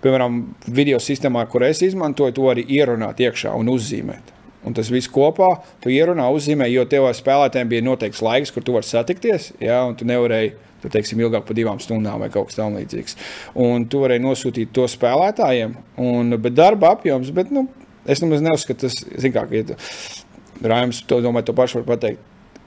piemēram, 0.02 0.40
video 0.66 0.98
sistēmā, 0.98 1.46
kur 1.52 1.68
es 1.68 1.84
izmantoju, 1.86 2.34
to 2.34 2.50
arī 2.50 2.66
ierunāt 2.80 3.22
iekšā 3.22 3.54
un 3.54 3.70
uzzīmēt. 3.76 4.34
Un 4.66 4.74
tas 4.74 4.90
viss 4.90 5.12
kopā, 5.14 5.52
tu 5.84 5.94
ierunā, 5.94 6.26
uzzīmē, 6.34 6.66
jo 6.74 6.88
tev 6.90 7.06
spēlētājiem 7.14 7.70
bija 7.70 7.86
noteikts 7.86 8.24
laiks, 8.26 8.54
kur 8.54 8.66
tu 8.66 8.74
vari 8.74 8.90
satikties, 8.90 9.52
ja, 9.62 9.84
un 9.86 9.94
tu 9.98 10.10
nevarēji 10.10 10.56
tu, 10.82 10.90
teiksim, 10.90 11.22
ilgāk 11.22 11.46
par 11.46 11.58
divām 11.58 11.78
stundām 11.82 12.26
vai 12.26 12.32
kaut 12.34 12.50
kas 12.50 12.58
tamlīdzīgs. 12.58 13.18
Un 13.62 13.86
tu 13.86 14.02
vari 14.02 14.18
nosūtīt 14.24 14.74
to 14.74 14.90
spēlētājiem, 14.90 15.78
un, 16.02 16.38
bet 16.42 16.58
darba 16.58 16.96
apjoms, 16.96 17.30
bet, 17.38 17.54
nu, 17.54 17.68
es 18.10 18.26
nemaz 18.26 18.42
neuzskatu, 18.46 18.88
tas, 18.88 18.98
zin 19.22 19.36
kā, 19.36 19.46
ka 19.46 20.25
Raims 20.64 21.02
to 21.08 21.20
domāju, 21.24 21.50
to 21.50 21.58
pašu 21.58 21.82
var 21.82 21.96
pateikt. 21.96 22.22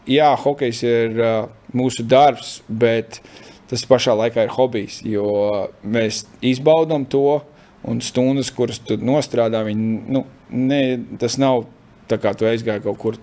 Jā, 0.08 0.32
hokejs 0.40 0.82
ir 0.88 1.18
uh, 1.20 1.48
mūsu 1.76 2.04
darbs, 2.08 2.58
bet 2.68 3.20
tas 3.68 3.84
pašā 3.84 4.14
laikā 4.16 4.46
ir 4.46 4.54
hobijs, 4.54 5.02
jo 5.04 5.28
mēs 5.84 6.22
izbaudām 6.40 7.04
to 7.12 7.42
un 7.88 8.00
stundas, 8.04 8.50
kuras 8.54 8.80
tu 8.80 8.96
nostrādā, 8.96 9.60
viņi, 9.66 9.88
nu, 10.08 10.24
ne, 10.48 10.80
tas 11.20 11.36
nav 11.40 11.66
tā 12.08 12.16
kā 12.20 12.32
tu 12.36 12.48
aizgāji 12.48 12.86
kaut 12.86 12.98
kur 13.00 13.18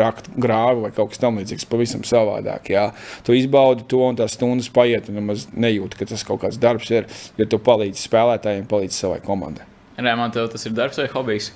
rakt 0.00 0.30
grāvi 0.40 0.86
vai 0.86 0.90
kaut 0.94 1.12
kas 1.12 1.20
tamlīdzīgs, 1.22 1.66
pavisam 1.68 2.04
savādāk. 2.08 2.70
Jā. 2.72 2.86
Tu 3.24 3.36
izbaudi 3.38 3.84
to, 3.88 4.00
un 4.08 4.16
tās 4.18 4.36
stundas 4.36 4.70
paiet, 4.72 5.10
un 5.10 5.20
nemaz 5.20 5.46
nejūti, 5.52 6.00
ka 6.00 6.08
tas 6.08 6.24
kaut 6.26 6.42
kāds 6.44 6.60
darbs 6.60 6.90
ir, 6.92 7.08
jo 7.38 7.46
tu 7.48 7.60
palīdzi 7.62 8.08
spēlētājiem, 8.08 8.68
palīdzi 8.70 9.04
savai 9.04 9.20
komandai. 9.24 9.66
Rēmā, 10.00 10.30
tev 10.34 10.48
tas 10.52 10.64
ir 10.66 10.74
darbs 10.76 10.98
vai 10.98 11.08
hobijs? 11.12 11.52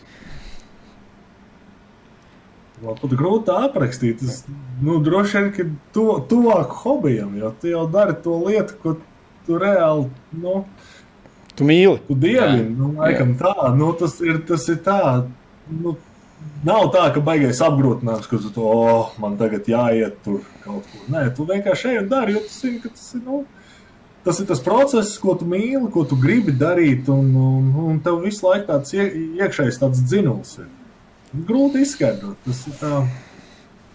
Pat 2.82 3.14
grūti 3.18 3.54
aprakstīt. 3.54 4.22
Es, 4.22 4.42
nu, 4.82 4.98
droši 5.02 5.38
vien, 5.38 5.48
ka 5.54 5.66
tu, 5.94 6.06
tuvāk 6.30 6.74
hobijam, 6.84 7.32
jo 7.40 7.52
tu 7.60 7.72
jau 7.72 7.86
dari 7.90 8.14
to 8.24 8.36
lietu, 8.44 8.76
ko 8.82 8.94
tu 9.46 9.58
reāli. 9.58 10.08
Nu, 10.38 10.60
tu 11.58 11.66
mīli. 11.66 11.98
Tu 12.06 12.18
dievini, 12.26 12.70
nu, 12.78 12.92
laikam 13.00 13.34
Jā. 13.34 13.40
tā. 13.46 13.72
Nu, 13.78 13.90
tas, 13.98 14.18
ir, 14.24 14.42
tas 14.48 14.68
ir 14.70 14.82
tā. 14.86 15.00
Nu, 15.68 15.96
Nav 16.62 16.88
tā, 16.94 17.04
ka 17.14 17.20
baigais 17.22 17.58
apgrūtinājums, 17.62 18.26
ka 18.30 18.38
tu 18.42 18.50
to, 18.54 18.62
oh, 18.66 19.10
man 19.22 19.36
tagad 19.38 19.66
jāiet 19.70 20.20
tur 20.22 20.40
kaut 20.64 20.86
kur. 20.86 21.04
Nē, 21.10 21.24
tu 21.34 21.46
vienkārši 21.46 21.92
ej 21.92 22.00
un 22.02 22.08
dari, 22.10 22.34
jo 22.34 22.42
tu 22.46 22.54
zini, 22.54 22.78
ka 22.82 22.90
tas 22.94 23.08
ir. 23.14 23.22
Nu, 23.26 23.40
tas 24.26 24.38
ir 24.42 24.48
tas 24.50 24.62
process, 24.62 25.16
ko 25.22 25.34
tu 25.38 25.46
mīli, 25.50 25.86
ko 25.94 26.04
tu 26.06 26.18
gribi 26.18 26.54
darīt, 26.58 27.10
un, 27.14 27.30
un, 27.42 27.68
un 27.90 28.00
tev 28.02 28.20
visu 28.22 28.46
laiku 28.46 28.68
tāds 28.70 28.94
iekšējs 28.94 29.80
tāds 29.82 30.02
dzinuls 30.02 30.58
ir. 30.62 30.66
Grūti 31.32 31.82
izskaidrot. 31.84 32.38
Tas 32.46 32.62
ir 32.70 32.76
tā, 32.80 32.92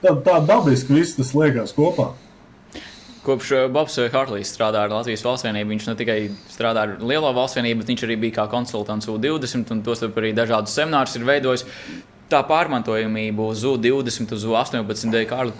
tā, 0.04 0.14
tā 0.26 0.38
dabiski, 0.46 0.94
viss 1.00 1.18
tas 1.18 1.34
liekas 1.38 1.74
kopā. 1.76 2.12
Kopš 3.24 3.52
eh, 3.56 3.68
Bobs 3.72 3.96
Hartlīs 4.14 4.52
strādā 4.52 4.84
ar 4.84 4.92
Latvijas 4.92 5.24
valsts 5.24 5.48
vienību, 5.48 5.72
viņš 5.74 5.86
ne 5.90 5.96
tikai 6.00 6.18
strādā 6.52 6.84
ar 6.86 6.96
lielo 7.00 7.32
valsts 7.34 7.58
vienību, 7.58 7.82
bet 7.82 7.94
viņš 7.94 8.06
arī 8.08 8.18
bija 8.26 8.42
kā 8.42 8.48
konsultants 8.52 9.08
U20, 9.10 9.72
un 9.72 9.84
tos 9.86 10.04
arī 10.06 10.34
dažādus 10.36 10.76
seminārus 10.76 11.16
ir 11.18 11.26
veidojis. 11.30 11.66
Tā 12.32 12.42
pārmantojamība 12.50 13.48
uz 13.54 13.64
U20, 13.68 14.36
uz 14.36 14.46
U18, 14.50 15.18
Kārli, 15.30 15.56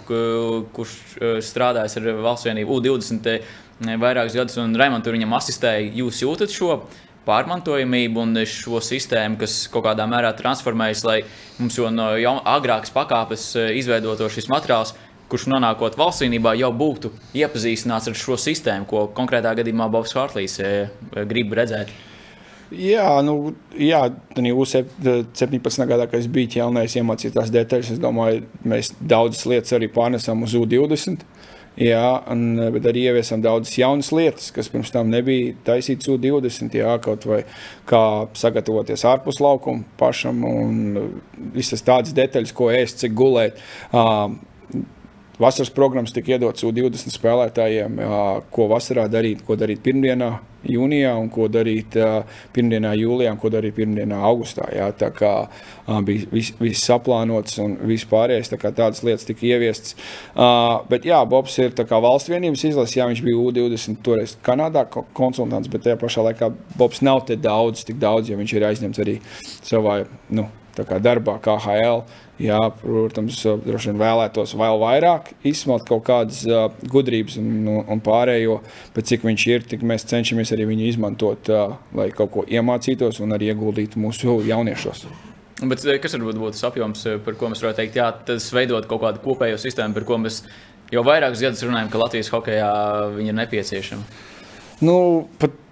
kurš 0.76 0.94
eh, 1.16 1.38
strādājis 1.44 1.98
ar 2.00 2.10
valsts 2.26 2.50
vienību 2.50 2.78
U20 2.78 3.30
eh, 3.32 3.48
vairākus 3.80 4.36
gadus, 4.36 4.60
un 4.60 4.76
Raimonds 4.78 5.10
viņam 5.16 5.34
asistēja. 5.40 5.88
Jūs 6.04 6.20
jūtat 6.22 6.52
šo 6.52 6.82
pārmantojamību 7.26 8.22
un 8.22 8.42
šo 8.48 8.80
sistēmu, 8.84 9.38
kas 9.40 9.64
kaut 9.72 9.86
kādā 9.88 10.06
mērā 10.10 10.34
transformējas, 10.38 11.04
lai 11.08 11.18
mums 11.58 11.78
jau 11.78 11.90
no 11.92 12.10
agrākas 12.54 12.92
pakāpes 12.94 13.50
e, 13.58 13.66
izveidoto 13.80 14.28
šis 14.32 14.50
materiāls, 14.52 14.94
kurš 15.32 15.48
nonākot 15.50 15.96
valstsvienībā, 15.98 16.54
jau 16.60 16.70
būtu 16.76 17.12
iepazīstināts 17.40 18.10
ar 18.10 18.18
šo 18.18 18.38
sistēmu, 18.40 18.88
ko 18.90 19.06
konkrētā 19.16 19.54
gadījumā 19.58 19.88
Bobs 19.92 20.14
Hartlīs 20.16 20.58
e, 20.60 20.74
e, 21.14 21.24
grib 21.30 21.54
redzēt. 21.56 21.92
Jā, 22.74 23.20
nu, 23.22 23.54
jā 23.78 24.00
tad 24.34 24.46
jau 24.48 24.64
17. 24.66 25.84
gadā, 25.86 26.08
kad 26.08 26.18
es 26.18 26.28
biju 26.32 26.58
jaunais, 26.58 26.96
iemācījos 26.96 27.34
tās 27.36 27.52
detaļas. 27.54 27.92
Es 27.94 28.00
domāju, 28.02 28.42
mēs 28.66 28.90
daudzas 28.98 29.44
lietas 29.50 29.76
arī 29.76 29.90
pārnesam 29.92 30.42
uz 30.46 30.56
U20. 30.58 31.22
Jā, 31.74 32.22
un, 32.30 32.54
bet 32.76 32.84
arī 32.86 33.08
ieviesam 33.08 33.40
daudzas 33.42 33.74
jaunas 33.74 34.12
lietas, 34.14 34.52
kas 34.54 34.68
pirms 34.70 34.92
tam 34.94 35.08
nebija 35.10 35.56
taisītas 35.66 36.06
U20. 36.12 36.76
Jā, 36.78 36.92
kaut 37.02 37.26
vai 37.26 37.40
kā 37.90 38.02
sagatavoties 38.38 39.02
ārpus 39.10 39.40
laukuma 39.42 39.82
pašam, 39.98 40.44
un 40.46 41.10
visas 41.56 41.82
tādas 41.82 42.14
detaļas, 42.14 42.54
ko 42.54 42.70
ēst, 42.70 43.02
cik 43.02 43.16
gulēt. 43.18 43.58
Uh, 43.90 44.36
Vasaras 45.38 45.70
programmas 45.74 46.12
tika 46.14 46.36
iedotas 46.36 46.62
U20 46.62 47.10
spēlētājiem, 47.10 47.96
ko 48.54 48.66
vasarā 48.70 49.08
darīt, 49.10 49.40
ko 49.42 49.56
darīt 49.58 49.80
pirmdienā, 49.82 50.28
jūnijā, 50.70 51.10
un 51.18 51.26
ko 51.32 51.48
darīt 51.50 51.96
pirmdienā, 52.54 52.92
jūlijā, 53.00 53.32
un 53.34 53.40
ko 53.42 53.50
darīt 53.50 53.74
pirmdienā, 53.74 54.20
augustā. 54.28 54.68
Jā. 54.70 54.88
Tā 54.94 55.10
kā 55.16 55.32
bija 56.06 56.30
viss 56.30 56.54
vis 56.62 56.86
saplānots 56.86 57.58
un 57.64 57.76
viss 57.90 58.06
pārējais, 58.08 58.52
tā 58.54 58.60
tādas 58.62 59.02
lietas 59.02 59.26
tika 59.26 59.46
ieviestas. 59.50 59.98
Bet 60.90 61.10
jā, 61.10 61.18
Bobs 61.26 61.58
ir 61.58 61.74
valsts 61.90 62.30
vienības 62.30 62.66
izlases, 62.70 62.96
jā, 63.00 63.10
viņš 63.10 63.26
bija 63.26 63.42
U20 63.42 64.02
toreiz 64.06 64.38
Kanādā 64.44 64.86
konsultants, 65.18 65.68
bet 65.72 65.82
tajā 65.88 65.98
pašā 65.98 66.28
laikā 66.30 66.54
Bobs 66.78 67.02
nav 67.02 67.26
te 67.26 67.34
daudz, 67.34 67.82
tik 67.84 67.98
daudz, 67.98 68.30
jo 68.30 68.38
viņš 68.38 68.54
ir 68.54 68.70
aizņemts 68.70 69.02
arī 69.02 69.18
savā 69.66 70.04
nu, 70.30 70.46
darbā, 70.76 71.38
kā 71.42 71.56
HL. 71.62 72.04
Jā, 72.42 72.58
protams, 72.80 73.36
droši 73.62 73.92
vien 73.92 74.00
vēlētos 74.00 74.56
vēl 74.58 74.80
vairāk 74.80 75.28
izsmelt 75.46 75.84
kaut 75.86 76.02
kādas 76.08 76.40
uh, 76.48 76.66
gudrības 76.90 77.36
un, 77.38 77.52
un, 77.62 77.84
un 77.94 78.02
pārējo, 78.02 78.56
bet 78.96 79.06
cik 79.06 79.22
viņš 79.22 79.46
ir, 79.52 79.62
tik 79.70 79.86
mēs 79.86 80.08
cenšamies 80.10 80.50
arī 80.56 80.66
viņu 80.72 80.88
izmantot, 80.88 81.52
uh, 81.54 81.76
lai 81.94 82.08
kaut 82.10 82.32
ko 82.34 82.44
iemācītos 82.50 83.22
un 83.22 83.36
arī 83.36 83.52
ieguldītu 83.52 84.02
mūsu 84.02 84.40
jauniešos. 84.48 85.06
Bet 85.62 85.86
kas 86.02 86.18
varbūt 86.18 86.42
būtu 86.42 86.56
tas 86.56 86.66
apjoms, 86.66 87.06
par 87.24 87.38
ko 87.38 87.52
mēs 87.52 87.62
varētu 87.62 87.84
teikt, 87.84 88.02
jā, 88.02 88.10
tas 88.26 88.50
veidot 88.50 88.90
kaut 88.90 89.04
kādu 89.06 89.22
kopējo 89.22 89.60
sistēmu, 89.62 89.94
par 89.94 90.08
ko 90.08 90.18
mēs 90.18 90.42
jau 90.90 91.06
vairākus 91.06 91.46
gadus 91.46 91.62
runājam, 91.62 91.92
ka 91.92 92.02
Latvijas 92.02 92.34
hokeja 92.34 92.70
ir 93.22 93.36
nepieciešama? 93.38 94.33
Nu, 94.84 94.96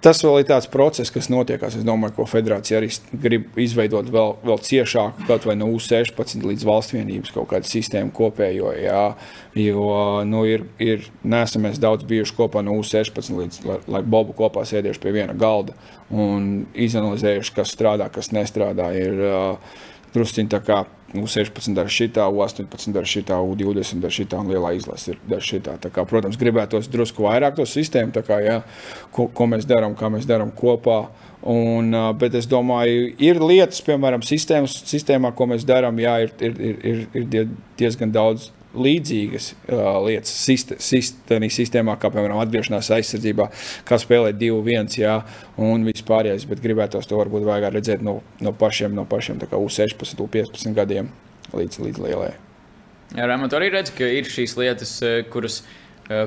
tas 0.03 0.21
vēl 0.23 0.41
ir 0.41 0.47
tāds 0.47 0.67
process, 0.71 1.11
kas 1.13 1.29
notiekās. 1.31 1.75
Es 1.77 1.85
domāju, 1.85 2.15
ko 2.17 2.25
federācija 2.29 2.79
arī 2.79 2.89
grib 3.23 3.59
izveidot 3.59 4.07
vēl, 4.13 4.35
vēl 4.45 4.61
ciešāku, 4.63 5.25
kaut 5.27 5.45
vai 5.47 5.55
no 5.59 5.67
U16 5.75 6.45
līdz 6.47 6.65
valsts 6.67 6.95
vienības 6.95 7.33
kaut 7.35 7.49
kādu 7.51 7.69
sistēmu 7.69 8.13
kopējo. 8.15 8.71
Jā, 8.79 9.03
jo 9.59 9.87
nu, 10.29 10.43
ir, 10.49 10.65
ir 10.81 11.07
nesam 11.21 11.67
mēs 11.67 11.81
daudz 11.83 12.07
bijuši 12.09 12.37
kopā 12.39 12.63
no 12.65 12.77
U16 12.79 13.37
līdz 13.41 13.61
lai, 13.69 13.79
lai 13.97 14.03
Bobu 14.15 14.35
kopā 14.39 14.65
sēdējuši 14.69 15.03
pie 15.03 15.15
viena 15.19 15.37
galda 15.37 15.75
un 16.09 16.65
izanalizējuši, 16.73 17.57
kas 17.59 17.75
strādā, 17.75 18.09
kas 18.13 18.33
nestrādā. 18.35 18.89
Ir 18.97 19.25
uh, 19.27 19.81
drusciņi 20.13 20.53
tā 20.53 20.61
kā 20.63 20.83
U16 21.13 21.75
dara 21.77 21.91
šitā, 21.93 22.25
U18 22.33 22.93
dara 22.95 23.09
šitā, 23.09 23.37
U20 23.37 24.01
dara 24.01 24.13
šitā 24.13 24.39
un 24.41 24.49
lielā 24.49 24.73
izlase 24.77 25.13
ir 25.13 25.19
dara 25.29 25.45
šitā. 25.45 25.75
Tā 25.81 25.91
kā, 25.93 26.05
protams, 26.09 26.39
gribētos 26.41 26.89
drusku 26.93 27.27
vairāk 27.27 27.59
to 27.59 27.67
sistēmu, 27.69 28.23
kā, 28.25 28.39
jā, 28.41 28.57
ko, 29.13 29.27
ko 29.29 29.47
mēs 29.51 29.67
darām, 29.69 29.93
kā 29.99 30.09
mēs 30.13 30.25
darām 30.29 30.53
kopā. 30.57 31.03
Un, 31.53 31.91
bet 32.17 32.37
es 32.39 32.47
domāju, 32.47 33.11
ir 33.21 33.41
lietas, 33.43 33.83
piemēram, 33.83 34.23
sistēmas, 34.25 34.79
sistēmā, 34.89 35.33
ko 35.35 35.49
mēs 35.51 35.67
darām, 35.67 35.99
jā, 35.99 36.17
ir, 36.25 36.35
ir, 36.39 36.59
ir, 36.93 37.07
ir 37.19 37.55
diezgan 37.79 38.13
daudz 38.15 38.49
līdzīgas 38.73 39.49
uh, 39.53 39.81
lietas 40.05 40.31
sist, 40.33 40.73
sist, 40.83 41.19
sistēmā, 41.29 41.95
kā 42.01 42.09
piemēram 42.13 42.41
atgriešanās 42.43 42.89
aizsardzībā, 42.97 43.49
kā 43.87 43.99
spēlēt 44.01 44.39
2-1, 44.41 44.97
jā, 45.01 45.19
un 45.61 45.85
vispārējais. 45.87 46.47
Bet 46.49 46.63
gribētos 46.63 47.09
to 47.09 47.19
varbūt 47.19 47.45
vajag 47.47 47.69
redzēt 47.75 48.05
no, 48.05 48.19
no 48.43 48.55
pašiem, 48.57 48.95
no 48.97 49.05
pašiem 49.09 49.41
U16, 49.43 50.25
U15 50.25 50.73
gadiem 50.77 51.11
līdz, 51.53 51.79
līdz 51.85 52.03
lielai. 52.07 52.33
Jā, 53.13 53.29
Rēmot, 53.29 53.53
arī 53.53 53.69
redz, 53.73 53.93
ka 53.93 54.07
ir 54.09 54.25
šīs 54.29 54.55
lietas, 54.57 54.97
kuras, 55.29 55.61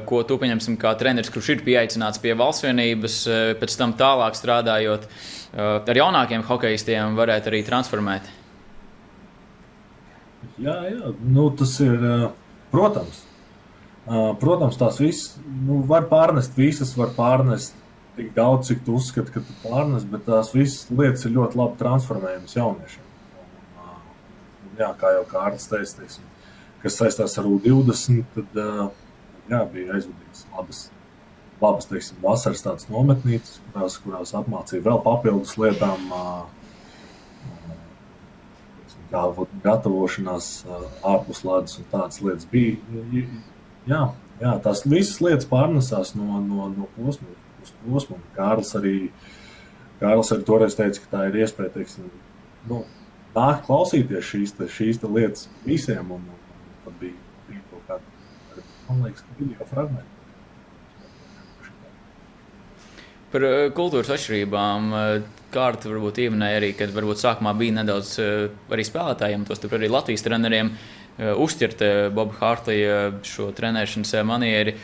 ko 0.06 0.22
tu 0.28 0.38
pieņemsim 0.38 0.76
kā 0.80 0.92
treneris, 0.98 1.32
kurš 1.34 1.56
ir 1.56 1.64
pieaicināts 1.66 2.22
pie 2.22 2.36
valsts 2.38 2.64
vienības, 2.64 3.18
pēc 3.60 3.78
tam 3.80 3.96
tālāk 3.98 4.38
strādājot 4.38 5.08
ar 5.56 5.98
jaunākiem 5.98 6.46
hokeistiem, 6.46 7.18
varētu 7.18 7.50
arī 7.50 7.64
transformēt. 7.66 8.30
Jā, 10.62 10.76
jā. 10.88 11.12
Nu, 11.20 11.48
tas 11.56 11.74
ir, 11.84 12.04
protams, 12.72 13.20
protams, 14.40 14.78
tās 14.80 15.00
visas 15.02 15.34
nu, 15.44 15.82
var 15.88 16.06
pārnest, 16.10 16.56
visas 16.56 16.94
var 16.96 17.12
pārnest 17.16 17.76
tik 18.16 18.30
daudz, 18.36 18.70
cik 18.70 18.86
tu 18.86 18.94
uzskati, 18.96 19.34
ka 19.34 19.42
tu 19.44 19.56
pārnes, 19.60 20.06
bet 20.08 20.24
tās 20.28 20.54
visas 20.54 20.86
lietas 20.88 21.26
ir 21.28 21.34
ļoti 21.36 21.60
labi 21.60 21.76
transformējamas 21.82 22.56
jauniešiem. 22.56 23.04
Un, 23.84 24.72
jā, 24.80 24.88
kā 24.96 25.12
jau 25.18 25.26
Kārlis 25.28 25.68
teica, 25.68 25.98
teiksim, 26.00 26.30
kas 26.84 26.96
saistās 27.02 27.36
ar 27.36 27.48
U20, 27.50 28.24
tad 28.38 28.60
jā, 28.62 29.60
bija 29.74 29.98
aizvadītas 29.98 30.46
labas, 30.54 30.82
labas 31.60 31.90
teiksim, 31.92 32.22
vasaras 32.24 32.88
nometnītes, 32.88 33.58
kurās, 33.68 34.00
kurās 34.00 34.32
apmācīja 34.40 34.88
vēl 34.88 35.04
papildus 35.04 35.58
lietām. 35.60 36.08
Uh, 36.08 36.55
kā 39.10 39.22
gatavošanās 39.64 40.50
ārpus 41.06 41.42
ledus 41.46 41.80
un 41.80 41.88
tādas 41.92 42.20
lietas 42.24 42.48
bija. 42.50 42.76
Jā, 43.86 44.02
jā, 44.40 44.54
tās 44.64 44.82
visas 44.86 45.20
lietas 45.22 45.48
pārnesās 45.50 46.14
no, 46.18 46.40
no, 46.42 46.70
no 46.74 46.88
posma 46.96 47.28
uz 47.62 47.74
posmu. 47.84 48.18
Kārlis 48.36 48.74
arī, 48.78 48.96
Kārlis 50.00 50.32
arī 50.34 50.46
toreiz 50.48 50.78
teica, 50.78 51.02
ka 51.04 51.12
tā 51.14 51.22
ir 51.30 51.40
iespēja 51.44 51.74
teiksim, 51.76 52.10
nu, 52.70 52.82
nākt 53.36 53.66
klausīties 53.68 54.26
šīs, 54.32 54.56
te, 54.58 54.68
šīs 54.72 55.00
te 55.02 55.10
lietas 55.10 55.48
visiem. 55.66 56.12
Un, 56.18 56.26
un 56.26 56.76
tad 56.84 56.98
bija, 57.02 57.16
bija 57.48 57.64
kaut 57.70 57.88
kāda, 57.90 58.66
man 58.88 59.06
liekas, 59.06 59.26
video 59.38 59.70
fragmenti. 59.70 60.12
Par 63.32 63.42
kultūras 63.76 64.12
atšķirībām 64.14 64.92
kārta 65.54 65.90
varbūt 65.90 66.20
ieminēja 66.24 66.60
arī, 66.60 66.72
ka 66.76 66.88
varbūt 66.94 67.22
sākumā 67.22 67.54
bija 67.58 67.78
nedaudz 67.78 68.16
eh, 68.22 68.46
arī 68.72 68.84
spēlētājiem, 68.86 69.46
tos 69.48 69.62
arī 69.68 69.90
Latvijas 69.92 70.24
treneriem, 70.26 70.72
eh, 70.72 71.32
uzķert 71.32 71.84
eh, 71.86 71.96
Bobu 72.14 72.36
Hārtlija 72.40 72.98
šo 73.26 73.50
trenēšanas 73.56 74.16
manieri. 74.26 74.76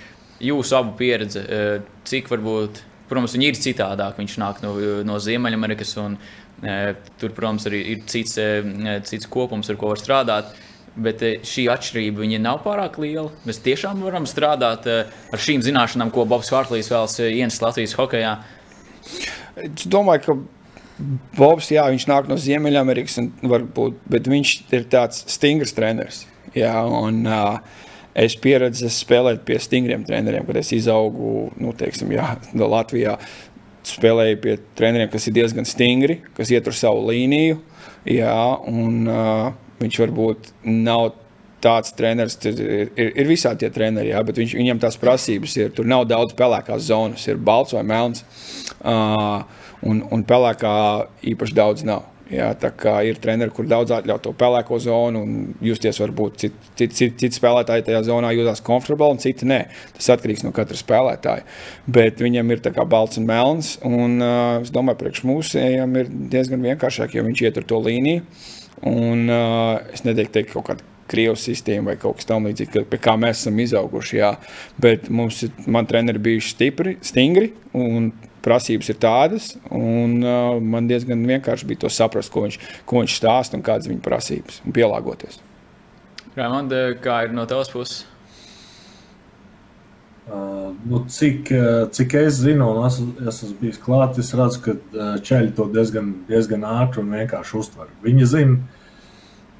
Jūsu 0.42 0.74
abu 0.74 0.96
pieredze, 0.98 1.38
cik 2.08 2.26
varbūt, 2.32 2.80
protams, 3.06 3.36
viņi 3.36 3.46
ir 3.46 3.58
citādāk. 3.62 4.16
Viņš 4.18 4.32
nāk 4.42 4.58
no, 4.64 4.72
no 5.06 5.20
Ziemeļamerikas, 5.22 5.92
un 6.02 6.16
tur, 7.20 7.30
protams, 7.36 7.68
arī 7.70 7.78
ir 7.92 8.00
cits, 8.10 8.40
cits 9.06 9.30
kopums, 9.30 9.70
ar 9.70 9.78
ko 9.78 9.92
var 9.92 10.02
strādāt. 10.02 10.50
Bet 10.98 11.22
šī 11.46 11.68
atšķirība 11.70 12.26
nav 12.42 12.58
pārāk 12.66 12.98
liela. 13.04 13.28
Mēs 13.46 13.62
tiešām 13.62 14.02
varam 14.02 14.26
strādāt 14.26 14.90
ar 14.90 15.44
šīm 15.46 15.62
zināšanām, 15.62 16.10
ko 16.10 16.26
Bobs 16.26 16.50
Hārtlīs 16.50 16.90
vēlas 16.90 17.20
ienest 17.22 17.62
Latvijas 17.62 17.94
hokeja. 18.00 18.40
Es 19.60 19.86
domāju, 19.90 20.24
ka 20.26 20.36
Bobs, 21.36 21.70
jā, 21.72 21.84
viņš 21.90 22.04
nāk 22.08 22.28
no 22.30 22.36
Ziemeļamerikas, 22.38 23.18
varbūt, 23.48 23.96
bet 24.12 24.28
viņš 24.30 24.52
ir 24.76 24.84
tāds 24.92 25.24
stingrs 25.32 25.74
treneris. 25.74 26.22
Jā, 26.54 26.74
un, 26.84 27.22
uh, 27.26 27.58
es 28.14 28.36
pieredzu 28.38 28.90
spēlēt 28.92 29.42
pie 29.48 29.56
stingriem 29.62 30.04
treneriem, 30.06 30.44
kad 30.46 30.60
es 30.60 30.72
izaugu 30.76 31.48
nu, 31.60 31.72
teiksim, 31.76 32.12
jā, 32.14 32.34
Latvijā. 32.54 33.16
Spēlēju 33.88 34.38
pie 34.44 34.56
treneriem, 34.78 35.08
kas 35.10 35.26
ir 35.26 35.34
diezgan 35.40 35.66
stingri, 35.66 36.20
kas 36.36 36.52
ietur 36.54 36.76
savu 36.76 37.08
līniju. 37.08 37.58
Jā, 38.06 38.36
un, 38.70 39.08
uh, 39.10 39.48
viņš 39.82 39.98
varbūt 40.04 40.52
nav 40.68 41.08
tāds 41.62 41.94
treneris, 41.96 42.38
ir, 42.48 42.60
ir, 42.90 43.12
ir 43.22 43.30
visādi 43.30 43.64
tie 43.64 43.72
treneri, 43.74 44.12
jā, 44.12 44.22
bet 44.26 44.40
viņš, 44.42 44.54
viņam 44.58 44.82
tās 44.82 44.98
prasības 45.00 45.56
ir. 45.60 45.74
Tur 45.76 45.88
nav 45.88 46.06
daudz 46.10 46.36
pelēkās 46.38 46.88
zonas, 46.88 47.26
ir 47.30 47.40
balts 47.42 47.76
vai 47.76 47.84
melns. 47.86 48.24
Uh, 48.82 49.42
un, 49.86 50.02
un 50.12 50.24
pelēkā 50.26 50.72
īpaši 51.34 51.58
daudz 51.58 51.86
nav. 51.86 52.08
Jā, 52.32 52.46
tā 52.56 52.70
kā 52.72 52.94
ir 53.04 53.18
treneri, 53.20 53.52
kur 53.52 53.66
daudz 53.68 53.92
atļauj 53.92 54.20
to 54.24 54.30
pelēko 54.40 54.78
zonu, 54.80 55.20
un 55.26 55.56
justies 55.60 55.98
varbūt 56.00 56.38
citi 56.40 56.70
cit, 56.78 56.94
cit, 56.96 57.16
cit 57.20 57.36
spēlētāji 57.36 57.84
tajā 57.90 57.98
zonā 58.06 58.30
jūtas 58.32 58.62
komfortabli, 58.64 59.18
un 59.18 59.20
citi 59.20 59.48
nē. 59.50 59.58
Tas 59.98 60.08
atkarīgs 60.14 60.46
no 60.46 60.54
katra 60.56 60.78
spēlētāja. 60.78 61.44
Bet 61.92 62.22
viņam 62.24 62.54
ir 62.54 62.62
balts 62.88 63.20
un 63.20 63.28
melns, 63.28 63.74
un 63.84 64.16
uh, 64.22 64.62
es 64.62 64.72
domāju, 64.72 65.02
priekš 65.02 65.26
mūsējiem 65.28 65.98
ir 66.00 66.08
diezgan 66.32 66.64
vienkāršāk, 66.64 67.18
jo 67.18 67.26
viņš 67.26 67.44
ietur 67.50 67.68
to 67.68 67.82
līniju. 67.84 68.24
Un, 68.88 69.28
uh, 69.28 69.82
es 69.92 70.06
neteiktu, 70.08 70.46
ka 70.46 70.56
kaut 70.56 70.70
kāda 70.70 70.91
Krievijas 71.12 71.46
sistēma 71.46 71.92
vai 71.92 71.96
kaut 72.00 72.20
kas 72.20 72.28
tamlīdzīgs, 72.30 72.88
pie 72.90 73.00
kā 73.02 73.14
mēs 73.20 73.44
esam 73.44 73.60
izauguši. 73.62 74.18
Jā. 74.18 74.34
Bet 74.82 75.08
mums, 75.12 75.44
man 75.66 75.88
treneri 75.88 76.22
bijuši 76.22 76.54
stipri, 76.56 76.96
stingri, 77.04 77.52
un 77.76 78.10
prasības 78.42 78.90
ir 78.90 78.98
tādas, 79.02 79.52
un 79.70 80.18
uh, 80.24 80.58
man 80.58 80.88
diezgan 80.90 81.22
vienkārši 81.28 81.68
bija 81.68 81.84
to 81.84 81.92
saprast, 81.92 82.32
ko 82.34 82.46
viņš, 82.46 82.58
ko 82.88 83.02
viņš 83.02 83.18
stāsta 83.20 83.58
un 83.58 83.64
kādas 83.66 83.86
ir 83.86 83.94
viņa 83.94 84.06
prasības, 84.06 84.62
un 84.66 84.74
pielāgoties. 84.76 85.38
Raimonds, 86.34 86.74
kā 87.04 87.22
ir 87.26 87.36
no 87.36 87.44
tavas 87.48 87.70
puses? 87.72 88.06
Uh, 90.22 90.70
nu, 90.86 91.00
cik, 91.10 91.50
uh, 91.50 91.88
cik 91.90 92.14
es 92.20 92.36
zinu, 92.44 92.68
un 92.70 92.86
es, 92.86 93.00
es 93.26 93.40
esmu 93.42 93.56
bijis 93.58 93.80
klāts, 93.82 94.20
es 94.22 94.30
redzu, 94.38 94.60
ka 94.62 94.74
uh, 94.78 95.16
ceļi 95.18 95.50
to 95.58 95.66
diezgan, 95.74 96.12
diezgan 96.28 96.62
ātri 96.62 97.02
un 97.02 97.10
vienkārši 97.10 97.56
uztver. 97.58 97.90
Viņi 98.04 98.28
zina, 98.30 98.81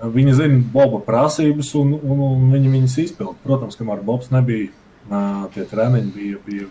viņi 0.02 0.34
zina 0.34 0.60
Boba 0.72 0.98
prasības, 1.06 1.74
un, 1.78 1.94
un, 2.00 2.22
un 2.26 2.48
viņi 2.54 2.72
viņas 2.72 2.98
izpilda. 3.04 3.36
Protams, 3.44 3.78
kamēr 3.78 4.02
Bobs 4.06 4.32
nebija, 4.34 4.72
tie 5.54 5.66
treniņi 5.70 6.12
bija, 6.16 6.40
bija, 6.46 6.68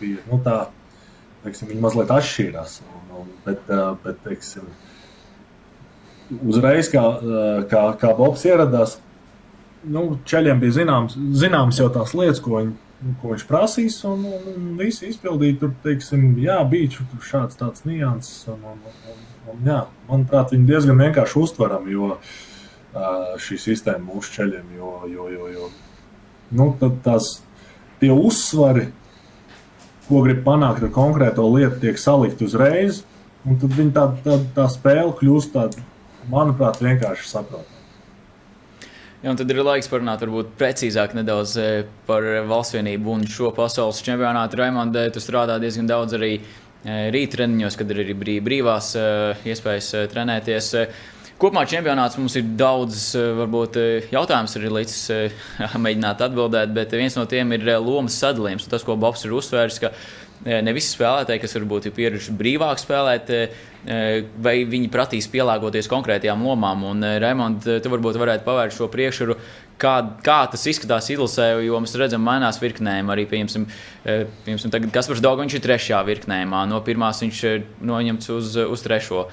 bija 0.00 0.22
nu, 0.30 0.38
tā 0.44 0.58
teiksim, 1.42 1.72
viņi 1.72 1.82
mazliet 1.82 2.12
atšķīrās. 2.14 2.80
Un, 2.86 3.14
un, 3.22 3.32
bet, 3.46 3.72
bet 4.04 4.20
teiksim, 4.26 4.68
uzreiz, 6.40 6.90
kā, 6.92 7.02
kā, 7.70 7.82
kā 7.98 8.12
Bobs 8.18 8.46
ieradās, 8.46 9.00
nu, 9.82 10.06
ceļiem 10.28 10.62
bija 10.62 10.78
zināms, 10.78 11.18
zināms 11.38 11.82
jau 11.82 11.88
tās 11.94 12.14
lietas, 12.14 12.40
ko, 12.44 12.60
viņ, 12.60 12.70
ko 13.22 13.34
viņš 13.34 13.46
prasīs, 13.48 13.98
un, 14.08 14.22
un, 14.30 14.46
un 14.54 14.70
visi 14.78 15.10
izpildīja. 15.10 15.58
Tur, 15.64 15.74
teiksim, 15.84 16.30
jā, 16.42 16.60
bija 16.70 16.94
tur 16.94 17.26
šāds 17.26 17.58
tāds 17.58 17.86
nianses. 17.88 18.46
Un, 18.52 18.62
un, 18.74 18.86
un, 18.86 19.26
un, 19.50 19.66
jā, 19.66 19.82
manuprāt, 20.10 20.54
viņi 20.54 20.70
diezgan 20.70 21.02
vienkārši 21.02 21.38
uztveram, 21.42 21.90
jo 21.90 22.14
šī 22.92 23.58
sistēma 23.60 24.04
mūsu 24.04 24.34
ceļiem, 24.36 24.74
jo, 24.76 24.96
jo, 25.08 25.28
jo, 25.32 25.46
jo 25.52 25.70
nu, 26.52 26.66
tās 27.04 27.38
tie 28.02 28.10
uzsvari 28.12 28.90
ko 30.12 30.22
grib 30.26 30.42
panākt 30.46 30.84
ar 30.84 30.92
konkrēto 30.92 31.46
lietu, 31.54 31.80
tiek 31.86 32.00
salikt 32.00 32.42
uzreiz. 32.44 33.02
Un 33.48 33.58
tad 33.58 33.74
tā, 33.94 34.06
tā, 34.22 34.38
tā 34.54 34.66
spēle 34.70 35.14
kļūst 35.18 35.54
tāda, 35.54 35.82
manuprāt, 36.30 36.82
vienkārši 36.82 37.26
saprotama. 37.26 37.80
Jā, 39.22 39.30
un 39.30 39.38
tad 39.38 39.50
ir 39.50 39.60
laiks 39.62 39.90
parunāt 39.90 40.22
varbūt 40.22 40.52
precīzāk 40.58 41.14
nedaudz 41.14 41.54
par 42.08 42.26
valsts 42.50 42.74
vienību 42.74 43.12
un 43.14 43.24
šo 43.30 43.52
pasaules 43.54 44.02
čempionātu. 44.02 44.58
Raimondē, 44.58 45.08
tu 45.14 45.22
strādā 45.22 45.60
diezgan 45.62 45.90
daudz 45.90 46.16
arī 46.18 46.32
rīttreniņos, 46.82 47.78
kad 47.78 47.90
ir 47.94 48.02
arī 48.02 48.38
brīvās 48.42 48.92
iespējas 49.46 49.92
trenēties. 50.10 50.72
Kopumā 51.42 51.64
čempionāts 51.66 52.14
mums 52.20 52.36
ir 52.38 52.52
daudz, 52.54 53.16
varbūt 53.18 53.74
jautājums 54.12 54.52
arī 54.60 54.68
līdz 54.76 54.98
mēģināt 55.84 56.20
atbildēt, 56.28 56.70
bet 56.76 56.92
viens 56.94 57.16
no 57.18 57.24
tiem 57.26 57.56
ir 57.56 57.64
lomas 57.82 58.14
sadalījums. 58.22 58.68
Tas, 58.70 58.84
ko 58.86 58.94
Bobs 58.94 59.26
ir 59.26 59.34
uzsvērs, 59.34 59.80
ka 59.82 59.90
ne 60.46 60.74
visi 60.74 60.92
spēlētāji, 60.94 61.42
kas 61.42 61.56
varbūt 61.58 61.88
ir 61.88 61.94
pieraduši 61.96 62.34
brīvāk 62.38 62.78
spēlēt, 62.78 63.32
vai 64.46 64.54
viņi 64.70 64.90
prasīs 64.94 65.26
pielāgoties 65.32 65.90
konkrētajām 65.90 66.44
lomām. 66.46 66.84
Un, 66.92 67.06
Raimond, 67.22 67.66
tu 67.66 67.90
varbūt 67.90 68.18
varētu 68.22 68.46
pavērt 68.46 68.76
šo 68.76 68.86
priekšuru, 68.92 69.36
kā, 69.82 69.94
kā 70.22 70.38
tas 70.52 70.66
izskatās 70.70 71.10
izlasē, 71.10 71.48
jo 71.66 71.80
mēs 71.82 71.96
redzam, 71.98 72.22
mainās 72.26 72.60
virknējumi. 72.62 73.14
Arī, 73.14 73.26
pieņemsim, 73.30 73.66
pieņemsim 74.46 74.74
tagad 74.74 74.94
Kaspars 74.94 75.24
Dogs, 75.24 75.42
viņš 75.42 75.58
ir 75.58 75.66
trešajā 75.66 76.04
virknējumā, 76.10 76.62
no 76.70 76.78
pirmās 76.86 77.22
viņš 77.26 77.42
ir 77.50 77.66
noņemts 77.90 78.32
uz, 78.36 78.54
uz 78.62 78.86
trešo. 78.86 79.26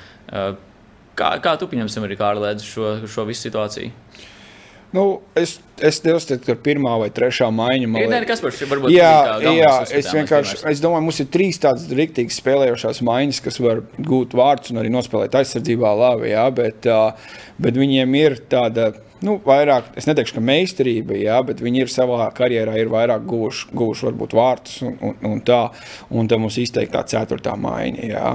Kā, 1.20 1.34
kā 1.43 1.55
tu 1.59 1.67
pieņemsim 1.72 2.05
arī 2.07 2.20
Kārlēdz 2.20 2.63
šo, 2.63 2.93
šo 3.11 3.28
visu 3.28 3.49
situāciju? 3.49 3.91
Nu, 4.95 5.03
es 5.38 5.59
es 5.86 5.99
neuzskatu, 6.03 6.43
ka 6.47 6.55
pirmā 6.59 6.95
vai 7.01 7.09
trešā 7.13 7.49
maiņa 7.53 7.89
ir. 8.01 8.07
Nē, 8.11 8.22
kas 8.28 8.41
par 8.43 8.53
šo 8.55 8.67
varbūt 8.70 8.93
jā, 8.93 9.11
jā, 9.45 9.74
es 9.99 10.09
vienkārši, 10.13 10.61
es 10.72 10.82
domāju, 10.84 11.05
mums 11.07 11.22
ir 11.24 11.30
trīs 11.32 11.59
tādas 11.61 11.88
rīktīgi 11.95 12.36
spēlējošās 12.36 13.01
maiņas, 13.07 13.41
kas 13.45 13.59
var 13.63 13.84
gūt 13.97 14.36
vārdus 14.38 14.74
un 14.74 14.82
arī 14.82 14.91
nospēlēt 14.93 15.38
aizsardzībā 15.39 15.93
labi, 15.99 16.32
jā, 16.34 16.47
bet, 16.55 16.89
bet 17.61 17.80
viņiem 17.80 18.20
ir 18.24 18.39
tāda. 18.51 18.91
Nu, 19.26 19.36
vairāk, 19.43 19.89
es 19.99 20.07
neteikšu, 20.07 20.38
ka 20.38 20.43
meistarība, 20.43 21.17
jā, 21.20 21.39
bet 21.43 21.59
viņi 21.63 21.84
ir 21.84 21.91
savā 21.91 22.30
karjerā 22.36 22.78
ir 22.80 22.91
vairāk 22.91 23.26
guvuši, 23.28 23.67
guvuši 23.76 24.07
varbūt 24.07 24.36
vārtus 24.38 24.78
un, 24.88 24.95
un, 25.03 25.17
un 25.34 25.41
tā. 25.43 25.59
Un 26.15 26.30
tā 26.32 26.39
mums 26.39 26.55
izteikti 26.61 26.95
tā 26.95 27.03
ceturtā 27.09 27.57
maiņa. 27.59 28.05
Jā. 28.07 28.32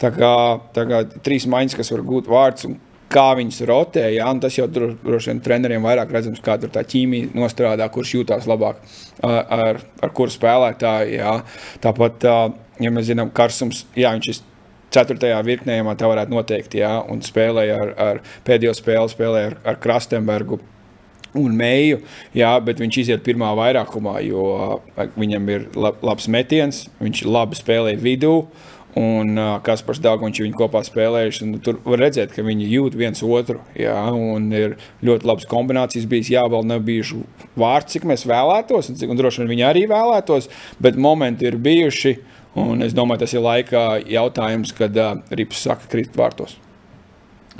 Tā 0.00 0.12
kā, 0.14 0.32
tā 0.72 0.86
kā 0.88 1.02
trīs 1.20 1.44
maiņas, 1.50 1.76
kas 1.76 1.92
var 1.92 2.06
gūt 2.08 2.32
vārdus 2.32 2.70
kā 3.12 3.26
viņas 3.38 3.60
rotē. 3.68 4.06
Ja? 4.14 4.30
Tas 4.40 4.56
jau 4.56 4.68
droši 4.70 5.32
vien 5.32 5.42
treneriem 5.44 5.84
vairāk 5.84 6.12
redzams, 6.14 6.40
kā 6.44 6.56
tur 6.60 6.72
tā 6.72 6.84
ķīmija 6.88 7.32
nostrādā, 7.36 7.88
kurš 7.92 8.16
jūtās 8.18 8.48
labāk 8.50 8.80
ar, 9.26 9.82
ar, 10.00 10.14
kuru 10.16 10.32
spēlētāju. 10.32 11.18
Ja? 11.18 11.36
Tāpat, 11.84 12.24
ja 12.82 12.94
mēs 12.94 13.10
zinām, 13.10 13.34
Karsums, 13.36 13.84
jā, 13.98 14.14
viņš 14.16 14.32
ir. 14.32 14.48
Ceturtajā 14.92 15.38
virknējumā 15.46 15.96
tā 15.98 16.10
varētu 16.10 16.34
noteikt, 16.34 16.76
jā, 16.76 16.92
un 17.08 17.22
spēlēja 17.24 17.78
ar, 17.80 17.94
ar 18.06 18.20
pēdējo 18.46 18.74
spēli, 18.76 19.12
spēlēja 19.12 19.52
ar, 19.52 19.58
ar 19.72 19.80
Krastenbergu, 19.82 20.60
un 21.38 21.56
mēju, 21.56 22.02
jā, 22.36 22.52
bet 22.64 22.82
viņš 22.82 22.98
iziet 23.04 23.24
pirmā 23.24 23.52
vairākumā, 23.56 24.18
jo 24.26 24.82
viņam 25.16 25.48
ir 25.54 25.66
labs 25.78 26.28
metiens, 26.32 26.86
viņš 27.00 27.24
labi 27.28 27.58
spēlē 27.58 27.96
vidū. 28.00 28.36
Un 28.92 29.38
uh, 29.40 29.54
Kaspars 29.64 30.02
Dārgons 30.04 30.36
viņi 30.36 30.52
kopā 30.52 30.82
spēlējuši. 30.84 31.46
Tur 31.64 31.78
var 31.80 32.02
redzēt, 32.04 32.34
ka 32.34 32.42
viņi 32.44 32.66
jūt 32.68 32.96
viens 33.00 33.22
otru. 33.24 33.62
Jā, 33.72 33.96
un 34.12 34.50
ir 34.52 34.74
ļoti 35.00 35.28
labas 35.30 35.48
kombinācijas. 35.48 36.04
Bijis, 36.10 36.28
jā, 36.34 36.42
vēl 36.52 36.66
nav 36.68 36.82
bijuši 36.84 37.22
vārds, 37.56 37.94
cik 37.94 38.04
mēs 38.10 38.26
vēlētos, 38.28 38.90
un, 38.92 38.98
cik, 39.00 39.14
un 39.14 39.16
droši 39.16 39.40
vien 39.40 39.52
viņi 39.54 39.64
arī 39.70 39.86
vēlētos, 39.88 40.50
bet 40.84 41.00
momenti 41.00 41.48
ir 41.48 41.56
bijuši. 41.56 42.18
Un 42.58 42.84
es 42.84 42.92
domāju, 42.92 43.22
tas 43.22 43.32
ir 43.32 43.40
laika 43.44 43.82
jautājums, 44.04 44.74
kad 44.76 44.96
uh, 45.00 45.14
Rips 45.32 45.62
saka, 45.64 45.88
krīt 45.88 46.16
vārtos. 46.18 46.58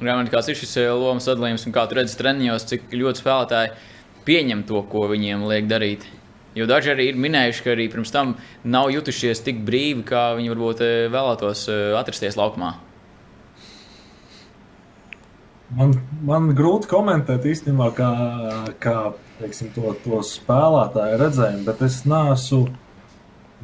Rāmani, 0.00 0.32
kāds 0.32 0.48
ir 0.48 0.56
šis 0.56 0.74
lomas 0.96 1.28
sadalījums 1.28 1.64
un 1.68 1.74
kā 1.74 1.84
tu 1.88 1.96
redzi 1.96 2.16
treniņos, 2.18 2.68
cik 2.68 2.92
ļoti 2.96 3.22
spēlētāji 3.22 3.72
pieņem 4.26 4.64
to, 4.68 4.82
ko 4.92 5.06
viņiem 5.10 5.44
liek 5.48 5.68
darīt? 5.70 6.06
Jo 6.56 6.66
daži 6.68 6.92
arī 6.92 7.08
ir 7.08 7.20
minējuši, 7.20 7.64
ka 7.64 7.72
arī 7.72 7.88
pirms 7.92 8.12
tam 8.12 8.34
nav 8.68 8.90
jutušies 8.92 9.40
tik 9.44 9.62
brīvi, 9.64 10.04
kā 10.08 10.32
viņi 10.36 10.52
varbūt 10.52 10.82
vēlētos 11.12 11.64
atrasties 11.96 12.36
laukumā. 12.40 12.74
Man, 15.72 15.94
man 16.28 16.50
grūti 16.52 16.90
komentēt 16.90 17.46
īstenībā, 17.48 17.88
kā, 17.96 18.10
kā 18.82 18.96
teiksim, 19.38 19.70
to, 19.72 19.94
to 20.04 20.20
spēlētāju 20.28 21.20
redzējumu, 21.22 21.64
bet 21.64 21.80
es 21.86 22.02
neesmu, 22.04 22.66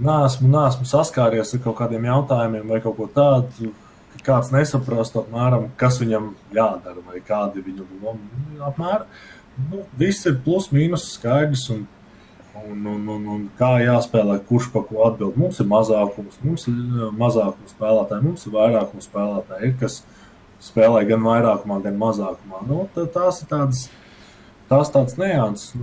neesmu, 0.04 0.48
neesmu 0.52 0.88
saskāries 0.88 1.54
ar 1.54 1.62
kaut 1.64 1.78
kādiem 1.80 2.08
jautājumiem 2.08 2.72
vai 2.72 2.80
kaut 2.84 2.96
ko 2.98 3.08
tādu, 3.14 3.72
kāds 4.26 4.50
nesaprast, 4.54 5.16
apmēram, 5.18 5.68
kas 5.78 6.00
viņam 6.02 6.32
jādara 6.54 7.04
vai 7.06 7.22
kādi 7.24 7.62
viņu 7.64 7.86
apmēram. 8.66 9.06
Nu, 9.68 9.84
viss 9.98 10.26
ir 10.28 10.38
plus 10.44 10.68
mīnus 10.74 11.08
skaidrs. 11.16 11.68
Un, 11.74 11.86
un, 12.58 12.86
un, 12.86 13.08
un, 13.14 13.26
un 13.34 13.44
kā 13.58 13.76
jāspēlē, 13.82 14.38
kurš 14.48 14.70
par 14.74 14.84
ko 14.88 15.04
atbild. 15.06 15.38
Mums 15.38 15.60
ir 15.62 15.68
mazākums, 15.70 16.38
mums 16.44 16.66
ir 16.70 17.08
mazākums 17.18 17.74
spēlētāji, 17.74 18.26
mums 18.26 18.46
ir 18.46 18.54
vairākums 18.54 19.08
spēlētāji, 19.10 19.70
ir, 19.70 19.76
kas 19.80 20.00
spēlē 20.64 21.04
gan 21.08 21.24
vairākumā, 21.26 21.80
gan 21.84 21.98
mazākumā. 22.00 22.64
Nu, 22.68 22.84
tās 22.96 23.42
ir 23.42 23.50
tādas, 23.50 23.84
tās 24.70 24.92
tādas 24.94 25.18
nianses. 25.20 25.74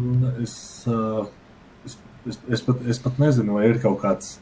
Es, 0.44 0.58
eh, 0.88 1.28
es, 2.30 2.40
es, 2.50 2.66
pat, 2.66 2.82
es 2.90 3.02
pat 3.02 3.22
nezinu, 3.22 3.60
vai 3.60 3.70
ir 3.70 3.80
kaut, 3.84 4.00
kāds, 4.02 4.36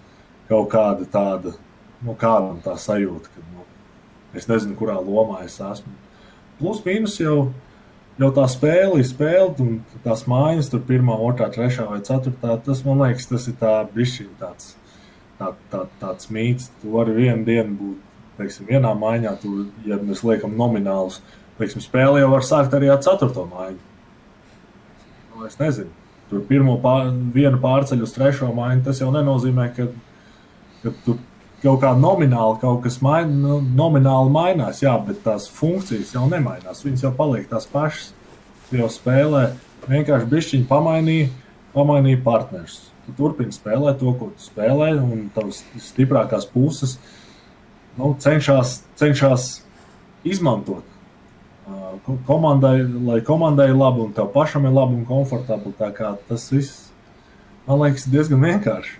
kaut 0.49 0.71
kāda 0.73 1.07
tāda, 1.09 1.55
nu, 2.03 2.15
kādam 2.19 2.61
tā 2.63 2.77
sajūta, 2.79 3.33
ka 3.33 3.45
nu, 3.51 3.67
es 4.37 4.49
nezinu, 4.49 4.77
kurā 4.79 4.97
lomā 5.01 5.43
es 5.47 5.59
esmu. 5.61 5.93
Plus 6.59 6.81
mīnus 6.85 7.19
jau 7.19 7.37
jau 8.21 8.29
tā 8.33 8.45
spēle 8.51 9.01
ir 9.01 9.07
spēle, 9.07 9.53
un 9.63 10.01
tās 10.05 10.25
mājas, 10.29 10.69
tur 10.71 10.83
pirmā, 10.87 11.15
otrā, 11.27 11.49
trešā 11.53 11.87
vai 11.89 12.01
ceturtā, 12.05 12.57
tas 12.65 12.83
man 12.85 13.01
liekas, 13.01 13.29
tas 13.31 13.47
ir 13.49 13.57
tā 13.61 13.75
bišķiņ 13.93 14.33
tāds, 14.41 14.73
tā, 15.39 15.53
tā, 15.71 15.85
tāds 16.01 16.29
mīts. 16.33 16.69
Tu 16.81 16.91
vari 16.93 17.15
vienu 17.17 17.47
dienu 17.47 17.77
būt, 17.79 18.11
teiksim, 18.37 18.69
vienā 18.69 18.93
maiņā, 18.99 19.33
tu, 19.41 19.65
ja 19.87 19.97
mēs 20.01 20.23
liekam 20.27 20.55
nominālus, 20.59 21.21
teiksim, 21.59 21.83
spēle 21.85 22.21
jau 22.21 22.29
var 22.33 22.45
sākt 22.45 22.77
arī 22.77 22.93
ar 22.93 23.01
ceturto 23.05 23.47
maiņu. 23.49 23.81
Nu, 25.33 25.45
es 25.49 25.57
nezinu. 25.61 26.02
Tur 26.33 26.41
pirmo 26.49 26.79
pār, 26.81 27.11
vienu 27.33 27.59
pārceļu 27.61 28.07
uz 28.07 28.15
trešo 28.15 28.49
maiņu, 28.57 28.81
tas 28.87 29.01
jau 29.03 29.11
nenozīmē, 29.13 29.67
ka, 29.75 29.85
ka 30.81 30.93
tu 31.05 31.13
kaut 31.61 31.83
kā 31.83 31.91
nomināli 31.95 32.57
kaut 32.61 32.81
kas 32.83 32.97
main, 33.05 33.35
nu, 33.43 33.59
nomināli 33.77 34.33
mainās, 34.33 34.81
jā, 34.81 34.95
bet 35.05 35.21
tās 35.23 35.45
funkcijas 35.53 36.15
jau 36.15 36.25
nemainās. 36.31 36.81
Viņas 36.83 37.05
jau 37.05 37.13
paliek 37.15 37.45
tās 37.51 37.69
pašas. 37.69 38.09
Jau 38.73 38.87
spēlē, 38.89 39.51
vienkārši 39.85 40.29
bišķiņi 40.31 40.65
pamainīja, 40.65 41.27
pamainīja 41.75 42.23
partnerus. 42.25 42.79
Tu 43.05 43.13
turpini 43.19 43.53
spēlēt 43.53 43.99
to, 44.01 44.15
ko 44.17 44.31
tu 44.33 44.41
spēlē, 44.41 44.95
un 45.03 45.27
tavas 45.35 45.61
stiprākās 45.91 46.47
puses 46.49 46.97
nu, 47.99 48.15
cenšas, 48.23 48.79
cenšas 48.97 49.51
izmantot. 50.25 50.92
Komandai, 52.27 52.83
lai 53.07 53.21
komandai 53.23 53.69
ir 53.71 53.77
labi, 53.79 54.03
un 54.03 54.15
tev 54.15 54.27
pašam 54.33 54.65
ir 54.67 54.73
labi 54.75 54.97
un 54.97 55.05
komfortabli. 55.07 55.71
Tas 56.27 56.49
viss, 56.51 56.89
man 57.67 57.79
liekas, 57.79 58.09
diezgan 58.11 58.43
vienkārši. 58.43 58.97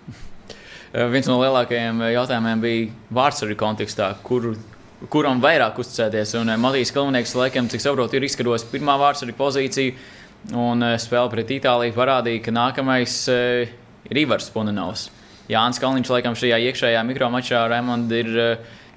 Eh, 0.93 1.09
viens 1.13 1.27
no 1.27 1.41
lielākajiem 1.41 1.99
eh, 2.05 2.13
jautājumiem 2.15 2.63
bija 2.63 2.87
vārdsargu 3.19 3.59
kontekstā, 3.59 4.13
kur, 4.23 4.53
kuram 5.11 5.43
vairāk 5.43 5.83
uzticēties. 5.83 6.37
Un 6.39 6.55
eh, 6.55 6.61
Matīs 6.61 6.95
Kalnieks, 6.95 7.35
laikam, 7.35 7.67
cik 7.67 7.83
saprotu, 7.83 8.15
ir 8.15 8.29
izskatos 8.29 8.63
pirmā 8.71 8.95
vārdsargu 9.01 9.35
pozīciju. 9.39 9.97
Un 10.59 10.83
spēle 10.99 11.31
pret 11.31 11.51
Itāliju 11.55 11.95
parādīja, 11.95 12.41
ka 12.43 12.51
nākamais 12.51 13.13
ir 13.31 14.19
Ivars 14.23 14.49
Punanovs. 14.51 15.05
Jānis 15.51 15.79
Kalniņš, 15.79 16.11
laikam, 16.11 16.35
šajā 16.39 16.59
iekšējā 16.67 17.03
mikromačā 17.07 17.63
Raimonds 17.71 18.19
ir 18.19 18.35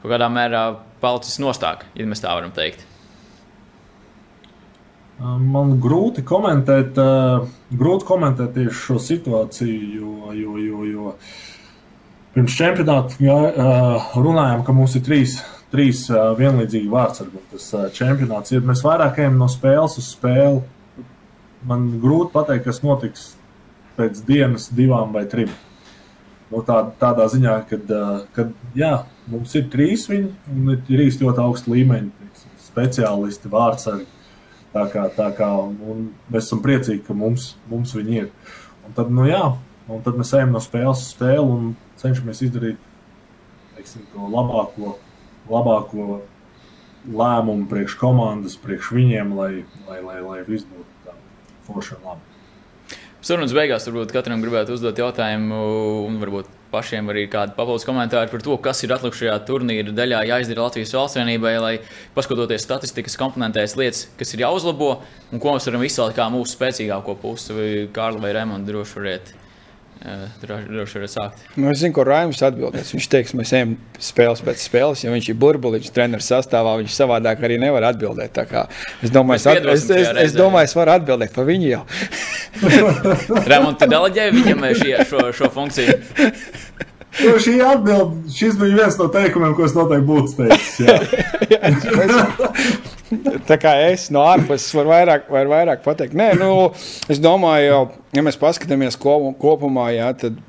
kaut 0.03 0.11
kādā 0.11 0.27
mērā 0.31 0.67
palicis 1.03 1.39
nostāk, 1.43 1.87
ja 1.95 2.07
mēs 2.07 2.23
tā 2.23 2.35
varam 2.35 2.55
teikt. 2.55 2.83
Man 5.17 5.79
grūti 5.81 6.21
komentēt, 6.29 6.99
grūti 7.73 8.09
komentēt 8.09 8.53
tieši 8.59 8.75
šo 8.77 8.97
situāciju, 9.01 9.77
jo, 9.97 10.33
jo, 10.37 10.57
jo, 10.61 10.83
jo 10.91 11.13
Pirms 12.37 12.53
čempionāta 12.53 13.17
jā, 13.25 13.37
runājām, 14.13 14.61
ka 14.67 14.73
mums 14.77 14.93
ir 14.99 15.03
trīs, 15.07 15.39
trīs 15.73 16.03
vienlīdzīgi 16.13 16.91
vārdsargi. 16.93 17.41
Tas 17.55 17.71
čempionāts 17.97 18.53
ir. 18.53 18.61
Mēs 18.61 18.83
vairāk 18.85 19.23
ejam 19.23 19.39
no 19.41 19.49
spēles 19.49 19.97
uz 19.97 20.11
spēli. 20.13 20.61
Man 21.65 21.87
grūti 22.03 22.35
pateikt, 22.35 22.67
kas 22.67 22.83
notiks 22.85 23.25
pēc 23.97 24.21
dienas, 24.29 24.69
divām 24.69 25.17
vai 25.17 25.25
trim. 25.33 25.49
No 26.51 26.61
nu, 26.61 26.67
tā, 26.69 26.83
tādā 27.01 27.25
ziņā, 27.33 27.55
kad, 27.71 27.97
kad 28.37 28.53
jā, 28.77 28.93
mums 29.33 29.57
ir 29.57 29.71
trīs 29.73 30.05
viņi, 30.13 30.29
un 30.53 30.75
ir 30.77 30.85
trīs 30.85 31.17
ļoti 31.23 31.43
augsta 31.43 31.73
līmeņa 31.73 32.45
speciālisti, 32.69 33.55
vārdsargi. 33.57 34.16
Tā 34.77 34.83
kā, 34.93 35.07
tā 35.17 35.31
kā, 35.33 35.49
mēs 36.29 36.45
esam 36.45 36.61
priecīgi, 36.61 37.01
ka 37.07 37.17
mums, 37.17 37.55
mums 37.71 37.95
viņi 37.97 38.19
ir. 38.21 38.27
Un 38.85 38.97
tad, 38.99 39.09
nu, 39.09 39.25
jā, 39.25 39.41
un 39.89 40.03
tad 40.05 40.19
mēs 40.21 40.35
ejam 40.37 40.53
no 40.53 40.61
spēles 40.61 41.01
uz 41.01 41.15
spēli 41.15 41.73
cenšamies 42.03 42.43
izdarīt 42.45 42.83
teiksim, 43.87 44.07
to 44.13 44.29
labāko, 44.33 44.97
labāko 45.51 46.21
lēmumu 47.07 47.69
priekš 47.71 47.97
komandas, 48.01 48.57
priekš 48.59 48.91
viņiem, 48.97 49.35
lai, 49.39 49.51
lai, 49.87 50.01
lai, 50.03 50.21
lai 50.25 50.41
viss 50.49 50.67
būtu 50.67 51.15
forši 51.69 51.99
un 51.99 52.09
labi. 52.11 52.97
Sarunas 53.27 53.55
beigās 53.55 53.87
varbūt 53.89 54.15
katram 54.15 54.43
gribētu 54.43 54.75
uzdot 54.77 54.99
jautājumu, 54.99 55.61
un 56.07 56.19
varbūt 56.23 56.51
pašiem 56.73 57.13
arī 57.13 57.27
kādu 57.33 57.57
papildus 57.57 57.87
komentāru 57.89 58.33
par 58.33 58.45
to, 58.45 58.59
kas 58.65 58.83
ir 58.85 58.95
atlikušajā 58.97 59.39
turnīra 59.49 59.95
daļā 59.97 60.25
jāizdara 60.33 60.67
Latvijas 60.67 60.95
valsts 60.97 61.21
vienībai, 61.21 61.55
lai 61.63 61.73
paskatoties 62.17 62.67
statistikas 62.67 63.19
komponentēs 63.21 63.79
lietas, 63.81 64.07
kas 64.19 64.35
ir 64.35 64.45
jāuzlabo, 64.47 64.93
un 65.33 65.43
ko 65.43 65.57
mēs 65.57 65.71
varam 65.71 65.87
izcelt 65.87 66.17
kā 66.19 66.29
mūsu 66.33 66.57
spēcīgāko 66.57 67.19
pusi. 67.23 67.89
Kārli 67.97 68.23
vai 68.25 68.37
Raimonds 68.37 68.69
droši 68.69 69.01
variet 69.01 69.35
Droši 70.43 70.69
droši 70.71 71.01
var 71.03 71.11
sākt. 71.11 71.45
Nu, 71.57 71.71
es 71.73 71.81
zinu, 71.81 71.95
ko 71.97 72.05
Raims 72.07 72.43
atbildēs. 72.45 72.93
Viņš 72.95 73.07
teiks, 73.11 73.33
mēs 73.39 73.53
ejam 73.57 73.73
spēles 74.03 74.43
pēc 74.45 74.61
spēles. 74.63 75.03
Ja 75.03 75.15
viņš 75.15 75.31
ir 75.33 75.39
burbuļs, 75.41 75.89
treneris 75.95 76.29
sastāvā, 76.31 76.77
viņš 76.83 76.95
savādāk 76.95 77.43
arī 77.47 77.57
nevar 77.63 77.89
atbildēt. 77.89 78.35
Tā 78.37 78.45
kā 78.51 78.67
Es 79.03 79.11
domāju, 79.13 79.41
es, 79.41 79.47
at, 79.47 79.67
es, 79.73 79.89
es, 79.91 80.09
es 80.27 80.37
domāju, 80.37 80.69
es 80.69 80.77
varu 80.77 80.95
atbildēt 80.97 81.35
par 81.35 81.49
viņu 81.49 81.69
jau. 81.73 81.83
Raimunds, 83.51 83.81
tu 83.81 83.89
deleģēji 83.91 84.37
viņam 84.37 84.69
šie, 84.81 84.95
šo, 85.11 85.25
šo 85.37 85.51
funkciju? 85.55 85.99
Jo 87.23 87.39
šī 87.41 87.55
atbilde, 87.65 88.33
šis 88.37 88.59
bija 88.61 88.83
viens 88.83 88.99
no 89.01 89.09
teikumiem, 89.13 89.55
ko 89.57 89.65
es 89.65 89.75
noteikti 89.77 90.09
būtu 90.11 90.29
teicis. 90.43 90.77
Tā 93.47 93.55
kā 93.63 93.73
es 93.87 94.09
no 94.11 94.25
ārpuses 94.27 94.73
varu 94.75 94.91
vairāk, 94.91 95.29
var 95.31 95.51
vairāk 95.51 95.85
pateikt. 95.85 96.17
Nē, 96.19 96.33
nu, 96.41 96.51
es 97.13 97.21
domāju, 97.23 97.85
ja 98.17 98.25
mēs 98.27 98.39
paskatāmies 98.41 98.99
kopumā, 98.99 99.91
jā, 99.95 100.11
tad 100.25 100.41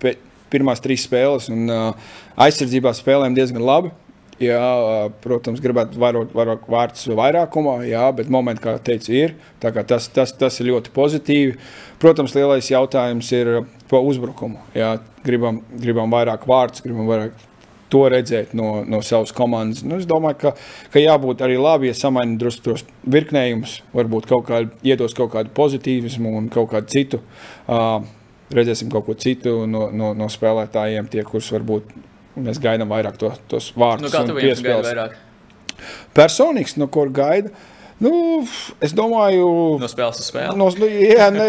pirmās 0.49 0.81
trīs 0.81 1.05
spēles 1.05 1.51
un 1.53 1.69
aizsardzībā 1.69 2.93
spēlēm 2.97 3.37
diezgan 3.37 3.65
labi. 3.65 3.93
Jā, 4.37 4.61
protams, 5.23 5.57
gribētu 5.61 5.97
vairot, 5.97 6.33
vairot 6.37 6.65
vārdus 6.69 7.07
vairākumā, 7.17 7.79
jā, 7.89 8.03
bet 8.13 8.29
momenti, 8.29 8.61
kā 8.61 8.75
teicu, 8.85 9.09
ir. 9.17 9.33
Tas, 9.61 10.05
tas, 10.13 10.33
tas 10.37 10.61
ir 10.61 10.69
ļoti 10.69 10.93
pozitīvi. 10.93 11.55
Protams, 12.01 12.35
lielais 12.37 12.69
jautājums 12.69 13.31
ir 13.33 13.49
par 13.89 14.05
uzbrukumu. 14.05 14.61
Jā, 14.77 14.99
gribam, 15.25 15.63
gribam 15.81 16.13
vairāk 16.13 16.45
vārdus, 16.49 16.85
gribam 16.85 17.09
vairāk 17.09 17.33
to 17.93 18.03
redzēt 18.11 18.53
no, 18.57 18.81
no 18.87 19.01
savas 19.05 19.31
komandas. 19.35 19.83
Nu, 19.87 20.01
es 20.01 20.09
domāju, 20.09 20.39
ka, 20.41 20.53
ka 20.93 21.03
jābūt 21.03 21.43
arī 21.45 21.59
labi, 21.61 21.91
ja 21.91 21.97
samaina 21.97 22.35
drusku 22.39 22.65
tos 22.69 22.85
virknējumus, 23.07 23.79
varbūt 23.95 24.27
kaut 24.29 24.45
kādu 24.49 24.73
iedos 24.87 25.15
kaut 25.17 25.31
kādu 25.35 25.53
pozitīvismu 25.55 26.35
un 26.39 26.51
kaut 26.53 26.71
kādu 26.73 26.91
citu. 26.93 27.21
Uh, 27.67 28.01
redzēsim 28.53 28.91
kaut 28.91 29.07
ko 29.07 29.15
citu 29.19 29.61
no, 29.67 29.87
no, 29.91 30.13
no 30.17 30.27
spēlētājiem, 30.31 31.09
tie, 31.11 31.23
kurus 31.27 31.51
varbūt 31.55 31.95
Mēs 32.37 32.59
gaidām 32.61 32.91
vairāk 32.91 33.17
to, 33.17 33.31
tos 33.49 33.71
vārdus. 33.77 34.07
Nu, 34.07 34.13
kā 34.13 34.21
tu 34.27 34.35
viņus 34.37 34.61
gaidi 34.65 34.85
vairāk? 34.85 35.17
Personīgs, 36.17 36.75
no 36.77 36.87
kur 36.93 37.09
gaida. 37.13 37.49
Nu, 37.97 38.11
es 38.83 38.91
domāju, 38.93 39.47
no 39.81 39.87
spēles 39.89 40.19
uz 40.21 40.27
spēli. 40.29 40.53
No, 40.59 40.67
jā, 40.85 41.31
ne, 41.33 41.47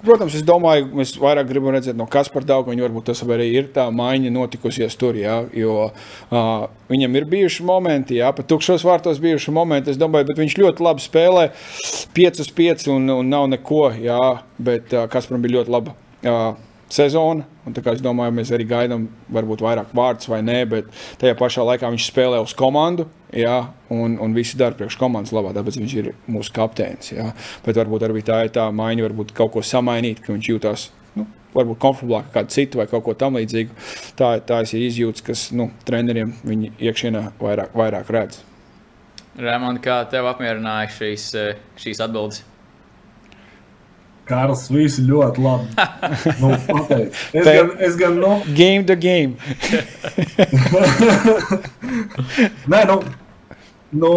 protams, 0.00 0.38
es 0.38 0.44
domāju, 0.48 0.86
mēs 0.96 1.12
vairāk 1.20 1.50
gribam 1.50 1.74
redzēt 1.74 1.98
no 1.98 2.06
Kaspara 2.08 2.48
Daugaņa. 2.48 2.86
Varbūt 2.86 3.10
tas 3.10 3.20
arī 3.26 3.50
ir 3.52 3.68
tā 3.74 3.84
maiņa 3.92 4.32
notikusies 4.32 4.96
tur. 4.96 5.18
Jā, 5.20 5.42
jo 5.52 5.90
uh, 5.90 6.64
viņam 6.88 7.20
ir 7.20 7.28
bijuši 7.34 7.68
momenti, 7.68 8.16
jā, 8.22 8.32
pat 8.32 8.48
tukšos 8.48 8.86
vārtos 8.88 9.20
bijuši 9.20 9.52
momenti. 9.52 9.92
Es 9.92 10.00
domāju, 10.00 10.30
bet 10.32 10.40
viņš 10.40 10.58
ļoti 10.62 10.88
labi 10.88 11.04
spēlē 11.04 11.46
5 12.16 12.44
uz 12.46 12.52
5 12.62 12.88
un, 12.96 13.12
un 13.20 13.32
nav 13.36 13.50
neko. 13.52 13.90
Jā, 14.00 14.20
bet 14.56 14.96
uh, 14.96 15.04
Kasparam 15.12 15.44
bija 15.44 15.60
ļoti 15.60 15.76
laba. 15.76 15.96
Uh, 16.22 16.71
sezona. 16.92 17.46
Es 17.62 18.02
domāju, 18.02 18.34
mēs 18.36 18.52
arī 18.54 18.66
gaidām, 18.68 19.06
varbūt 19.32 19.62
vairāk 19.64 19.92
vārdus 19.96 20.28
vai 20.30 20.40
nē, 20.44 20.58
bet 20.70 20.88
tajā 21.20 21.36
pašā 21.38 21.64
laikā 21.66 21.90
viņš 21.92 22.08
spēlē 22.10 22.40
uz 22.42 22.54
komandu. 22.58 23.08
Jā, 23.32 23.72
un, 23.92 24.18
un 24.20 24.34
visi 24.36 24.58
dara 24.60 24.76
priekš 24.76 24.98
komandas 25.00 25.32
labā, 25.32 25.54
tāpēc 25.56 25.78
viņš 25.80 25.94
ir 26.00 26.10
mūsu 26.28 26.52
kapteinis. 26.52 27.14
Jā. 27.14 27.30
Bet 27.64 27.80
varbūt 27.80 28.04
arī 28.04 28.24
tā 28.26 28.42
ir 28.44 28.52
tā 28.52 28.66
maiņa, 28.74 29.06
varbūt 29.06 29.32
kaut 29.36 29.54
ko 29.54 29.64
samainīt, 29.64 30.20
ka 30.24 30.34
viņš 30.34 30.50
jūtas 30.50 30.90
nu, 31.16 31.24
varbūt 31.56 31.80
komfortablāk 31.80 32.28
kā 32.34 32.44
citu 32.52 32.82
vai 32.82 32.88
kaut 32.90 33.06
ko 33.06 33.16
tamlīdzīgu. 33.16 33.76
Tā, 34.18 34.34
tā 34.44 34.60
ir 34.66 34.86
izjūta, 34.90 35.24
kas 35.30 35.48
nu, 35.56 35.70
treneriem 35.88 36.36
viņa 36.44 36.74
iekšienā 36.90 37.26
vairāk, 37.40 37.72
vairāk 37.78 38.12
redz. 38.12 38.42
Rēmon, 39.40 39.80
kā 39.80 40.02
tev 40.12 40.28
apmierināja 40.28 40.90
šīs, 40.92 41.30
šīs 41.80 42.04
atbildes? 42.04 42.42
Kārls 44.32 44.64
visi 44.72 45.04
ļoti 45.04 45.44
labi. 45.44 45.68
nu, 46.42 46.52
pateic. 46.68 47.12
es, 47.12 47.44
Te, 47.44 47.52
gan, 47.52 47.72
es 47.88 48.00
gan, 48.00 48.18
nu... 48.22 48.32
Game 48.56 48.86
to 48.88 48.96
game. 48.96 49.36
Nē, 52.72 52.84
nu, 52.88 52.98
nu 53.92 54.12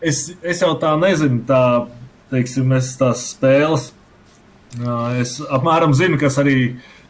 es, 0.00 0.28
es 0.42 0.62
jau 0.62 0.72
tā 0.80 0.94
nezinu, 1.00 1.42
tā, 1.48 1.62
teiksim, 2.32 2.72
es 2.78 2.94
tās 3.00 3.28
spēles, 3.34 3.90
es 5.20 5.36
apmēram 5.48 5.94
zinu, 5.96 6.18
kas 6.20 6.38
arī, 6.40 6.56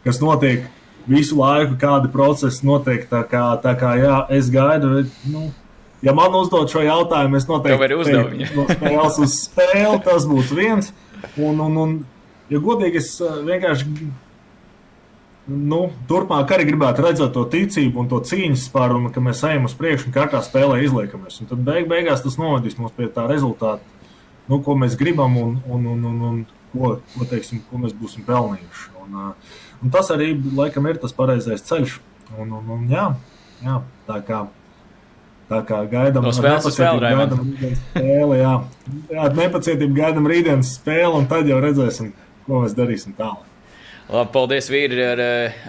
kas 0.05 0.21
notiek 0.23 0.67
visu 1.09 1.37
laiku, 1.39 1.77
kādi 1.79 2.11
procesi 2.13 2.65
notiek, 2.67 3.07
tā 3.09 3.23
kā, 3.29 3.45
tā 3.63 3.75
kā, 3.79 3.95
jā, 3.99 4.21
es 4.35 4.49
gaidu, 4.53 5.05
nu, 5.31 5.49
ja 6.05 6.15
man 6.15 6.35
uzdot 6.39 6.71
šo 6.71 6.83
jautājumu, 6.85 7.39
es 7.39 7.47
noteikti 7.49 8.01
teiktu, 8.09 8.57
no 8.57 8.67
spēles 8.69 9.21
uz 9.25 9.37
spēli, 9.45 10.01
tas 10.05 10.27
būtu 10.29 10.59
viens. 10.59 10.93
Un, 11.37 11.59
un, 11.59 11.77
un, 11.77 11.93
ja 12.51 12.59
godīgi, 12.63 12.99
es 13.01 13.13
eh, 13.23 13.39
vienkārši 13.47 13.87
nu, 15.49 15.79
turpmāk 16.09 16.51
arī 16.53 16.67
gribētu 16.69 17.05
redzēt 17.05 17.33
to 17.35 17.45
ticību 17.49 18.03
un 18.03 18.09
to 18.11 18.19
cīņas 18.25 18.67
spāru, 18.69 18.99
un 18.99 19.13
ka 19.13 19.23
mēs 19.23 19.41
ejam 19.49 19.65
uz 19.69 19.75
priekšu 19.77 20.09
un 20.09 20.15
katrā 20.15 20.41
spēlē 20.45 20.81
izliekamies. 20.85 21.41
Un 21.41 21.49
tad 21.51 21.63
beig, 21.65 21.87
beigās 21.89 22.23
tas 22.25 22.37
novadīs 22.41 22.77
mums 22.79 22.95
pie 22.97 23.09
tā 23.13 23.25
rezultāta, 23.29 23.81
nu, 24.49 24.61
ko 24.65 24.77
mēs 24.77 24.97
gribam 24.99 25.37
un, 25.41 25.57
un, 25.65 25.89
un, 25.95 26.05
un, 26.11 26.21
un 26.29 26.39
ko, 26.73 26.93
ko, 27.15 27.29
teiksim, 27.29 27.63
ko 27.69 27.81
mēs 27.81 27.95
būsim 27.97 28.27
pelnījuši. 28.27 28.93
Un, 29.03 29.19
eh, 29.23 29.57
un 29.83 29.95
tas 29.95 30.13
arī 30.13 30.33
laikam 30.37 30.87
ir 30.89 31.01
tas 31.01 31.15
pareizais 31.15 31.65
ceļš. 31.65 31.99
Un, 32.37 32.51
un, 32.53 32.73
un, 32.75 32.85
jā, 32.91 33.07
jā, 33.65 33.79
tā 34.05 34.19
kā 34.27 34.43
Tā 35.49 35.63
kā 35.65 35.81
gaidām 35.89 36.27
no 36.27 36.33
spēles 36.35 36.67
uz 36.69 36.75
spēli, 36.77 37.01
gaidām 37.01 37.53
spēli, 37.57 38.37
jā. 38.37 38.55
jā, 39.09 39.29
nepacietību 39.33 39.97
gaidām 39.97 40.29
rītdienas 40.29 40.75
spēli, 40.77 41.13
un 41.17 41.29
tad 41.31 41.49
jau 41.49 41.57
redzēsim, 41.63 42.11
ko 42.45 42.65
mēs 42.65 42.75
darīsim 42.77 43.17
tālāk. 43.17 43.49
Labi, 44.09 44.31
paldies, 44.33 44.65
vīri. 44.73 45.01
Ar, 45.05 45.19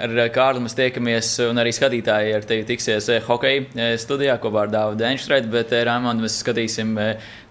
ar 0.06 0.12
Kārlu 0.32 0.62
mēs 0.64 0.72
tiekamies, 0.76 1.34
un 1.44 1.60
arī 1.60 1.74
skatītāji 1.76 2.32
ar 2.38 2.46
tevi 2.48 2.64
tiksies 2.70 3.10
eh, 3.12 3.20
hokeja 3.26 3.66
eh, 3.76 3.90
studijā 4.00 4.38
kopā 4.40 4.62
ar 4.64 4.72
Dāvidu 4.72 5.04
Enšreitu, 5.10 5.50
bet 5.52 5.74
eh, 5.76 5.82
Raimondu 5.84 6.24
mēs 6.24 6.38
skatīsim 6.40 6.94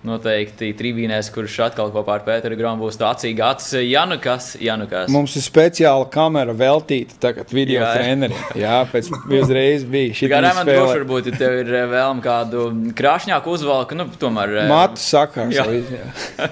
noteikti 0.08 0.70
trībīnēs, 0.80 1.28
kurš 1.36 1.58
atkal 1.66 1.90
kopā 1.92 2.20
ar 2.20 2.24
Pēteru 2.24 2.56
Gramu 2.60 2.86
būs 2.86 2.98
tā 3.00 3.10
acīga 3.12 3.50
acis. 3.52 3.74
Janukas, 3.84 4.54
Janukas. 4.64 5.12
Mums 5.12 5.36
ir 5.36 5.44
speciāla 5.44 6.08
kamera 6.12 6.56
veltīta 6.56 7.18
tagad 7.28 7.52
video 7.56 7.82
jā, 7.82 7.90
treneriem. 7.98 8.46
Jā, 8.60 8.78
pēc 8.92 9.12
uzreiz 9.42 9.84
bija 9.90 10.16
šī 10.16 10.32
tā. 10.32 10.42
Raimondu, 10.46 10.72
droši 10.78 10.98
varbūt, 11.02 11.30
ja 11.32 11.44
tev 11.44 11.60
ir 11.66 11.76
vēlme 11.92 12.24
kādu 12.24 12.66
krāšņāku 12.96 13.56
uzvalku, 13.58 14.00
nu, 14.00 14.08
tomēr. 14.22 14.56
Matu 14.72 15.04
sakars. 15.04 15.60
Jā. 15.60 15.68
jā. 15.68 16.50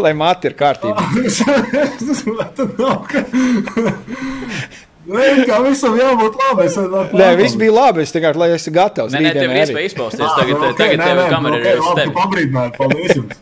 Lai 0.00 0.14
mati 0.16 0.50
ir 0.50 0.58
kārtībā. 0.58 1.00
Nē, 5.08 5.28
kā 5.48 5.60
visam 5.64 5.94
jābūt 5.96 6.36
labi. 6.36 6.66
Nē, 7.16 7.30
viss 7.40 7.56
bija 7.58 7.72
labi. 7.72 8.04
Es 8.04 8.12
tikai 8.12 8.34
lai 8.36 8.50
esmu 8.52 8.74
gatavs. 8.76 9.14
Nē, 9.14 9.22
nē 9.24 9.32
tev 9.32 9.54
ir 9.54 9.62
iespēja 9.62 9.88
izpausties. 9.88 10.34
Tagad, 10.36 10.58
okay, 10.58 10.76
tagad 10.76 11.04
tev 11.06 11.22
kamera 11.32 11.56
okay, 11.56 11.72
ir 11.72 11.80
uz 11.80 11.90
tevi. 11.96 12.14
Pabrīdināt, 12.18 12.76
paldies 12.76 13.16
jums. 13.16 13.40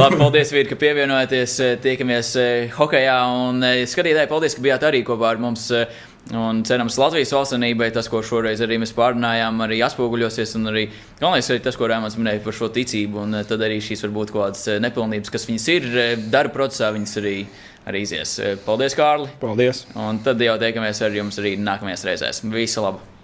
labi, 0.00 0.18
paldies, 0.18 0.50
Vīri, 0.56 0.66
ka 0.72 0.78
pievienojaties. 0.80 1.54
Tiekamies 1.84 2.32
eh, 2.42 2.74
hokejā. 2.74 3.18
Un 3.44 3.62
eh, 3.68 3.84
skatītāji, 3.86 4.30
paldies, 4.32 4.58
ka 4.58 4.66
bijāt 4.66 4.88
arī 4.90 5.04
kopā 5.06 5.30
ar 5.30 5.40
mums. 5.44 5.68
Eh, 5.70 5.86
un 6.34 6.64
cerams, 6.66 6.98
Latvijas 6.98 7.36
valstsvenībai 7.36 7.92
tas, 7.94 8.10
ko 8.10 8.24
šoreiz 8.26 8.58
arī 8.66 8.80
mēs 8.82 8.96
pārrunājām, 8.98 9.62
arī 9.62 9.78
atspoguļosies. 9.86 10.58
Un 10.58 10.72
arī 10.74 10.88
galvenais 11.22 11.54
ir 11.54 11.62
tas, 11.62 11.78
ko 11.78 11.86
Rēmans 11.86 12.18
minēja 12.18 12.42
par 12.42 12.58
šo 12.58 12.72
ticību. 12.74 13.22
Un 13.28 13.44
tad 13.46 13.62
arī 13.62 13.78
šīs 13.84 14.02
varbūt 14.08 14.34
kaut 14.34 14.48
kādas 14.48 14.82
nepilnības, 14.82 15.32
kas 15.38 15.46
viņas 15.52 15.72
ir, 15.78 15.90
darba 16.34 16.58
procesā, 16.58 16.90
viņas 16.98 17.18
arī 17.22 17.38
ir 17.46 17.66
arī 17.88 18.04
izies. 18.06 18.36
Paldies, 18.66 18.96
Kārli! 18.98 19.30
Paldies! 19.40 19.86
Un 19.98 20.20
tad 20.24 20.40
jau 20.44 20.56
tiekamies 20.60 21.04
ar 21.04 21.16
jums 21.16 21.40
arī 21.40 21.56
nākamajās 21.60 22.04
reizēs. 22.08 22.44
Visu 22.52 22.84
labu! 22.84 23.17